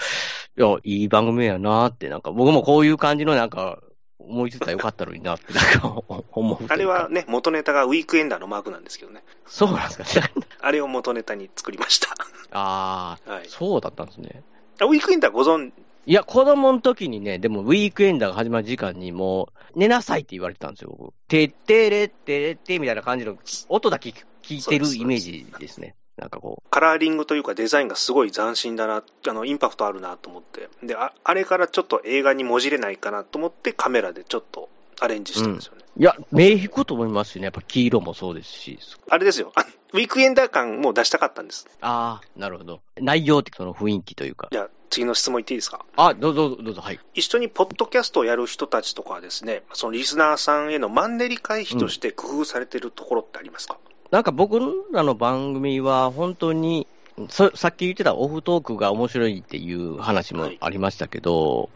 [0.58, 3.78] いや、いい番組やなって、なんか僕もこういう感じのなんか、
[4.18, 6.66] 思いついたらよかったのになって、なんか思う。
[6.68, 9.22] あれはね、元ネタがウィークエンダーのマークなんですけどね。
[9.46, 10.30] そうなんですかね。
[10.60, 12.08] あれを元ネタに作りました。
[12.50, 13.48] ああ、はい。
[13.48, 14.42] そうだったんですね。
[14.80, 15.72] あウィークエンダーご存
[16.06, 21.14] いや、子供の時にね、でもウィークエンダーが始まる時間にもう、寝なさいって言われてたんですよ、僕。
[21.28, 23.36] てってれってれってみたいな感じの
[23.68, 25.94] 音だけ聞いてるイメージですね。
[26.20, 30.68] なんかこカラーリングというかデザインがすごい斬新だな、あの、インパクトあるなと思って。
[30.82, 34.68] で、ああれからちょっと映画にもじれないかなと思ってカメラでちょっと
[35.00, 35.84] アレンジしたんですよね。
[35.96, 36.00] う。
[36.00, 37.44] いや、目引くと思いますしね。
[37.44, 38.78] やっぱ黄色もそうですし。
[39.08, 39.50] あれですよ。
[39.54, 41.66] あウィークエンダー感も出したかったんです。
[41.80, 42.80] ああ、なるほど。
[43.00, 44.48] 内容ってその雰囲気というか。
[44.52, 45.84] じゃあ、次の質問いっていいですか？
[45.96, 47.00] あ、どうぞどうぞ、はい。
[47.14, 53.78] 一緒にポッドキャストをやる人たちとかはですね、そのリスナーさんへのマンネリ回避として工夫されてるところってありますか、
[54.10, 54.58] なんか僕
[54.92, 56.86] らの番組は本当に、
[57.28, 61.70] そさっき言ってたオフトークが面白いっていう話もありましたけど、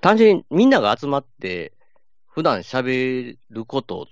[0.00, 1.72] 単純にみんなが集まって、
[2.26, 4.08] 普段喋ること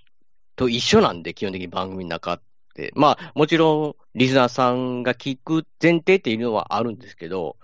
[0.57, 2.41] と一緒なんで、基本的に番組の中っ
[2.74, 2.93] て。
[2.95, 7.57] まあ、もちろん、リスナーさんが聞く前提っていうのはあるんですけど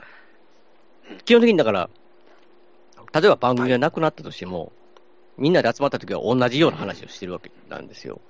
[1.10, 1.90] うん、基本的にだから、
[3.12, 4.72] 例えば番組がなくなったとしても、
[5.36, 8.20] みんなで集まった時は同じような話をしてるわけなんですよ。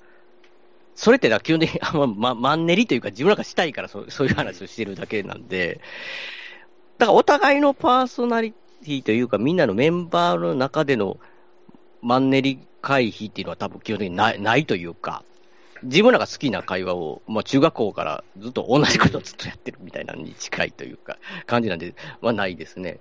[1.00, 5.80] それってだから基本的に あま、ま、マンネリというか自分らがしたいからそうそういう話をしてるだけなんで、
[6.98, 11.18] だからお互いのパーソナリティというかみんなのメンバーの中での
[12.02, 15.24] マンネリ回避っていうのは多分基本的にないないというか、
[15.82, 23.00] 自分らが好きな会話を、まあ中学校からずっと同じことをずっとやってるみたいなのに近いというか、感じなんで、まあないですね。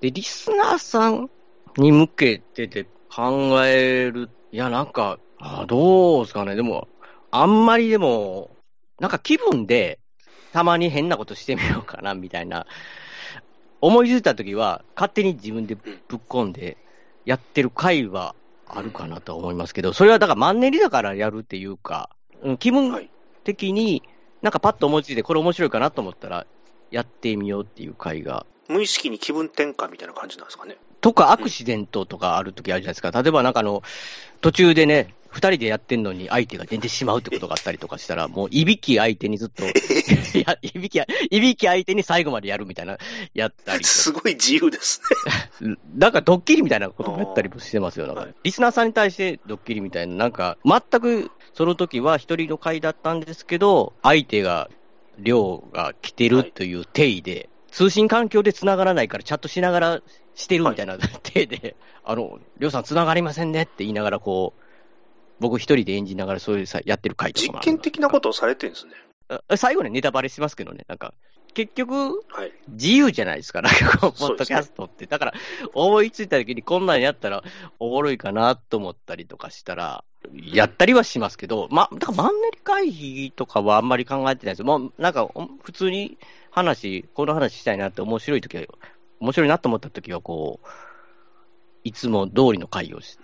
[0.00, 1.30] で、リスナーさん
[1.76, 6.88] に向けてで考える、いやなんか、あどうですかね、でも、
[7.32, 8.50] あんまりでも、
[9.00, 9.98] なんか気分で、
[10.52, 12.66] たまに変なことしてみようかな、みたいな。
[13.80, 16.76] 思いついたときは、勝手に自分でぶっ込んで
[17.24, 18.34] やってる回は
[18.66, 22.10] あるかなと思いますけど、それはだからマンネリだからやるっていうか、
[22.42, 23.10] うん気分はい。
[23.44, 24.02] 的に、
[24.42, 26.46] なんかパッと思いついて、これ面白いかなと思ったら、
[26.90, 28.44] やってみようっていう回が。
[28.68, 30.76] 無意識に気分転換みたいな感じなんですかね。
[31.00, 33.10] とか、アクシデントとかあるときあるじゃないですか。
[33.10, 33.82] 例えばなんかあの、
[34.42, 39.64] 途中でね、二人でやってんのに相手が出てしまうってことがあったりとかしたら、もういびき相手にずっと、
[40.38, 42.98] いや、いびき、いびき相手に最後までやるみたいな、
[43.32, 43.84] やったり。
[43.84, 45.00] すごい自由です
[45.62, 45.78] ね。
[45.96, 48.06] なんかドッキリみたいなこともやったりもしてますよ。
[48.06, 54.68] なんかはいリスナーさんに対してドッキリみたいな、なんか、全くその時は一人の回だったんですけど、相手が、
[55.18, 60.02] 量が来てるという体で、通信環境で繋がらないからチャットしながら
[60.34, 64.61] してるみたいな体で、あの、りょうさん繋がりませんねって言いながらこう、
[65.42, 68.92] 僕一人で演じながらそういうさやってる回とか実もある験的なことをされてるんですね。
[69.28, 71.14] あ最後にネタバレしますけどね、なんか、
[71.54, 72.52] 結局、はい。
[72.68, 75.06] 自由じゃないですか、なんかこう、ポッドキャストって。
[75.06, 75.34] だから、
[75.74, 77.42] 思いついた時にこんなんやったら
[77.78, 84.62] おもろいかなと思ったりとかしたら、やったりはしますけど、ま、だからマンネリ回避とかはあんまり考えてないです。
[84.62, 86.18] もう、なんか、お普通に
[86.50, 88.64] 話、この話したいなって面白い時は、
[89.20, 90.66] 面白いなと思った時は、こう、
[91.84, 93.18] いつも通りの回をし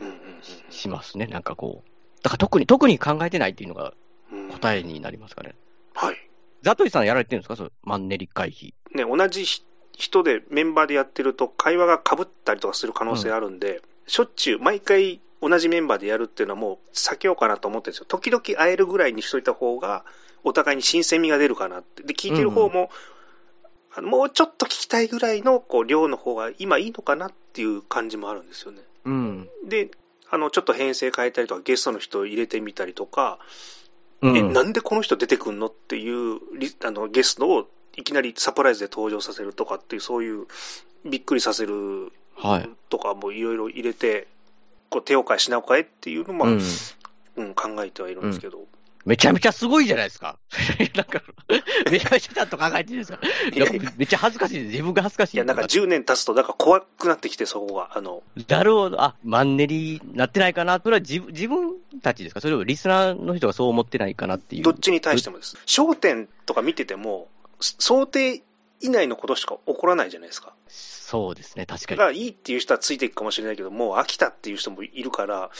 [0.70, 1.97] しますね、なんかこう。
[2.22, 3.94] だから特に、特に考えてないっていうのが
[4.32, 5.54] うん答えになりますかね。
[5.94, 6.16] はい。
[6.62, 7.56] ザトイさんやられてるんですか？
[7.56, 8.74] そうマンネリ回避。
[8.94, 9.62] ね、同じひ
[9.92, 18.06] 人でメンバーでやってると会話が被ったりとかする可能性あるんで、しょっちゅう毎回同じメンバーでやるっていうのはもう避けようかなと思ってるんですよ。
[18.08, 20.04] 時々会えるぐらいにしといた方が
[20.44, 22.02] お互いに新鮮味が出るかなって。
[22.02, 22.90] で、聞いてる方も、
[23.94, 28.82] あのもうちょっと聞きたいぐらいのこう量の方が今いいのかなっていう感じもあるんですよね。
[29.04, 29.48] うん。
[29.66, 29.90] で、
[30.30, 33.38] あの、ちょっと編成変えたりとか、ゲストの人を入れてみたりとか、
[34.20, 40.46] うん、え、なんでこの人出てくんのっていうリあのゲストをいきなりサプライズで登場させるとかっていう、そういう
[41.04, 42.70] びっくりさせるはい。
[42.88, 44.28] とかもいろいろ入れて、
[44.90, 48.66] こう手を変え品を変えっていうのも、ううんん考えてはいるんですけど、
[49.04, 50.38] めちゃめちゃすごいじゃないですか。
[50.94, 51.22] なんか、
[51.90, 53.18] めちゃめちゃちゃんと考えてるんですか。
[53.96, 54.66] めっちゃ恥ずかしいです。
[54.70, 55.36] 自分が恥ずかしい。
[55.36, 57.96] いや、なんか10年経つと、なんか怖くなってきて、そこが。
[57.96, 59.00] あの、なるほど。
[59.02, 60.80] あ、マンネリなってないかな。
[60.82, 62.40] それは自分自分たちですか？
[62.40, 64.62] それともリスナーの人がそう思ってないかなっていう。
[64.62, 65.56] どっちに対してもです。
[65.66, 67.28] 焦点とか見てても、
[67.60, 68.42] 想定
[68.80, 70.52] 以内のことしか起こらないじゃないですか。
[70.68, 71.98] そうですね、確かに。
[71.98, 75.50] だからいいっていう人はついていくかもしれないけど、もう飽きたっていう人もいるから、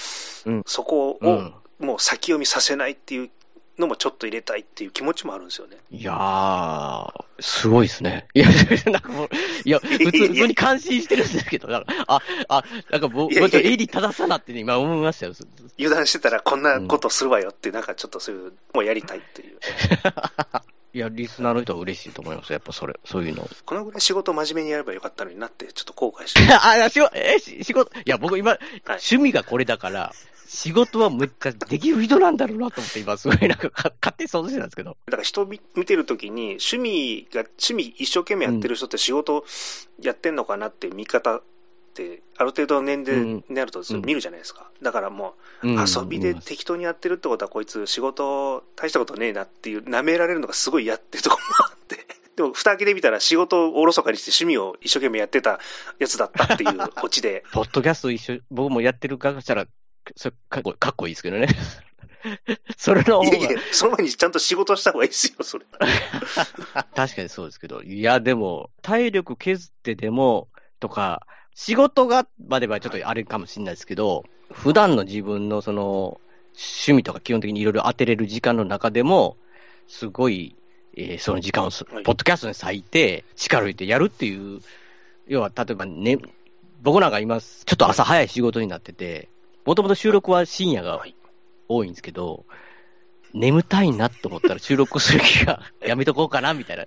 [0.44, 1.54] うんそこをうん。
[1.78, 3.30] もう先読みさせないっていう
[3.78, 5.76] のもちょっと入れたいっていう気持ちもあるんですよね。
[5.90, 8.26] いやー、すごいですね。
[8.34, 8.48] いや、
[8.86, 9.28] なんかもう、
[9.64, 15.34] いや、 普通普通に感心してるんですけど、なんかあ、あ、なんか僕、いやいやいや僕、襟正さなってね、今思いましたよ。
[15.78, 19.58] 油断してたらこんなことするわよって、なんかちょっとそういう、もうやりたいっていう。
[20.94, 22.52] いや、リスナーの人は嬉しいと思います。
[22.52, 23.48] やっぱそれ、そういうの。
[23.66, 26.46] このぐらい仕事真面目にやればよかったのになって、ちょっと後悔してる。
[26.50, 30.12] あ、仕事、え、し仕事、いや、僕今、趣味がこれだから、
[30.48, 34.96] 仕事はめっちゃできる人なんだろうなと思って、今、すごいなんかか、勝手に想像してたんですけど。
[35.04, 39.44] だから人見見てるときに、趣味が、趣味一生懸命やってる人って仕事
[40.00, 41.42] やってんのかなって見方っ
[41.92, 44.70] て、ある程度の年齢になるとうん見るじゃないですか。
[44.80, 52.06] だからもう、うん遊びで適当にやってるってことは、こいつ仕事大したことねえなっていう、舐められるのがすごい嫌っていうところもあって。
[52.36, 55.58] でも、蓋開けてみたら仕事をおろそかにして趣味を一生懸命やってた
[55.98, 59.66] やつだったっていうオチで、 ポッドキャスト一緒、僕もやってる側したら、
[60.16, 61.48] それかっこかっこいいですけどね。
[62.76, 65.64] それの方がいやいや、その前にちゃんと仕事した方がいいですよ、それ。
[66.94, 70.48] 確かにそうですけど、いや、でも、体力削ってでも、
[70.80, 76.20] とか、仕事がまではちょっとあれかもしれないですけど、普段の自分のその、
[76.54, 79.36] 趣味とか基本的にいろいろ当てれる時間の中でも、
[79.86, 80.56] すごい、
[80.96, 84.60] えーその時間をす、はいポッドキャストに割いて、力を入れてやるっていう、
[85.26, 86.18] 要は、例えばね、
[86.80, 89.28] 僕なんか今、ちょっと朝早い仕事になってて、
[89.68, 91.14] もともと収録は深夜がはい。
[91.68, 92.46] 多いんですけど、
[93.34, 96.86] 眠たいなと思ったら収録する気が やめとこうかなみたいな、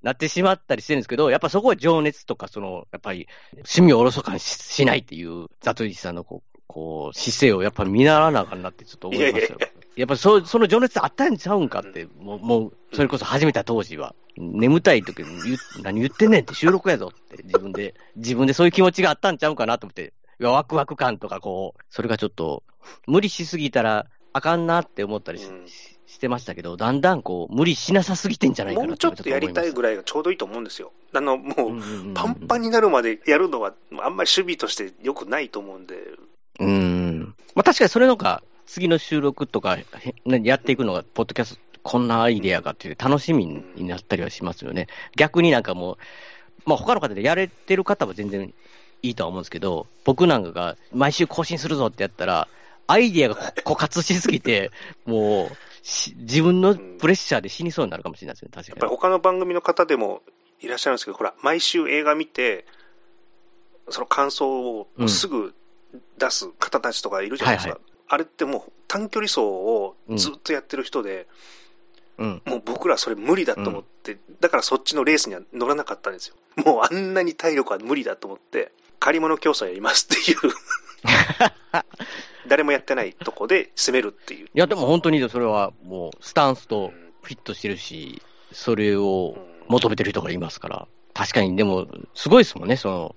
[0.00, 9.58] なってしまったりしてるんですけど、やっぱそこは情熱とか、その、やっぱり趣味をおろそかにししないっていう、ザトイチさんのこう、こう、姿勢をやっぱ見習わなあかんなってちょっと思いましたよ。
[9.96, 22.62] いやっぱそその情熱あったんちゃうんかって、もう、もう、それこそ始めた当時は、眠たい時に何言ってんねんって収録やぞって自分で、自分でそういう気持ちがあったんちゃうかなと思って、ワクワク感とかこう、それがちょっと、
[23.06, 25.66] 無理しすぎたらあかんなって思ったりし,、うん
[26.06, 30.92] してましたけど、だんだんこう、無理しなさすぎてんじゃないかなもうちょっとやりたいぐららいがちょうどいいと思うんですよ。
[31.12, 31.82] あの、もう、い
[32.14, 35.96] パンパンになるまでやるのは、あんまり守備として良くないと思うんで、
[36.60, 37.34] うん。
[37.54, 39.78] まあ確かにそれのが、次の収録とか、
[40.24, 44.86] やっていくのが、ポッドキャスト、こんなアイデアがっていう楽しみになったりはしますよね。
[45.16, 45.96] 逆になんかもう、
[46.66, 48.52] まあ他の方でやれてる方は全然
[49.06, 52.48] いいとは思うんですけど、僕なんかが毎週更新するぞってやったら、
[52.86, 54.70] アイディアが 枯渇しすぎて、
[55.04, 55.56] もう
[56.18, 58.74] 自分のプレッシャーで死にそうになるかもしれないですね、確かに。
[58.74, 60.22] やっぱり他の番組の方でも
[60.60, 62.66] いらっしゃるんですけど、ほら、毎週映画見て、
[63.88, 65.54] その感想をすぐ
[66.18, 67.74] 出す方たちとかいるじゃないですか。
[67.74, 71.26] うんはいはい、あれってもう短距離走をずっとやってる人で、
[72.18, 76.34] うん、もう僕らそれ無理だと思って、うん、だからそっちのレースには乗らなかったんですよ。
[76.64, 80.38] もうあんなに体力は無理だと思って、借り物競争やりますっていう
[82.48, 84.46] 誰もやってないとこで攻めるっていう。
[84.46, 86.92] いや、でも本当にそれはもうスタンスと
[87.22, 88.22] フィットしてるし、
[88.52, 89.36] それを
[89.68, 90.88] 求めてる人がいますから。
[91.12, 93.16] 確かに、でも、すごいですもんね、その、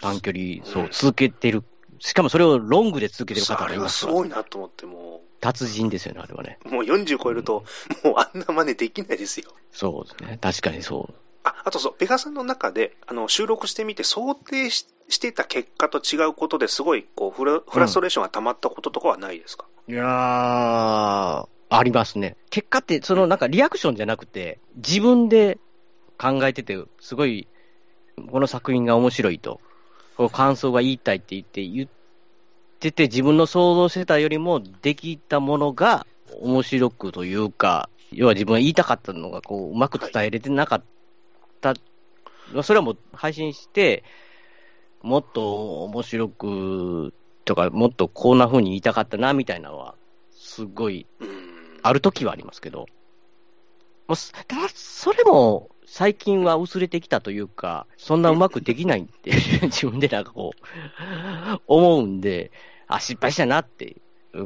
[0.00, 1.62] 短距離走続けてる。
[2.00, 4.12] しかもそれをロングで続けてる方がいますから。
[4.12, 5.40] すごいなと思って、もう。
[5.40, 6.58] 達人ですよね、あれはね。
[6.64, 7.64] もう40超えると、
[8.04, 9.50] もうあんな真似できないですよ。
[9.70, 10.38] そうですね。
[10.40, 11.14] 確かにそう。
[11.46, 21.48] あ、あとそう、ペガさんの中で、あの、収録してみて想定ししてた結果と違うことですごい、こうフラ、フラストレーションが溜まったこととかはないですか、うん、いやー、あ
[21.84, 22.36] りますね。
[22.50, 25.58] 結果って、そのなんかリアクションじゃなくて、自分で
[26.18, 27.46] 考えてて、すごい、
[28.32, 29.60] この作品が面白いと、
[30.16, 31.88] この感想が言いたいって言って言っ
[32.80, 36.04] てて、自分の想像してたよりもできたものが
[36.40, 40.82] 面白くというか、要は自分が言いたかったのがこううまく伝えれてなかっっ
[41.74, 44.04] たそれはもう配信して、
[45.02, 47.14] もっと面白く
[47.44, 49.94] とか、もっとこんな風に言いたかったな、みたいなのは、
[50.32, 51.06] すごい、
[51.82, 52.86] ある時はありますけど、
[54.08, 59.30] もうただ、それも、最近は薄れてきたというか、そんなうまくできないって
[59.62, 62.50] 自分でなんかこう、思うんで、
[62.88, 63.96] あ、失敗したなって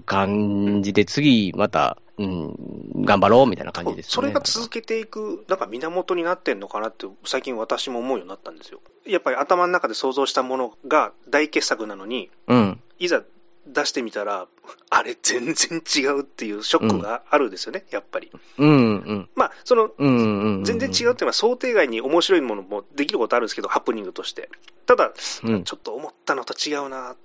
[0.05, 2.55] 感じで、次またうん、
[3.03, 8.81] 頑張ろうみたいな感じです、ね、それが続けていく、なんか源になってんのかなって、最近私も思うようになったんですよ。
[9.07, 13.23] やっぱり頭の中で想像したものが大傑作なのに、うん、いざ
[13.67, 14.49] 出してみたら、
[14.91, 18.31] あれ全然違うっていうショックがあるんですよね、うん、やっぱり。
[18.59, 19.29] うんうん。
[19.35, 24.51] まあ、その、全然違うっていうのは想定外に面白いものもできることあるんですけど、ハプニングとして。
[24.87, 25.13] ただ、
[25.45, 27.17] うん、ちょっと思ったのと違うな、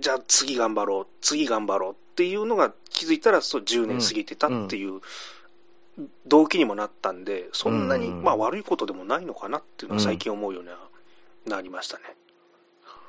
[0.00, 5.00] じゃあ次頑張ろう、次頑張ろうっていうのが気づいたらそう10年過ぎてたっていう
[6.26, 10.70] 動機にもなったんで、そんなにまあ悪いことでもないのかなっていうのは最近思うように
[11.50, 12.02] なりましたね。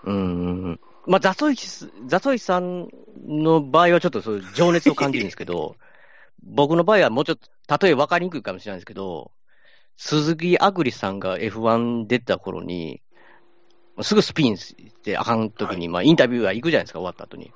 [0.05, 0.79] うん。
[1.05, 1.55] まあ、ザソイ、
[2.07, 2.89] ザソイさん
[3.25, 5.75] の場合はちょっとそういう情熱を感じるんですけど、
[6.43, 9.31] 僕の場合はもうちょっと、例え分かりにくいかもしれないですけど、
[9.95, 13.01] 鈴木あぐりさんが F1 出た頃に、
[14.03, 17.51] すぐスピンしてあかん時に、まあ、インタビューが行くじゃないですか、終わった後に。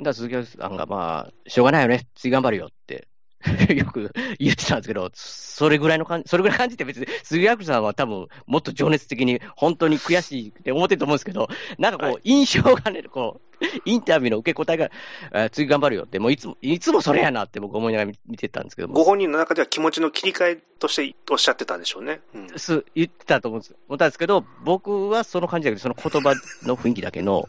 [0.00, 3.06] だ鈴木さんが、まあ、しょうがないよね、次頑張るよって
[3.74, 14.90] よく言ってたんですけど、それぐらいの感じ、それぐらい感じって別に、杉谷さんは多分、もっと情熱的に、本当に悔しいって思ってると思うんですけど、なんかこう、はい、印象がね、こう、インタビューの受け答えが、
[15.32, 22.20] え次頑張るよって、もういつも、いつもそれやなって僕思いながら見てたんですけどご本人の中では気持ちの切り替えとしておっしゃってたんでしょうね。
[22.34, 23.76] うん、す言ってたと思うんです。
[23.88, 26.34] 思ったんですけど、僕はその感じだけど、その言葉
[26.66, 27.48] の雰囲気だけの、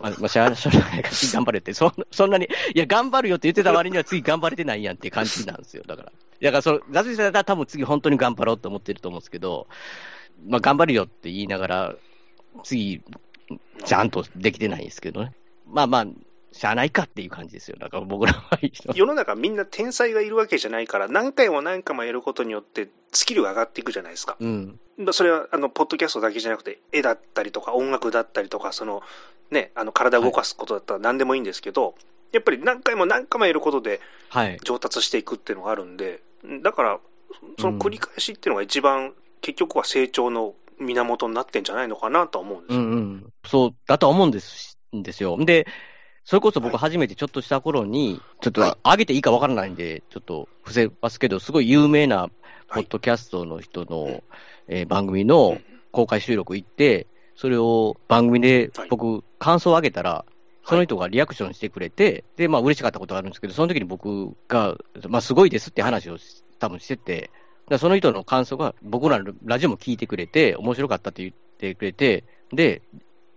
[0.00, 6.12] まあ、まあ、 しゃあないから次頑張れって、そんそんなに、いや、頑張るよって言ってた割には次頑張れてないやんって感じなんですよ、だから。
[6.42, 9.66] だから、その、ガズリさんだったら多分次本当に頑張ろうと思ってると思うんですけど、
[10.46, 11.96] まあ、頑張るよって言いながら、
[12.62, 13.02] 次、
[13.84, 15.32] ちゃんとできてないんですけどね。
[15.66, 16.06] まあまあ、
[16.56, 17.76] しゃあないかっていう感じですよ。
[17.78, 18.58] だから僕らは。
[18.94, 24.36] 世の中みんな天才がいるわけじゃないから、何回も何回もやることによってスキルが上がっていくじゃないですか。
[24.40, 24.80] うん。
[25.12, 29.02] それは、あの、ポッドキャストだけじゃなくて、絵だったりとか音楽だったりとか、その、
[29.50, 31.94] ね、あの、体を動かすことだったら何でもいいんですけど、はい、
[32.32, 34.00] やっぱり何回も何回もやることで、
[34.64, 37.00] 上達していくっていうのがあるんで、はい、だから、
[37.58, 42.80] その繰り返しっていうのが一番、結局は成長の源になってんじゃないのかなと思うんですよ。
[42.80, 45.36] うんうん、そうだと思うんですですよ。
[45.38, 45.66] で、
[46.24, 52.28] それこそ僕初めてちょっとした頃に、ちょっと上げていいかわからないんで、ちょっと伏せますけど、すごい有名な
[52.68, 54.22] ポッドキャストの人の、
[54.66, 55.58] えー、番組の
[55.92, 60.24] 公開収録行って、それを番組で僕、感想を上げたら、
[60.64, 64.76] その人がリアクションしてくれて、で、まあ嬉しかったことがあるんですけど、その時に僕が、
[65.08, 66.16] まあすごいですって話を
[66.58, 67.30] 多分してて、
[67.78, 72.82] その人の感想が僕らのラジオも聞いてくれて、面白かったって言ってくれて、で、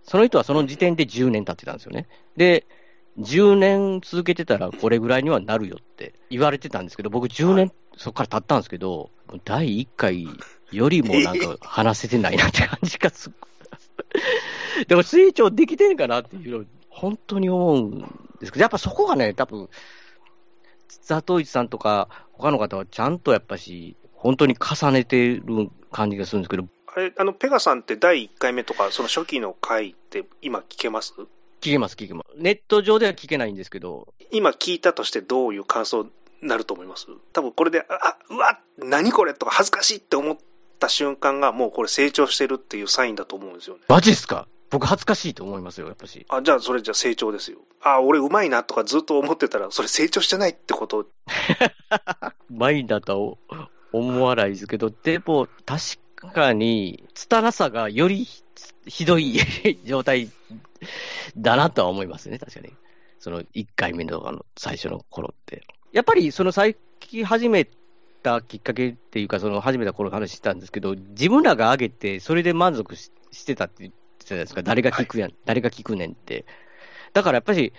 [0.02, 2.08] その人はその時点で10年経ってたんですよね。
[2.36, 2.66] で、
[3.18, 9.10] 10年続けてたらこれぐらいにはなるよって言われてたんですけど、僕10年そこから経ったんですけど、
[9.44, 10.26] 第1回
[10.72, 13.30] よりもなんか話せてないなって感じがす
[14.88, 18.00] でも成長できてんかなっていうの本当に思うん
[18.40, 19.68] ですけど、やっぱそこがね、多分
[21.02, 31.14] ザトウイチさんとか、他の方はちゃんとやっぱし、本当に重ねてる感じがするんですけど、あれ、あの、ペガさんって第1回目とか、その初期の回って今聞けます？
[31.60, 32.36] 聞けます、聞けます。
[32.36, 36.10] ネット上では聞けないんですけど、今聞いたとしてどういう感想に
[36.42, 37.06] なると思います？
[37.32, 40.36] 多分これで、あ、うわ、何これとか恥ずかしいって思っ
[40.80, 43.82] た瞬間がもうこれ成長してるっていうサインだと思うんですよね。
[43.86, 44.48] マジっすか？
[44.70, 46.26] 僕恥ずかしいと思いますよ、やっぱし。
[46.28, 47.58] あ、じゃあそれじゃあ成長ですよ。
[47.82, 51.06] あ、俺うまいなとかずっと思ってたら、それ成長してないってこと？
[52.48, 58.26] マインだとは思わないですけど、でも確かに、拙さがより
[58.86, 59.40] ひどい
[59.84, 60.30] 状態
[61.36, 62.72] だなとは思いますね、確かに。
[63.18, 65.66] その1回目のあの最初の頃って。
[65.92, 67.68] やっぱりその最近始め
[68.22, 76.44] たきっかけっていうか、その始めた頃の話したんですけど、自分らが上げて、それで満足ししてたって言ってたじゃないですか、誰が聞くやん、誰が聞くねんって。
[77.12, 77.72] だからやっぱり、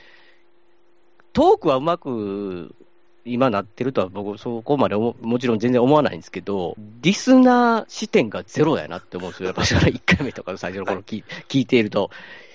[1.33, 2.75] トークはうまく
[3.23, 9.47] 今なってるとは僕、そこまでももちろん全然思わないんですけど、リスナー視点がゼロやなって思うんですよ。
[9.47, 9.67] やっぱり。
[9.99, 12.09] 1回目とかの最初の頃聞,、聞いていると、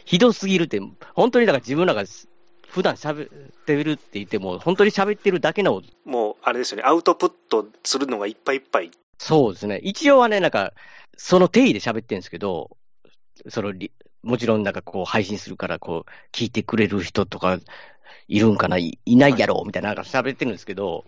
[0.05, 0.81] ひどすぎるって、
[1.15, 2.05] 本当にだから自分らが
[2.69, 8.91] 普段喋ってるって言っても、本当に喋ってるだけの、もう、あれですよね、アウトプットするのがいっぱいいっぱい。
[9.19, 9.79] そうですね。
[9.79, 10.73] 一応はね、なんか、
[11.17, 12.77] その定義で喋ってるんですけど、
[13.49, 13.93] そのリ、
[14.23, 17.59] もちろんなんかこう配信するから、こう、聞いてくれる人とか、
[18.29, 21.05] いるんかない、いないやろ、みたいな、なんか喋ってるんですけど、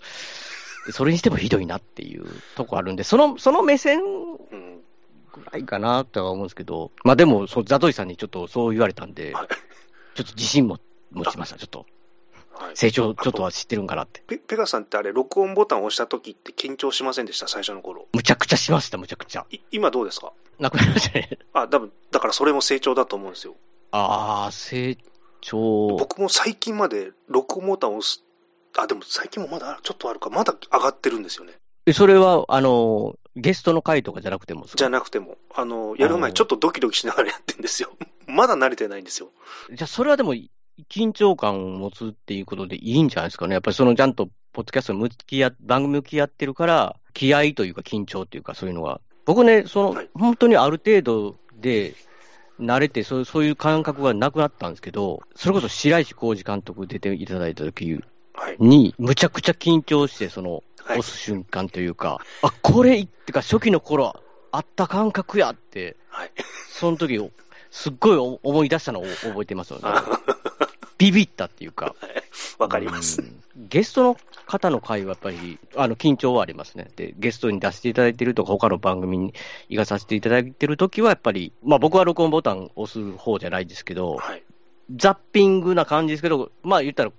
[0.90, 4.80] それにしてもひどいなっていうとこあるんで、その、その目線うん。
[5.30, 9.48] ぐらいかなとは思うんですけど、まあでも、ザトイさんにちょっとそう言われたんで、はい
[10.18, 10.80] ちょっと自信も
[11.11, 11.80] 持ちました、ちょっと。
[11.80, 11.88] はい
[12.74, 14.20] 成長ちょっとは知ってるんかなって。
[14.26, 18.09] ペペガさんってあれ、録音ボタンを押した時って緊張しませんでした、最初の頃。
[18.12, 19.46] むちゃくちゃしました、むちゃくちゃ。
[19.50, 20.32] い今どうですか？
[20.59, 21.38] なくなりましたね。
[21.52, 23.54] あ、多分だからそれも成長だと思うんですよ。
[23.92, 24.96] ああ、成
[25.40, 25.96] 長。
[25.98, 28.24] 僕も最近まで録音ボタンを押す、
[28.76, 31.52] あ、でも最近もまだちょっとあるか、まだ上がってるんですよね。
[31.86, 37.92] えそれは、あの、ゲストの回とかじゃなくても、じゃなくても、あの、やる前ちょっとドキドキしながらやってるんですよ。
[38.26, 39.30] まだ慣れてないんですよ。
[39.72, 40.34] じゃあ、それはでも、
[40.91, 43.55] 緊張感を持つっていうことでいいんじゃないですかね。
[43.55, 49.01] やっぱりそのちゃんと、ポッドキャストに向き合、番組向き合ってるから、気合というか緊張というか、そういうのが。
[49.24, 51.95] 僕ね、その、はい本当にある程度で、
[52.61, 58.01] 慣れてそう、そういう感覚がなくなったんですけど、それこそ白石浩二監督出ていただいた時
[58.33, 58.57] はい。
[58.59, 64.14] に、むちゃくちゃ緊張して、その、はい押す瞬間というか、あ、これ、ってか初期の頃、
[64.53, 66.33] あった感覚やって、はい。
[66.70, 67.31] その時を、
[67.70, 69.85] すっごいお思い出したのを覚えてますよね。
[70.99, 71.94] あビビったっていうか。
[72.59, 73.20] わかります。
[73.20, 76.90] うんゲストの方の会はやっぱり、あの、緊張はありますね。
[76.94, 79.34] で、ゲストに出していただいてるとか、他の番組に
[79.68, 84.42] 行かさせていただいてるときは、やっぱり、まあ僕は録音ボタンを押す方じゃないですけど、はい。
[84.94, 87.12] ザッピングな感じですけど、まあ言ったら、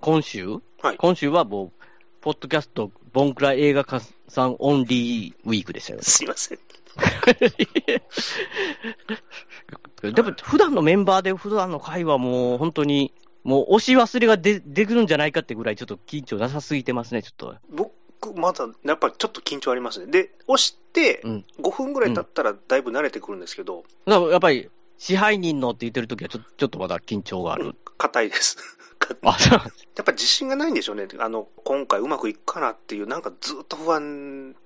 [0.00, 1.72] 今週、はい今週はもう、
[2.20, 6.00] ポッドキャスト、ボンクラ映画化さんオンリーウィークでしたよ。
[6.02, 6.58] すいません。
[10.02, 13.12] でも、普段のメンバーで普段の会はもう本当に、
[13.44, 17.54] もう押し忘れが出出てくるんじゃないかってぐらい、ちょっと緊張なさすぎてますね、ちょっと。
[17.70, 20.06] 僕、まだ、やっぱりちょっと緊張ありますね。
[20.06, 27.74] で、押してうん、5分ぐらい経ったらだいぶ慣れてくるんですけど、だからやっぱり、支配人のって言ってるときはちょ、ちょっとまだ緊張がある。
[27.98, 28.76] 硬いです。
[29.22, 31.06] やっぱり自信がないんでしょうね。
[31.18, 34.56] あの、今回うまくいくかなっていう、なんかずっと不安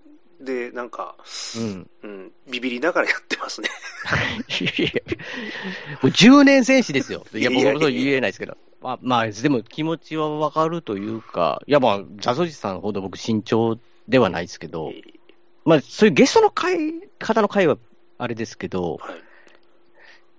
[0.41, 1.17] で、なんか、
[1.57, 1.91] うん。
[2.03, 3.69] うん、ビビりながらやってますね。
[6.03, 7.27] もう10年戦士ですよ。
[7.35, 8.57] いや、僕もそう言えないですけど。
[8.81, 13.79] まあ、まあ、でも気持ちはわかるというか、いや、まあ、ザゾジさんほど僕慎重
[14.09, 14.93] ではないですけど、
[15.65, 16.79] まあ、そういうゲストの会、
[17.19, 17.77] 方の会は
[18.17, 19.23] あれですけど、はい。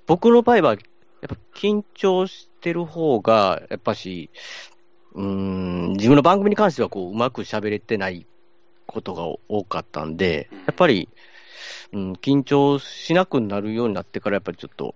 [0.08, 0.80] 僕の場合は、やっ
[1.28, 4.32] ぱ緊張してる方が、やっぱし、
[5.14, 8.26] うーん、自分の番組に関してはこう、うまく喋れてない
[8.92, 10.58] ことが多かったんで、うん。
[10.60, 11.10] やっぱり、
[11.94, 14.94] うん、緊張しなくなるようになってから、やっぱりちょっと、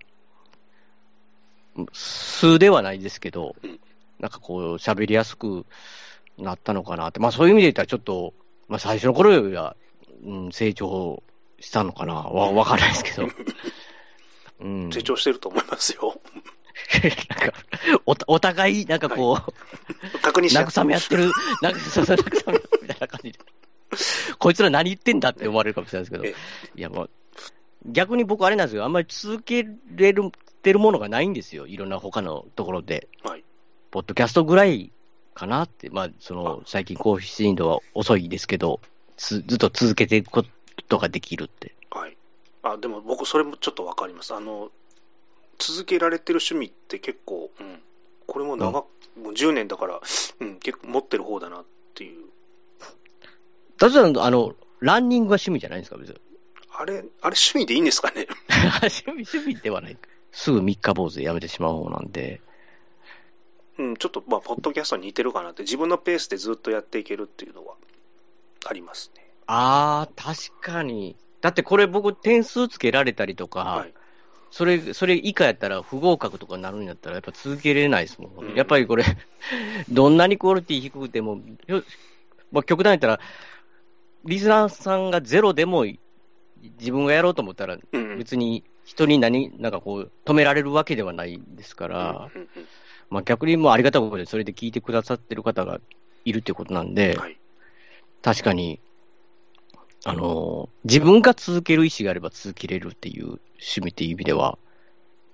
[1.76, 3.78] うん素ではないですけどうん、
[4.18, 5.66] なんかこう、喋りやすく
[6.38, 8.32] なったのかなって、まあそういう意味で言ったらちょっと、
[8.68, 9.76] まあ最初の頃よりは、
[10.24, 11.22] うん、成長
[11.60, 12.14] したのかな。
[12.14, 13.28] わ、わかんないですけど。
[14.60, 16.18] うん、成長してると思いますよ。
[17.28, 17.58] なんか
[18.06, 21.30] おた、お互い、なんかこう、確認し慰め合ってる、
[21.60, 23.38] なんか、そうそう、慰め合ってるみたいな感じで。
[24.38, 26.36] こいつら何言ってんだって思われるかもしれないですけえど、
[26.78, 27.10] いや、もう、
[27.86, 30.30] 逆に僕あれなんですよ、あんまり続けれる、
[30.62, 31.66] てるものがないんですよ。
[31.66, 33.08] いろんな他のところで。
[33.22, 33.44] はい。
[33.92, 34.90] ポッドキャストぐらい
[35.34, 38.80] かなって、まあ、その、最近更新度は遅いですけど、
[39.16, 40.44] つずっと続けていくこ
[40.88, 41.74] とができるって。
[41.90, 42.16] はい。
[42.62, 44.34] あ、でも僕それもちょっとわかります。
[44.34, 44.70] あの、
[45.58, 47.80] 続けられてる趣味って結構、うん、
[48.26, 48.86] ここれも長く、
[49.18, 50.00] もう10年だから、
[50.40, 51.64] うん、結構持ってる方だなっ
[51.94, 52.26] ていう。
[53.78, 56.20] だってあの、ランニングが趣味じゃないんですか、別に。
[56.78, 58.26] あれ、あれ趣味でいいんですかね？
[58.82, 59.98] 趣味、趣味ではない。
[60.32, 62.40] すぐ三日坊主でやめてしまう方なんで。
[63.78, 67.74] うん、ちょっと、まあ、ポッドキャストに似てるかなって、自分のペースでずっとやっていけるっていうのは
[68.66, 69.26] ありますね。
[69.46, 71.16] あー、確かに。
[71.40, 73.94] だってこれ僕点数つけられたりとか、はい。
[74.50, 78.46] それ、それ以下やったら不合格とかになるんやったらやっぱ続けれないですもん。
[78.46, 79.04] うんやっぱりこれ、
[79.88, 81.82] どんなにクオリティ低くても、よ
[82.52, 83.20] まあ、極端に言ったら、
[84.26, 85.84] リスナーさんがゼロでも
[86.78, 87.78] 自分がやろうと思ったら。
[88.16, 92.30] 別に人に何、なんかこう、止められるわけではないですから、
[93.10, 95.80] まあ逆にもうありがたいことでそれで聞いてくださってる方が
[96.24, 97.38] いるってことなんで、うんはい。
[98.22, 98.80] 確かに、
[100.04, 104.56] あのー自分が続ける意思があれば続けれるっていう趣味っていう意味では、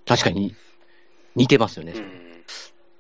[0.07, 0.55] 確かに
[1.37, 1.93] 似てますよね。
[1.95, 2.45] うん。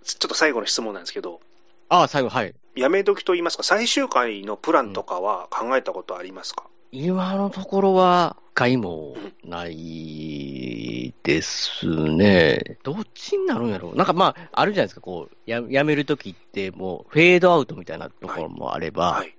[0.04, 1.40] ちょっと最後の質問なんですけど、
[1.88, 2.54] ああ、最後、はい。
[2.74, 12.76] やめ時と言いますか、最終回のプランとかは考えたことありますか、今のところは、一回もないですね。
[12.82, 13.92] どっちになるんやろ？
[13.92, 13.96] う。
[13.96, 19.34] なんかまあ、あるじゃないですか、こう、ややめるときって、もう、フェードアウトみたいなところもあれば、はい。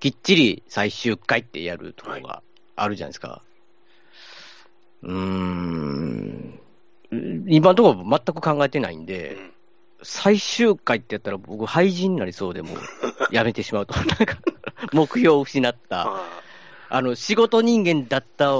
[0.00, 2.42] きっちり最終回ってやるところが
[2.74, 3.42] あるじゃないですか。
[5.02, 6.60] うーん。
[7.48, 9.52] 今のところ全く考えてないんうで、ん。
[10.08, 12.78] 最終回ってやったら僕、廃人になりそうでもう、
[13.34, 13.94] やめてしまうと。
[13.98, 14.38] なんか、
[14.92, 16.02] 目標を失った。
[16.02, 16.42] あ
[16.88, 18.52] あの、仕事人間だった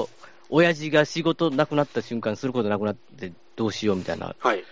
[0.49, 4.63] 親父が仕事なくなった瞬間、することなくなってどうしようみたいなーはい。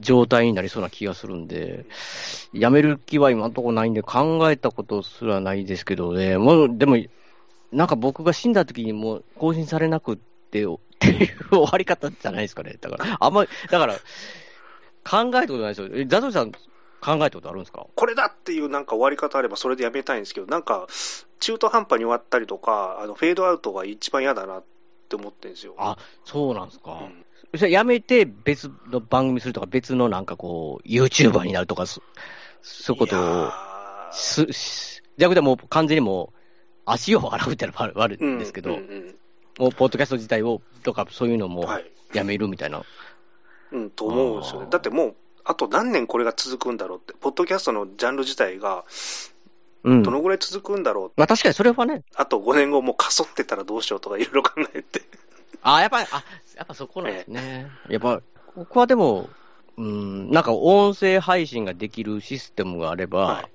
[0.00, 1.84] 状態になりそうな気がするんで、
[2.54, 6.96] やめる気は今のところないんで、考えたことすらないですけどね、もう、でも、
[7.72, 10.66] なんか僕が死んだ時にもう更新されなくって、っ
[11.00, 12.76] ていう終わり方じゃないですかね。
[12.80, 13.96] だから、あんまり、だから、
[15.08, 15.88] 考えたことないですよ。
[15.92, 16.58] え、ザトさん、考
[17.16, 17.86] えたことあるんですか？
[17.94, 20.86] これだっていうなんか終わり方あればそれでやめたいんですけど、なんか、
[21.40, 24.64] 中途半端に終わったりとか、あの、フェードアウトが一番嫌だなっ
[25.08, 25.74] て思ってるんですよ。
[25.76, 26.92] あ、そうなんですか。
[26.92, 27.24] うん
[27.56, 32.02] それやめて別の番組するとか、別のなんかこう、YouTuber になるとか、そ
[32.62, 36.38] そういうこといをやーす、し逆でもう完全にもう、
[36.84, 39.14] 足を洗うってのは悪いんですけど、うんうん
[39.58, 41.84] もう、ポッドキャスト自体を、とか、そういうのもうんはい。
[42.12, 42.82] やめるみたいな。
[43.74, 45.14] うん、と思うんですよねだってもう、
[45.44, 48.84] あと何年これが続くんだろうって、ポッドキャストのジャンル自体が
[49.82, 50.02] うん。
[50.02, 55.02] どのぐらい続くんだろう、まあ確かにそれはね、あと5年後もうかそってたらどうしようとかいろいろ考えて。
[55.62, 56.24] あ、やっぱり、あ、
[56.56, 57.68] やっぱそこなんですね。
[57.88, 58.22] やっぱ、
[58.54, 59.28] ここはでも、
[59.76, 63.50] うん、なんか音声配信ができるシステムがあれば、はい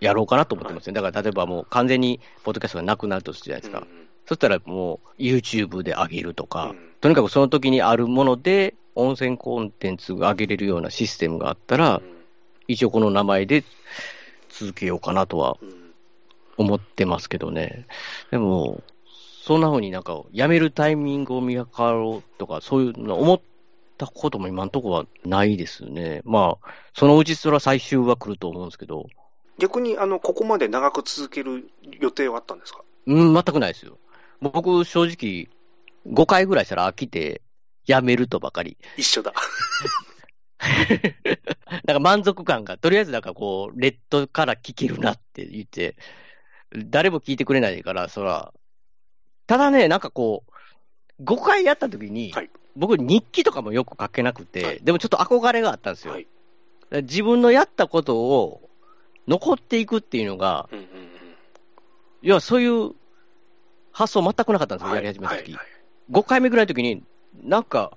[0.00, 0.92] やろうかなと思ってますね。
[0.92, 3.80] だから例えばもう完全にポッドキャストがなくなるとするじゃないですか。
[3.80, 12.02] うんそしたらもう YouTube で上げるとか、うんとにかくその時にあるもので温泉コンテンツが上げれるようなシステムがあったら、
[12.66, 13.64] 一応この名前で
[14.50, 15.78] 続けようかなとはうんうん
[16.58, 17.86] 思ってますけどね。
[18.32, 18.82] でも、
[19.44, 23.40] そんな風になんか、やめるタイミングを見計ろうとか、そういうの思っ
[23.96, 26.20] たことも今のところはないですね。
[26.24, 29.06] まあ、そのうちそれは最終は来ると思うんですけど、
[29.58, 31.70] 逆に、あの、ここまで長く続ける
[32.00, 32.82] 予定はあったんですか？
[33.06, 33.96] うん、全くないですよ。
[34.40, 35.48] 僕、正直、
[36.12, 37.40] 5回ぐらいしたら飽きて、
[37.88, 38.76] やめるとばかり。
[38.96, 39.32] 一緒だ。
[41.84, 45.96] なんか満足感が、とりあえずなんかこう、レッドから聞けるなって言って、
[46.76, 48.52] 誰も聞いてくれないから、そら。
[49.46, 50.44] ただね、なんかこ
[51.18, 56.12] う、5回やった時に、はい僕日記とかもよく書けなくて、はいでもちょっと憧れがあったんですよ。
[56.12, 56.28] はい
[57.02, 58.70] 自分のやったことを
[59.26, 60.88] 残っていくっていうのが、うんうんうん
[62.22, 62.92] いや、そういう
[63.90, 65.42] 発想全くなかったんですよ、はいやり始めた時。
[65.42, 65.78] はいはい
[66.10, 67.02] 5回目ぐらいの時に、
[67.42, 67.96] なんか、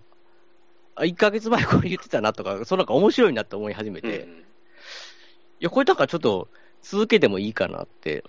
[0.96, 4.40] あ1ヶ月前これ言ってたなとか、そのなんか面白いなって思い始めて、うんうん。
[4.40, 4.44] い
[5.60, 6.50] や、これだからちょっと
[6.82, 8.24] 続けてもいいかなって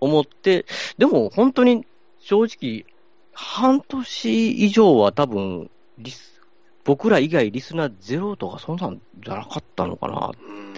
[0.00, 0.66] 思って、
[0.98, 1.86] でも本当に
[2.18, 2.84] 正直、
[3.32, 6.40] 半年以上は多分リス、
[6.84, 10.74] 僕ら以外リスナーゼロとかそんなんじゃなかったのかなっうん。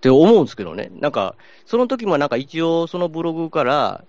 [0.00, 0.90] て思うんですけどね。
[0.94, 1.36] なんか、
[1.66, 4.04] その時もなんか一応そのブログから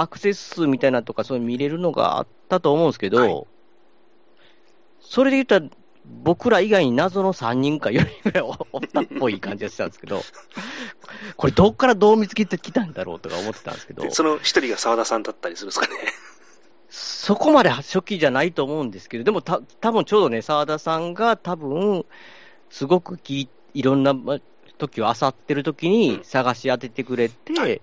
[0.00, 3.46] アクセス数みたいなのとかそういうの見れるのがあったと思うんですけど、はい。
[5.00, 5.66] それで言ったら
[6.04, 10.22] 僕ら以外に謎の3人か4人ぐらいおおったっぽい感じがしたんですけど、
[11.36, 15.96] これどっからどう見つけてきたんだろうとか思ってたんですけどで、その一人が澤田さんだったりするんですかね？
[16.88, 22.04] そこまで初期じゃないと思うんですけど、でもた多分ちょうどね、澤田さんが多分、
[22.70, 24.38] すごくきいろんなま
[24.78, 26.24] 時を漁ってる時うにん。
[26.24, 27.80] 探し当ててくれて、はい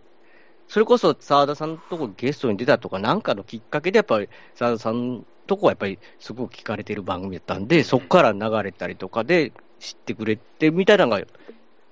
[0.67, 11.23] それこそ澤田さんのとこゲストに出たとかなんかのきっかけで、やっぱり澤田さんとこはやっぱりすごく聞かれてる番組だったんで、そこから流れたりとかで知ってくれてみたいなのが、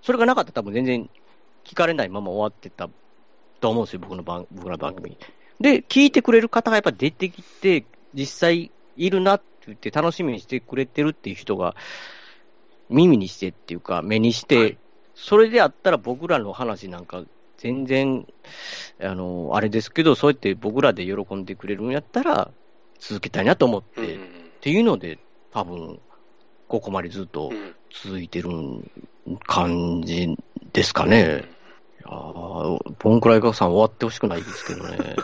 [0.01, 1.09] それがなかったら多分全然
[1.63, 2.89] 聞かれないまま終わってた
[3.59, 5.17] と思うんですよ、僕の番僕の番組。
[5.59, 11.75] で、聞いてくれる方がやっぱ出てきて、実際いるなって言って楽しみにしてくれてるっていう人が、
[12.89, 14.77] 耳にしてっていうか、目にして、はい。
[15.13, 17.23] それであったら僕らの話なんか
[17.61, 18.25] 全然、
[18.99, 22.51] あの、あれですけど、そうやって僕らで喜んでくれるんやったら、
[22.99, 24.17] 続けたいなと思って、っ
[24.61, 25.19] ていうので、
[25.51, 25.99] 多分、
[26.67, 28.49] ここまでずっとうん続いてる
[29.45, 30.35] 感じ
[30.73, 31.43] ですかね。
[31.99, 35.15] いやーボンクライガーさん終わってほしくないですけどね。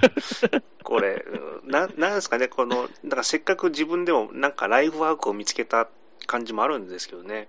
[0.82, 5.88] これ、うんななんですかね、この、だからせっかく自分でもなんかライフワークを見つけた
[6.26, 7.48] 感じもあるんですけどね。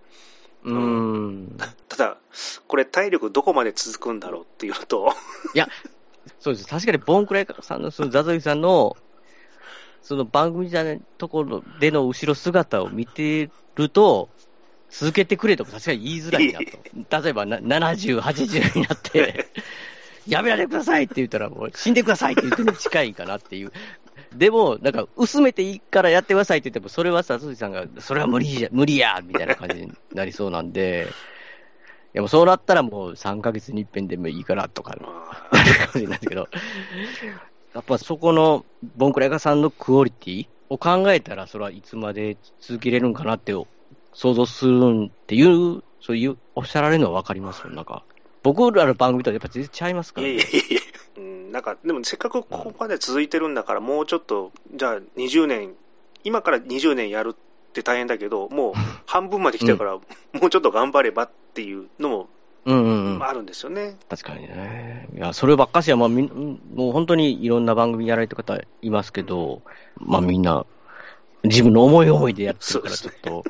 [0.63, 1.57] うーん。
[1.87, 2.17] ただ、
[2.67, 5.13] これ体力どこまで続くんだろうっていうのと、
[6.39, 6.67] そうです。
[6.67, 8.95] 確かにボンクライさんの、そのザゾイさんの、
[10.01, 14.29] その番組じゃないところでの後ろ姿を見てると、
[14.89, 17.23] 続けてくれとも確かに言いづらいなと。
[17.23, 19.45] 例えばな70、80になって、
[20.27, 23.71] やめられてくださいって言ったら、もう死んでくださいって言ってるのに近いかなっていう。
[24.35, 31.07] でも、なんか、薄めていいからやってくださいって言っても、それはさ、鈴木さんが、それは無理じゃ、無理やみたいな感じになりそうなんで、
[32.13, 36.47] でもそうなったらもう3ヶ月に一遍でもいいからとか、なるかもしれないですけど、
[37.73, 43.53] やっぱそこの、ボンクライガさんのクオリティを考えたら、それはいつまで続けれるんかなって
[44.13, 48.03] 想像するんっていう、そういう、おっしゃられるのはわかりますよ、なんか。
[48.41, 50.39] 僕らの番組とはやっぱ全然ちゃいます、から、ね。
[51.17, 55.73] うん、なんか、でもせっかくここまで続いてるんだから、もうちょっと、じゃあ20年、
[56.23, 58.73] 今から20年やるって大変だけど、もう
[59.07, 60.01] 半分まで来てるから、も
[60.43, 62.29] うちょっと頑張ればっていうのも
[62.65, 63.23] うんうんうん。
[63.23, 63.95] あるんですよね。
[64.09, 65.07] 確かにね。
[65.15, 69.61] いや、そればっかしは、まあ、もう本当にいろんな番組やられてる方いますけど、
[69.95, 70.65] まあみんな、
[71.43, 73.45] 自分の思い思いでやってるから、ちょっと。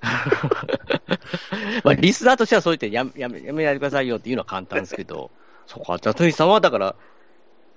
[1.84, 5.30] まあ、リスナーとしてはそう言ってやめ、やめ、やめないでくださいよっていうのは簡単ですけど、
[5.70, 6.96] そこは、じゃあ、トイさんはだから、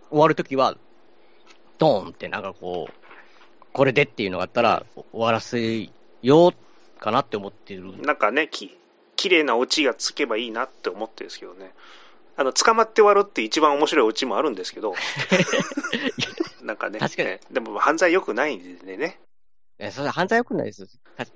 [0.09, 0.75] 終わるときは、
[1.77, 2.93] ドーンってなんかこう、
[3.71, 5.89] これでっていうのがあったら、終わらせ
[6.23, 7.95] ようかなって思ってる。
[8.01, 8.75] なんかね、き
[9.15, 11.71] 綺麗なオチがつけばいいなって思ってるんですけどね。
[12.35, 14.95] あの、捕まって終わるって一番面白いオチもあるんですけど、
[16.63, 17.27] なんかね、確かに。
[17.27, 19.19] ねでも犯罪良くないんでね、
[19.77, 20.87] え、それ犯罪良くないです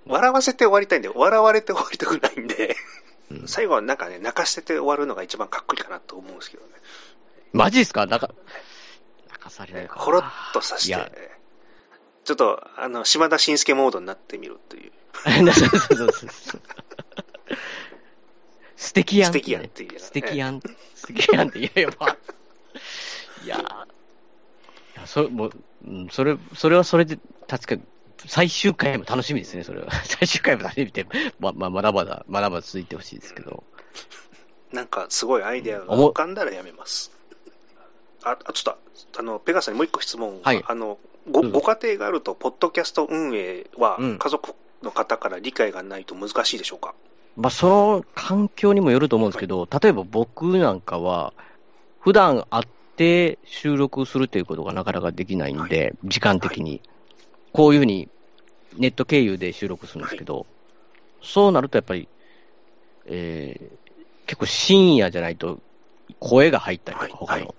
[0.07, 2.75] 笑わせて終わりたいんで、笑われて終わりたくないんで、
[3.31, 6.71] うん最後はなんかね、泣かしてて終わるのが一番かっこいいかなと思うんですけどね。
[7.53, 8.05] マジですか？
[8.05, 8.33] なんか、
[9.29, 10.01] 泣かされないかな。
[10.01, 10.23] ほろっ
[10.53, 11.11] とさしていや、
[12.23, 14.91] ちょっと、あの、島田紳介モードになってみるっていう。
[15.53, 16.61] そうそうそうそう。
[18.75, 20.61] 素敵やん、素敵やんっていう素敵やん。
[20.95, 22.15] 素敵やんって言えば。
[23.43, 23.65] いやーい
[24.95, 25.51] や、それ、もう、
[25.85, 27.17] うん、それ、それはそれで、
[27.47, 27.83] 確かに、
[28.26, 29.91] 最終回も楽しみですね、それは。
[30.06, 31.06] 最終回も楽しみで、
[31.39, 33.64] ま、まあ、まだまだ、まだまだ続いてほしいですけど。
[34.72, 37.11] なんか、すごいアイデアが浮かんだらやめます。
[38.23, 38.77] あ、あちょっ
[39.14, 40.98] と、あの、ペガさんにもう一個質問がはいあの、
[41.30, 46.95] ご、ご家庭があると、ポッドキャスト運営はうん、家族の方から理解がないと難しいでしょうか、
[47.35, 51.34] まあ、その環境にもよると思うんですけど、例えば僕なんかは、
[51.99, 56.81] 普段会って収録するということがなかなかできないんで、時間的に。
[57.57, 58.09] こういうふうに
[58.77, 60.47] ネット経由で収録するんですけど、
[61.23, 62.09] そうなるとやっぱり、
[63.05, 63.77] えー
[64.27, 65.63] 結構深夜じゃないと
[66.19, 67.55] 声が入ったりとか、はい他のはい。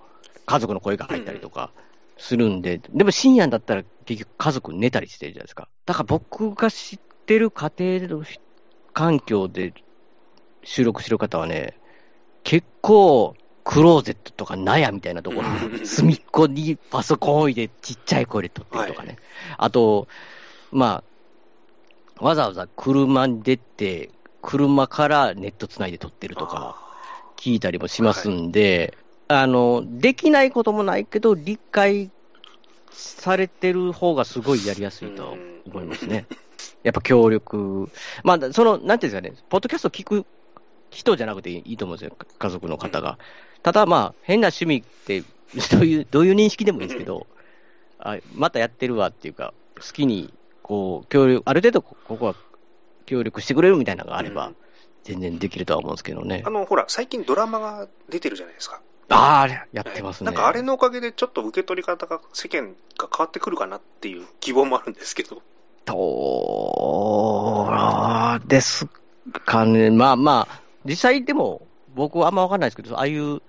[0.46, 1.72] 家族の声が入ったりとか
[2.18, 5.70] するんで、でも深夜だったら結局家族寝たりしてるじゃないですか。
[5.86, 8.24] だから僕が知ってる家庭の
[8.92, 9.72] 環境で
[10.64, 11.80] 収録してる方はね、
[12.44, 13.34] 結構、
[13.68, 15.44] クローゼットとか納屋みたいなところ
[15.84, 19.18] 隅っこにパソコン置いてちっちゃい声で撮ってるとかね。
[19.58, 20.08] あと、
[20.72, 21.02] ま
[22.18, 24.08] あ、わざわざ車に出て、
[24.40, 26.76] 車からネットつないで撮ってるとか、
[27.36, 28.96] 聞いたりもしますんで、
[29.28, 32.10] あの、できないこともないけど、理解
[32.90, 35.36] されてる方がすごいやりやすいと
[35.66, 36.24] 思いますね。
[36.84, 37.90] やっぱ協力。
[38.24, 40.24] まあ、その、なんていうんですかね、ポッドキャスト聞く
[40.90, 43.18] 人じゃなくていいと思うんですよ、家族の方が。
[43.62, 45.22] ただまあ、変な趣味って、
[45.70, 47.26] どういう、 どういう認識でもいいんですけど、
[47.98, 50.32] あまたやってるわっていうか、好きに、
[50.62, 52.34] こう、協力、ある程度ここは
[53.06, 54.56] 協力してくれるみたいなのがあればうん、
[55.04, 56.50] 全然できるとは思うんですけどねあ。
[56.50, 58.80] の、ほら、最近ドラマが出てるじゃないですか。
[59.10, 60.26] ああ、やってますね。
[60.26, 65.42] なんかあれのおかげでちょっと受け取り方が世間が変わってくるかなっていう希望もあるんですけど。
[65.86, 67.68] ど
[68.44, 68.86] うです
[69.46, 69.90] かね。
[69.90, 73.40] まあまあ、実際でも、僕はあんまわかんないですけど、ああいう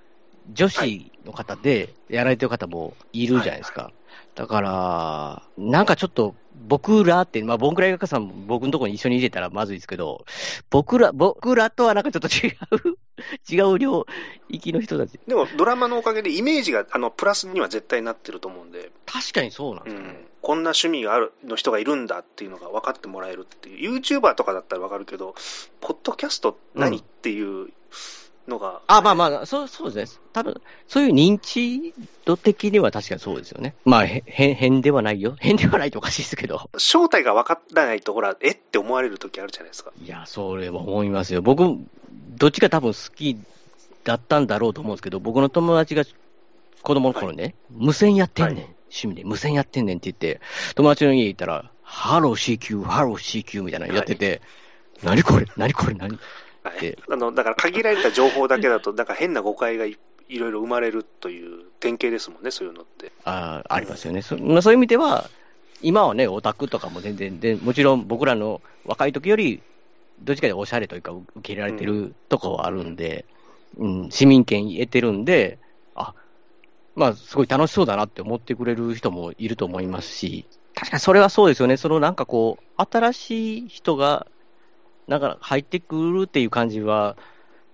[0.52, 3.92] 女子の方でやられてる方もいるじゃないですか。
[4.36, 6.36] だから、なんかちょっと、
[6.68, 10.26] 僕らって、まあ、僕ら映画家さんも僕のところに一緒に入れたらまずいですけど、
[10.70, 12.50] 僕ら、僕らとはなんかちょっと違
[12.92, 12.98] う、
[13.50, 14.06] 違う領
[14.50, 15.20] 域の人たち。
[15.28, 20.10] でもドラマのおかげでイメージがあのプラスには絶対なってると思うんで、確かにそうなんでうすよね。
[20.10, 25.36] ん、こんな趣味があるの人がいるんだっていうのが分かってもらえるっていう、YouTuber とかだったら分かるけど、
[25.82, 27.70] ポッドキャスト何、うんっていう
[28.50, 30.22] のが、あ、まあまあ、そう、そうですね。
[30.34, 31.94] 多分、そういう認知
[32.26, 33.76] 度的には確かにそうですよね。
[33.86, 35.36] まあ、へ変、変ではないよ。
[35.40, 36.70] 変ではないとおかしいですけど。
[36.78, 39.92] 正体が分からないと、ほら、えって思われる時あるじゃないですか。
[40.04, 41.42] いや、それは思いますよ。
[41.42, 41.64] 僕、
[42.38, 43.38] どっちが多分好き
[44.04, 46.04] だったんだろうと思うんですけど、僕の友達が
[46.82, 50.42] 子供の頃ね、無線やってんねん、はい趣味で無線やってんねんって言って、
[50.76, 54.42] 友達の家行ったら、 Hello CQ、Hello CQ みたいなのやってて、
[55.04, 56.20] 何これ何これ何？
[56.70, 59.98] はいで、あのだから限られた情報だけだと、なんか変な誤解がい
[60.30, 63.12] いろいろ生まれるという典型ですもんね、そういうのって。
[63.26, 64.22] あーありますよね。
[64.22, 65.30] そまあ、そういう意味では、
[65.82, 69.62] 今はね、オタクとかも全然で、もちろん僕らの若い時より、
[70.22, 73.26] どっちかでおしゃれというか、受け入れられてるとこはあるんで、
[73.78, 75.58] うん、市民権得てるんで、
[75.96, 76.14] あ
[76.96, 81.78] まあ、すごい楽しそうだなって思ってくれる人もいると思いますし、確かにそれはそうですよね。
[81.78, 84.28] そのなんかこう、新しい人が、
[85.10, 87.18] なんか入ってくるっていう感じは、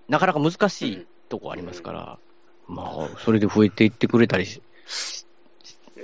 [0.08, 2.18] なかなか難しいとこありますから、
[2.66, 4.62] まあ、それで増えていってくれたりし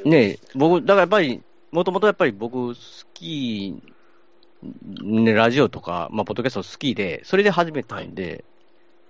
[0.04, 2.74] ねえ、僕、だからやっぱり、もともとやっぱり僕、好
[3.14, 3.82] き、
[5.02, 8.44] ね、ラジオとか、まあ、ポッドキャスト好きで、それで始めたんで、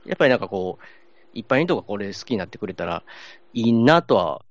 [0.07, 0.85] やっぱりなんかこう、
[1.35, 3.03] 一般の人がこれ好きになってくれたら
[3.53, 4.45] いいなとは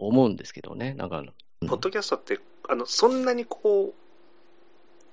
[0.00, 1.22] 思うんですけどね、なんか、う
[1.64, 1.68] ん。
[1.68, 3.94] ポッドキャストって、あのそんなにこ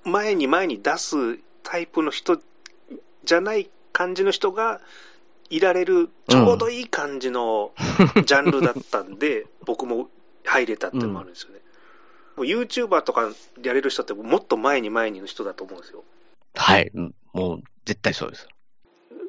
[0.04, 2.38] う、前に前に出すタイプの人
[3.24, 4.80] じゃない感じの人が
[5.50, 7.72] いられる、ちょうどいい感じの
[8.24, 10.08] ジャンルだったんで、僕も
[10.44, 11.60] 入れたっていうのもあるんですよね。
[12.36, 13.32] もう YouTuber とか
[13.62, 16.04] やれる人って、もっと前に前にの人だと思うんですよ。
[16.54, 18.48] はい、うんもう絶対そうです。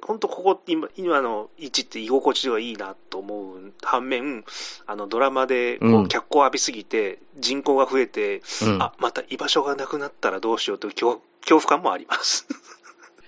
[0.06, 4.46] 本当ここ今今の位置って居心地がいいなと思う反面
[4.86, 12.48] あのドラマでこうんう脚光を浴びすぎて人口が増えて、うんあまた居場所がなくなったらどうしようという恐恐怖感もあります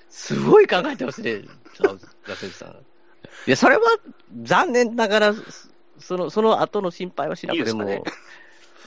[0.10, 1.44] すごい考えてますね、
[2.28, 2.70] ガセさん。
[2.72, 3.84] いや、それは
[4.42, 5.36] 残念ながら、
[6.00, 8.00] その、その後の心配はしなくても、いい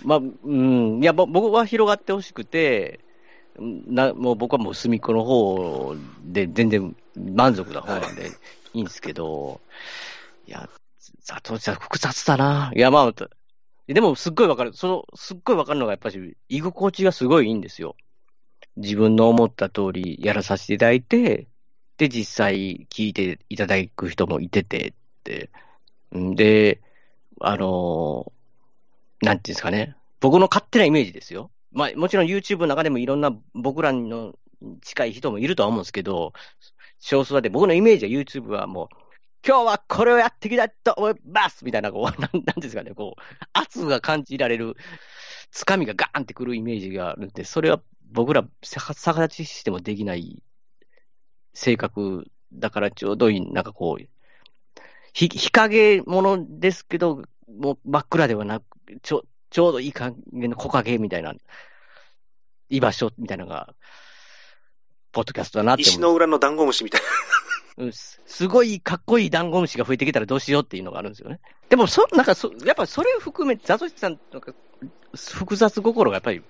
[0.02, 3.00] まあ、うん、いや、ぼ僕は広がってほしくて、
[3.58, 5.94] な、もう僕はもう隅っこの方
[6.24, 8.30] で全然満足な方なんで
[8.74, 9.60] いいんですけど、
[10.46, 10.68] いや、
[11.26, 12.72] 佐藤さん複雑だな。
[12.74, 13.12] いや、まあ、
[13.86, 14.72] でもすっごいわかる。
[14.74, 17.96] その、すっごいわかるのがやっぱり、居心地がすごいいいんですよ。
[18.76, 21.48] 自分の思った通りやらさせていただいて、
[21.98, 24.92] で、実際聞いていただく人もいててっ
[25.24, 25.50] て。
[26.16, 26.80] んで、
[27.40, 28.32] あの
[29.22, 29.96] なんていうんですかね。
[30.20, 31.50] 僕の勝手なイメージですよ。
[31.72, 34.34] まあ、もちろん YouTube の中でもいろんな僕らの
[34.82, 36.32] 近い人もいるとは思うんですけど、
[36.98, 38.88] 少数派で僕のイメージは YouTube はもう、
[39.46, 43.22] 今日はこれをやっていきたいと思いますみたいな、こう、 なんなんですかね、こう、
[43.52, 44.76] 圧が感じられる、
[45.50, 50.42] つかみがガーンってくるイメージがあるんで、それは僕ら逆逆立ちしてもできない
[51.54, 54.04] 性格だからちょうどいい、なんかこう、
[55.12, 58.64] ひ日陰ものですけど、もう真っ暗ではなく、
[59.02, 61.34] ちょちょうどいい感じの木陰みたいな、
[62.68, 63.74] 居場所みたいなのが、
[65.12, 65.82] ポッドキャストだなって。
[65.82, 67.00] 石の裏のダンゴムシみたい
[67.78, 71.40] うんすすごいかっこいいダンゴムシが増えてきたらどうしようっていうのがあるんですよね。
[71.68, 74.54] でも、そ、なんかそ、やっぱそれを含めて、ザトシさんとか、
[75.16, 76.42] 複雑心がやっぱり、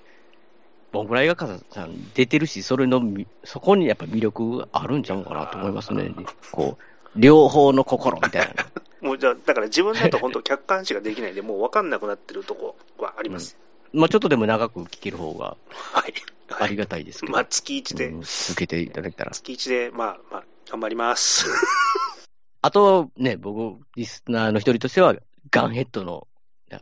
[0.92, 6.12] ボングラ映画家さん出てるし、それのみ、そこにやっぱ魅力あるんちゃうかなと思いますね。
[6.50, 6.82] こう、
[7.16, 8.54] 両方の心みたいな。
[8.54, 8.66] な
[9.00, 13.56] もうじゃあだから自分だと本当客観視ができないんでもう分かんなくなってるとこはあります、
[13.94, 16.12] まあちょっとでも長く聞ける方がはい、
[16.50, 17.32] ありがたいですけど。
[17.34, 19.30] まあ月1で、うん続けていただけたら。
[19.30, 21.46] 月1でまあまあ頑張ります
[22.62, 25.16] あとね、僕、リスナーの一人としては、
[25.50, 26.28] ガンヘッドの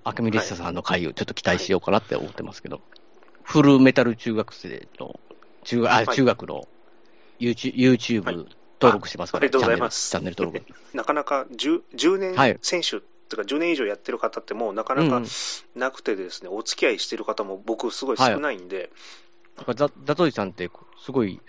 [0.03, 2.81] 赤見レッサさんの回をちょっと期待しようかなって思ってますけど、
[3.49, 5.19] フルメタル中学生の、
[5.65, 6.07] 中学、あ、はい。
[6.09, 6.69] 中学の
[7.41, 8.37] YouTube, YouTube はい。
[8.81, 10.11] 登録してますから、あありがとうございます。
[10.11, 10.73] チャンネル登録。
[10.93, 12.59] なかなか 10, 10はい。
[12.61, 13.01] 年選手
[13.31, 15.27] とか10年以上やってる方ってもうなかなかうん
[15.75, 18.91] なくてですね、お付き合いしてる方も僕すごい少ないんで、
[19.57, 20.71] なんかザザトリさんって、
[21.03, 21.41] すごい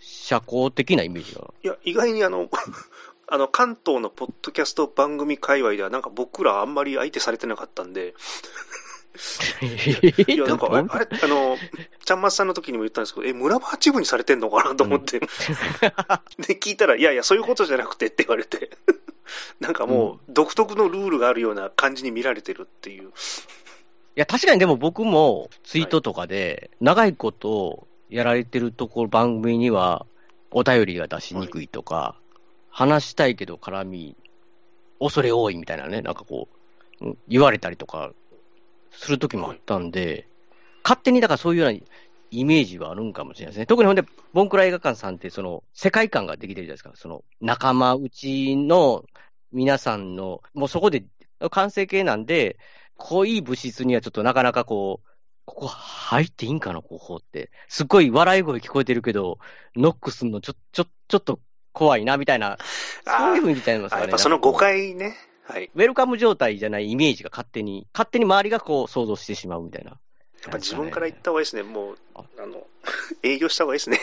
[0.00, 1.54] 社交的なイメージが。
[1.62, 2.50] いや、意外にあの、
[3.26, 8.14] あの、関東のポッドキャスト番組界隈ではなんか僕らあんまり相手されてなかったんで、
[10.26, 11.56] いや、なんか、あれ、あの、
[12.04, 15.20] ちゃんまつさんの時にも言ったんですけど、え、村場八分にされてんのかなと思って、
[16.40, 18.70] で、聞いたら、いやいや、そういうことじゃなくてって言われて、
[19.60, 23.08] なんかもう、独特のルールがあるような感じに見られてるっていう。
[23.08, 23.10] い
[24.16, 30.06] や、確かにでも僕もツイートとかで、長いことやられてるところ、番組には
[30.50, 32.16] お便りが出しにくいとか、
[32.70, 34.16] 話したいけど絡み、
[34.98, 36.56] 恐れ多いみたいなね、なんかこう、
[37.04, 38.12] うん言われたりとか
[38.98, 40.26] する時もあったんで、
[40.82, 41.78] 勝手にだからそういうような
[42.30, 43.66] イメージはあるんかもしれないですね。
[43.66, 46.92] 特にほんで、ボンクラ映画館さんって、その、世界観ができてるじゃないですか。
[46.94, 49.04] その、仲間内の
[49.52, 51.04] 皆さんの、もうそこで、
[51.50, 52.58] 完成形なんで、
[52.96, 55.08] 濃い物質にはちょっとなかなかこう、
[55.46, 57.50] ここ入っていいんかな、ここって。
[57.68, 59.38] すっごい笑い声聞こえてるけど、
[59.76, 61.40] ノックすんのちょ、ちょ、ちょっと
[61.72, 62.56] 怖いな、みたいな、
[63.04, 64.02] そういうふうに言っちゃいますかね。
[64.02, 65.14] あやっぱその誤解ね。
[65.46, 65.70] はい。
[65.74, 69.90] ウェルカム状態じゃないイメージが勝手に、勝手に周りがこう想像してしまうみたいな。
[69.90, 69.96] や
[70.48, 71.62] っぱ自分から言った方がいいですね。
[71.62, 72.66] もう、あの、
[73.22, 74.00] 営業した方がいいですね。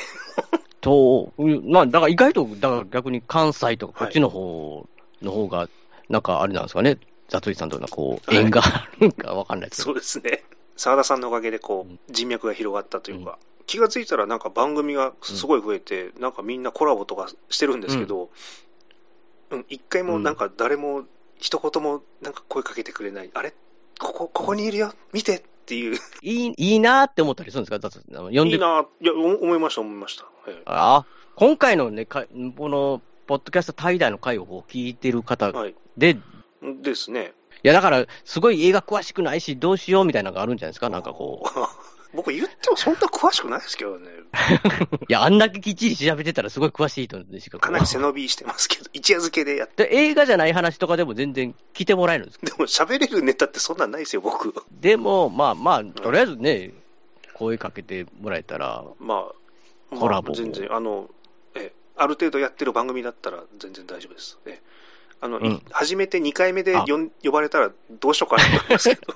[0.82, 4.88] と、うんまあ、だから意外と、だから逆に関西とかこっちの方
[5.22, 5.70] の方が、
[6.10, 6.98] なんかあれなんですかね。
[7.30, 9.94] ザトリさんとのこう、はい縁があるんかわかんないですけど。
[9.94, 10.44] そうですね。
[10.76, 13.38] 澤田さんのおかげでこうんう、人脈が広がったというか、
[13.68, 18.30] 気がついたらなんか番組がすごい増えて、なんかみんなコラボとかしてるんですけど、
[19.52, 21.04] うん、一回もなんか誰も
[21.42, 23.30] 一言もなんか声かけてくれない。
[23.34, 23.54] あれ？
[24.00, 24.94] ここ、ここにいるよ？
[25.12, 25.98] 見てっていう。
[26.22, 27.80] いい、いいなって思ったりするんですか？
[27.80, 28.24] ザトリさん。
[28.24, 30.24] 呼んでいいな、いや、お思いました、思いました。
[30.24, 31.06] はいあ
[31.36, 32.26] 今回のね、か
[32.58, 35.76] この、ポッドキャスト対談の回を聞いてる方はい。
[35.98, 36.18] で、い
[36.84, 37.34] ですね。
[37.64, 40.90] や、だから、すごい映画詳しくないし、どうしようみたいなのがあるんじゃないですか？
[40.90, 41.48] なんかこう。
[42.14, 44.08] 僕言ってもそんな詳しくないですけどね。
[45.08, 49.86] いや、あんだけきっちり調べてたらすごい詳しい人でしかこうかなり背伸びしてますけど、一夜漬けでやって。
[49.86, 54.54] で映画じゃない話とかでも全然聞いてもらえるんですでも喋れるネタってそんなんないですよ、僕。
[54.72, 56.74] でも、まあまあ、とりあえずね、
[57.34, 59.32] 声かけてもらえたら、ま
[59.92, 61.10] あ、コラボまあ全然、あの、
[61.56, 64.38] え、ある程度やってる番組だったら全然大丈夫です。
[64.46, 64.62] え
[65.22, 69.14] あの、いうん初めて2回目であ呼ん呼ばれたらどうしようかなと思いますけど。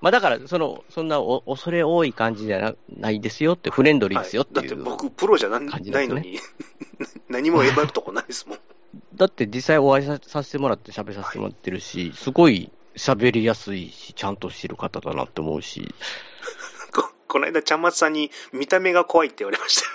[0.00, 4.60] まあだから、その、そんなお恐れ多い感じじゃなないですよって、フレンドリーですよっていう。
[4.60, 6.38] はいだって僕、プロじゃなないのに、
[7.28, 8.58] 何も選ぶとこないですもん。
[9.14, 15.94] だって実際お会いささせてもらって喋らせてもらってるし、すごい喋りやすいし、ちゃんとしてる方だなって思うし、
[16.94, 19.92] ここの間、ちゃんまつさんに見た目が怖いって言われましたよ。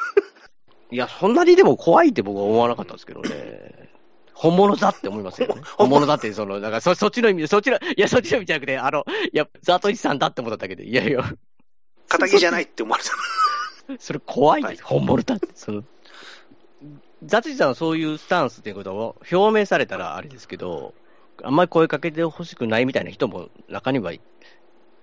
[0.92, 3.83] いや、そんなにでも怖いって僕は思わなかったんですけどね。
[4.44, 5.62] 本物だって思いますよね。
[5.78, 11.24] 本物だって、その、なんかそ、そっちの意味で、そっちの、いや、そっちの意味じゃなくて、あの、いや、ザトシさんだって思っただけで、いやいや、
[12.10, 13.12] 仇じゃないって思われた。
[14.00, 15.48] それ怖いです、はい本物だって。
[15.56, 15.84] その
[17.24, 20.94] ザトシさんはそういうスタンスっていうことを表明されたらあれですけど、
[21.42, 24.20] あんまり声かけてほしくないみたいな人も中にはい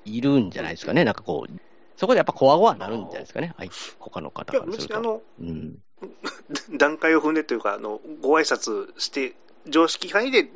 [0.04, 1.04] いるんじゃないですかね。
[1.04, 1.52] なんかこう、
[1.96, 3.54] そこでやっぱこわごわになるんじゃないですかね。
[3.56, 4.94] はい、他の方いや、からすると。
[4.94, 5.78] 別にあの、うん。
[6.76, 9.34] 段階を踏んでというか、あの、ご挨拶して、
[9.66, 10.48] 常識範囲で、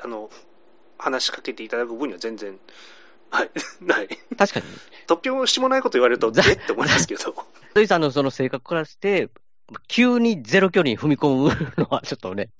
[0.00, 0.30] あの、
[0.98, 2.58] 話しかけていただく分には全然、
[3.30, 3.50] はい、
[3.82, 4.08] ない。
[4.36, 4.66] 確かに、
[5.06, 7.20] 突拍子もないこと言われると、ざえって思いますけど。
[7.20, 7.32] ザ
[7.74, 9.30] トシさんのその性格からして、
[9.88, 12.50] 急にゼロ距離に踏み込むのはちょっとね、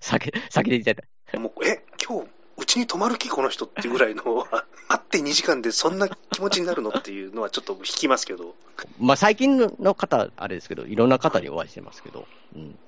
[0.00, 1.38] 避け、避けていただいた。
[1.38, 4.46] もう、え、今日、うちに泊まる気この人っていうぐらいの、
[4.88, 8.54] 会って2時間でそんな気持ちになるのっていうのはちょっと引きますけど、
[8.98, 12.78] まあ最近の方、あれですけど、いろんな方にお会いしてますけど、うん。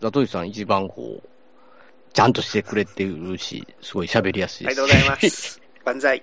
[0.00, 1.28] ザトシさん一番こう、
[2.12, 4.66] ちゃんとしてくれてるし、すごい喋りやすいし。
[4.66, 5.30] ありがとうございま。
[5.30, 5.60] す。
[5.84, 6.22] 万歳。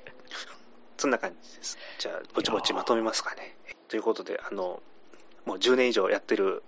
[0.98, 1.78] そんな感じです。
[1.99, 3.56] じゃあ、ぼちぼちまとめますかね。
[3.88, 4.82] ということで、あの、
[5.45, 6.64] もう10年以上やってる、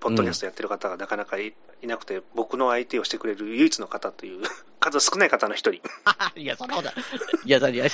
[0.00, 4.42] ポッドキャストやってる方がなかなかいいなくて、僕の相手をしてくれる唯一の方という、
[4.80, 5.82] 数少ない方の一人。
[6.36, 6.94] いや、そんなことない。
[7.44, 7.90] いや、いや、い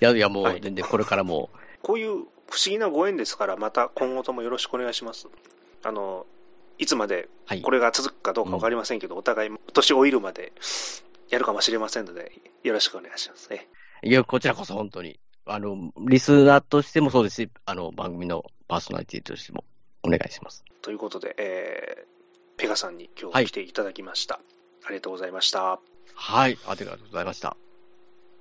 [0.00, 1.50] や、いや、もはいう全然これからも
[1.82, 2.26] こういう不思
[2.66, 5.28] 議なご縁ですから、また今後ともよろしくお願いします。
[5.82, 6.26] あの、
[6.78, 7.62] いつまではい。
[7.62, 10.52] これが続くかどうかわかりませんけど、お互い年老いるまで
[11.28, 12.32] やるかもしれませんので、
[12.62, 13.68] よろしくお願いしますね。
[14.02, 15.18] いや、こちらこそ本当に。
[15.44, 19.64] あの、リスナーとしてもそうですし、あの、番組のパーソナリティとしても
[20.02, 20.64] お願いします。
[20.82, 24.40] ということで、えー、ペガさんに今はい日来ていただきました。
[24.84, 25.80] ありがとうございました。
[26.14, 26.58] はい。
[26.64, 27.58] ありがとうございました。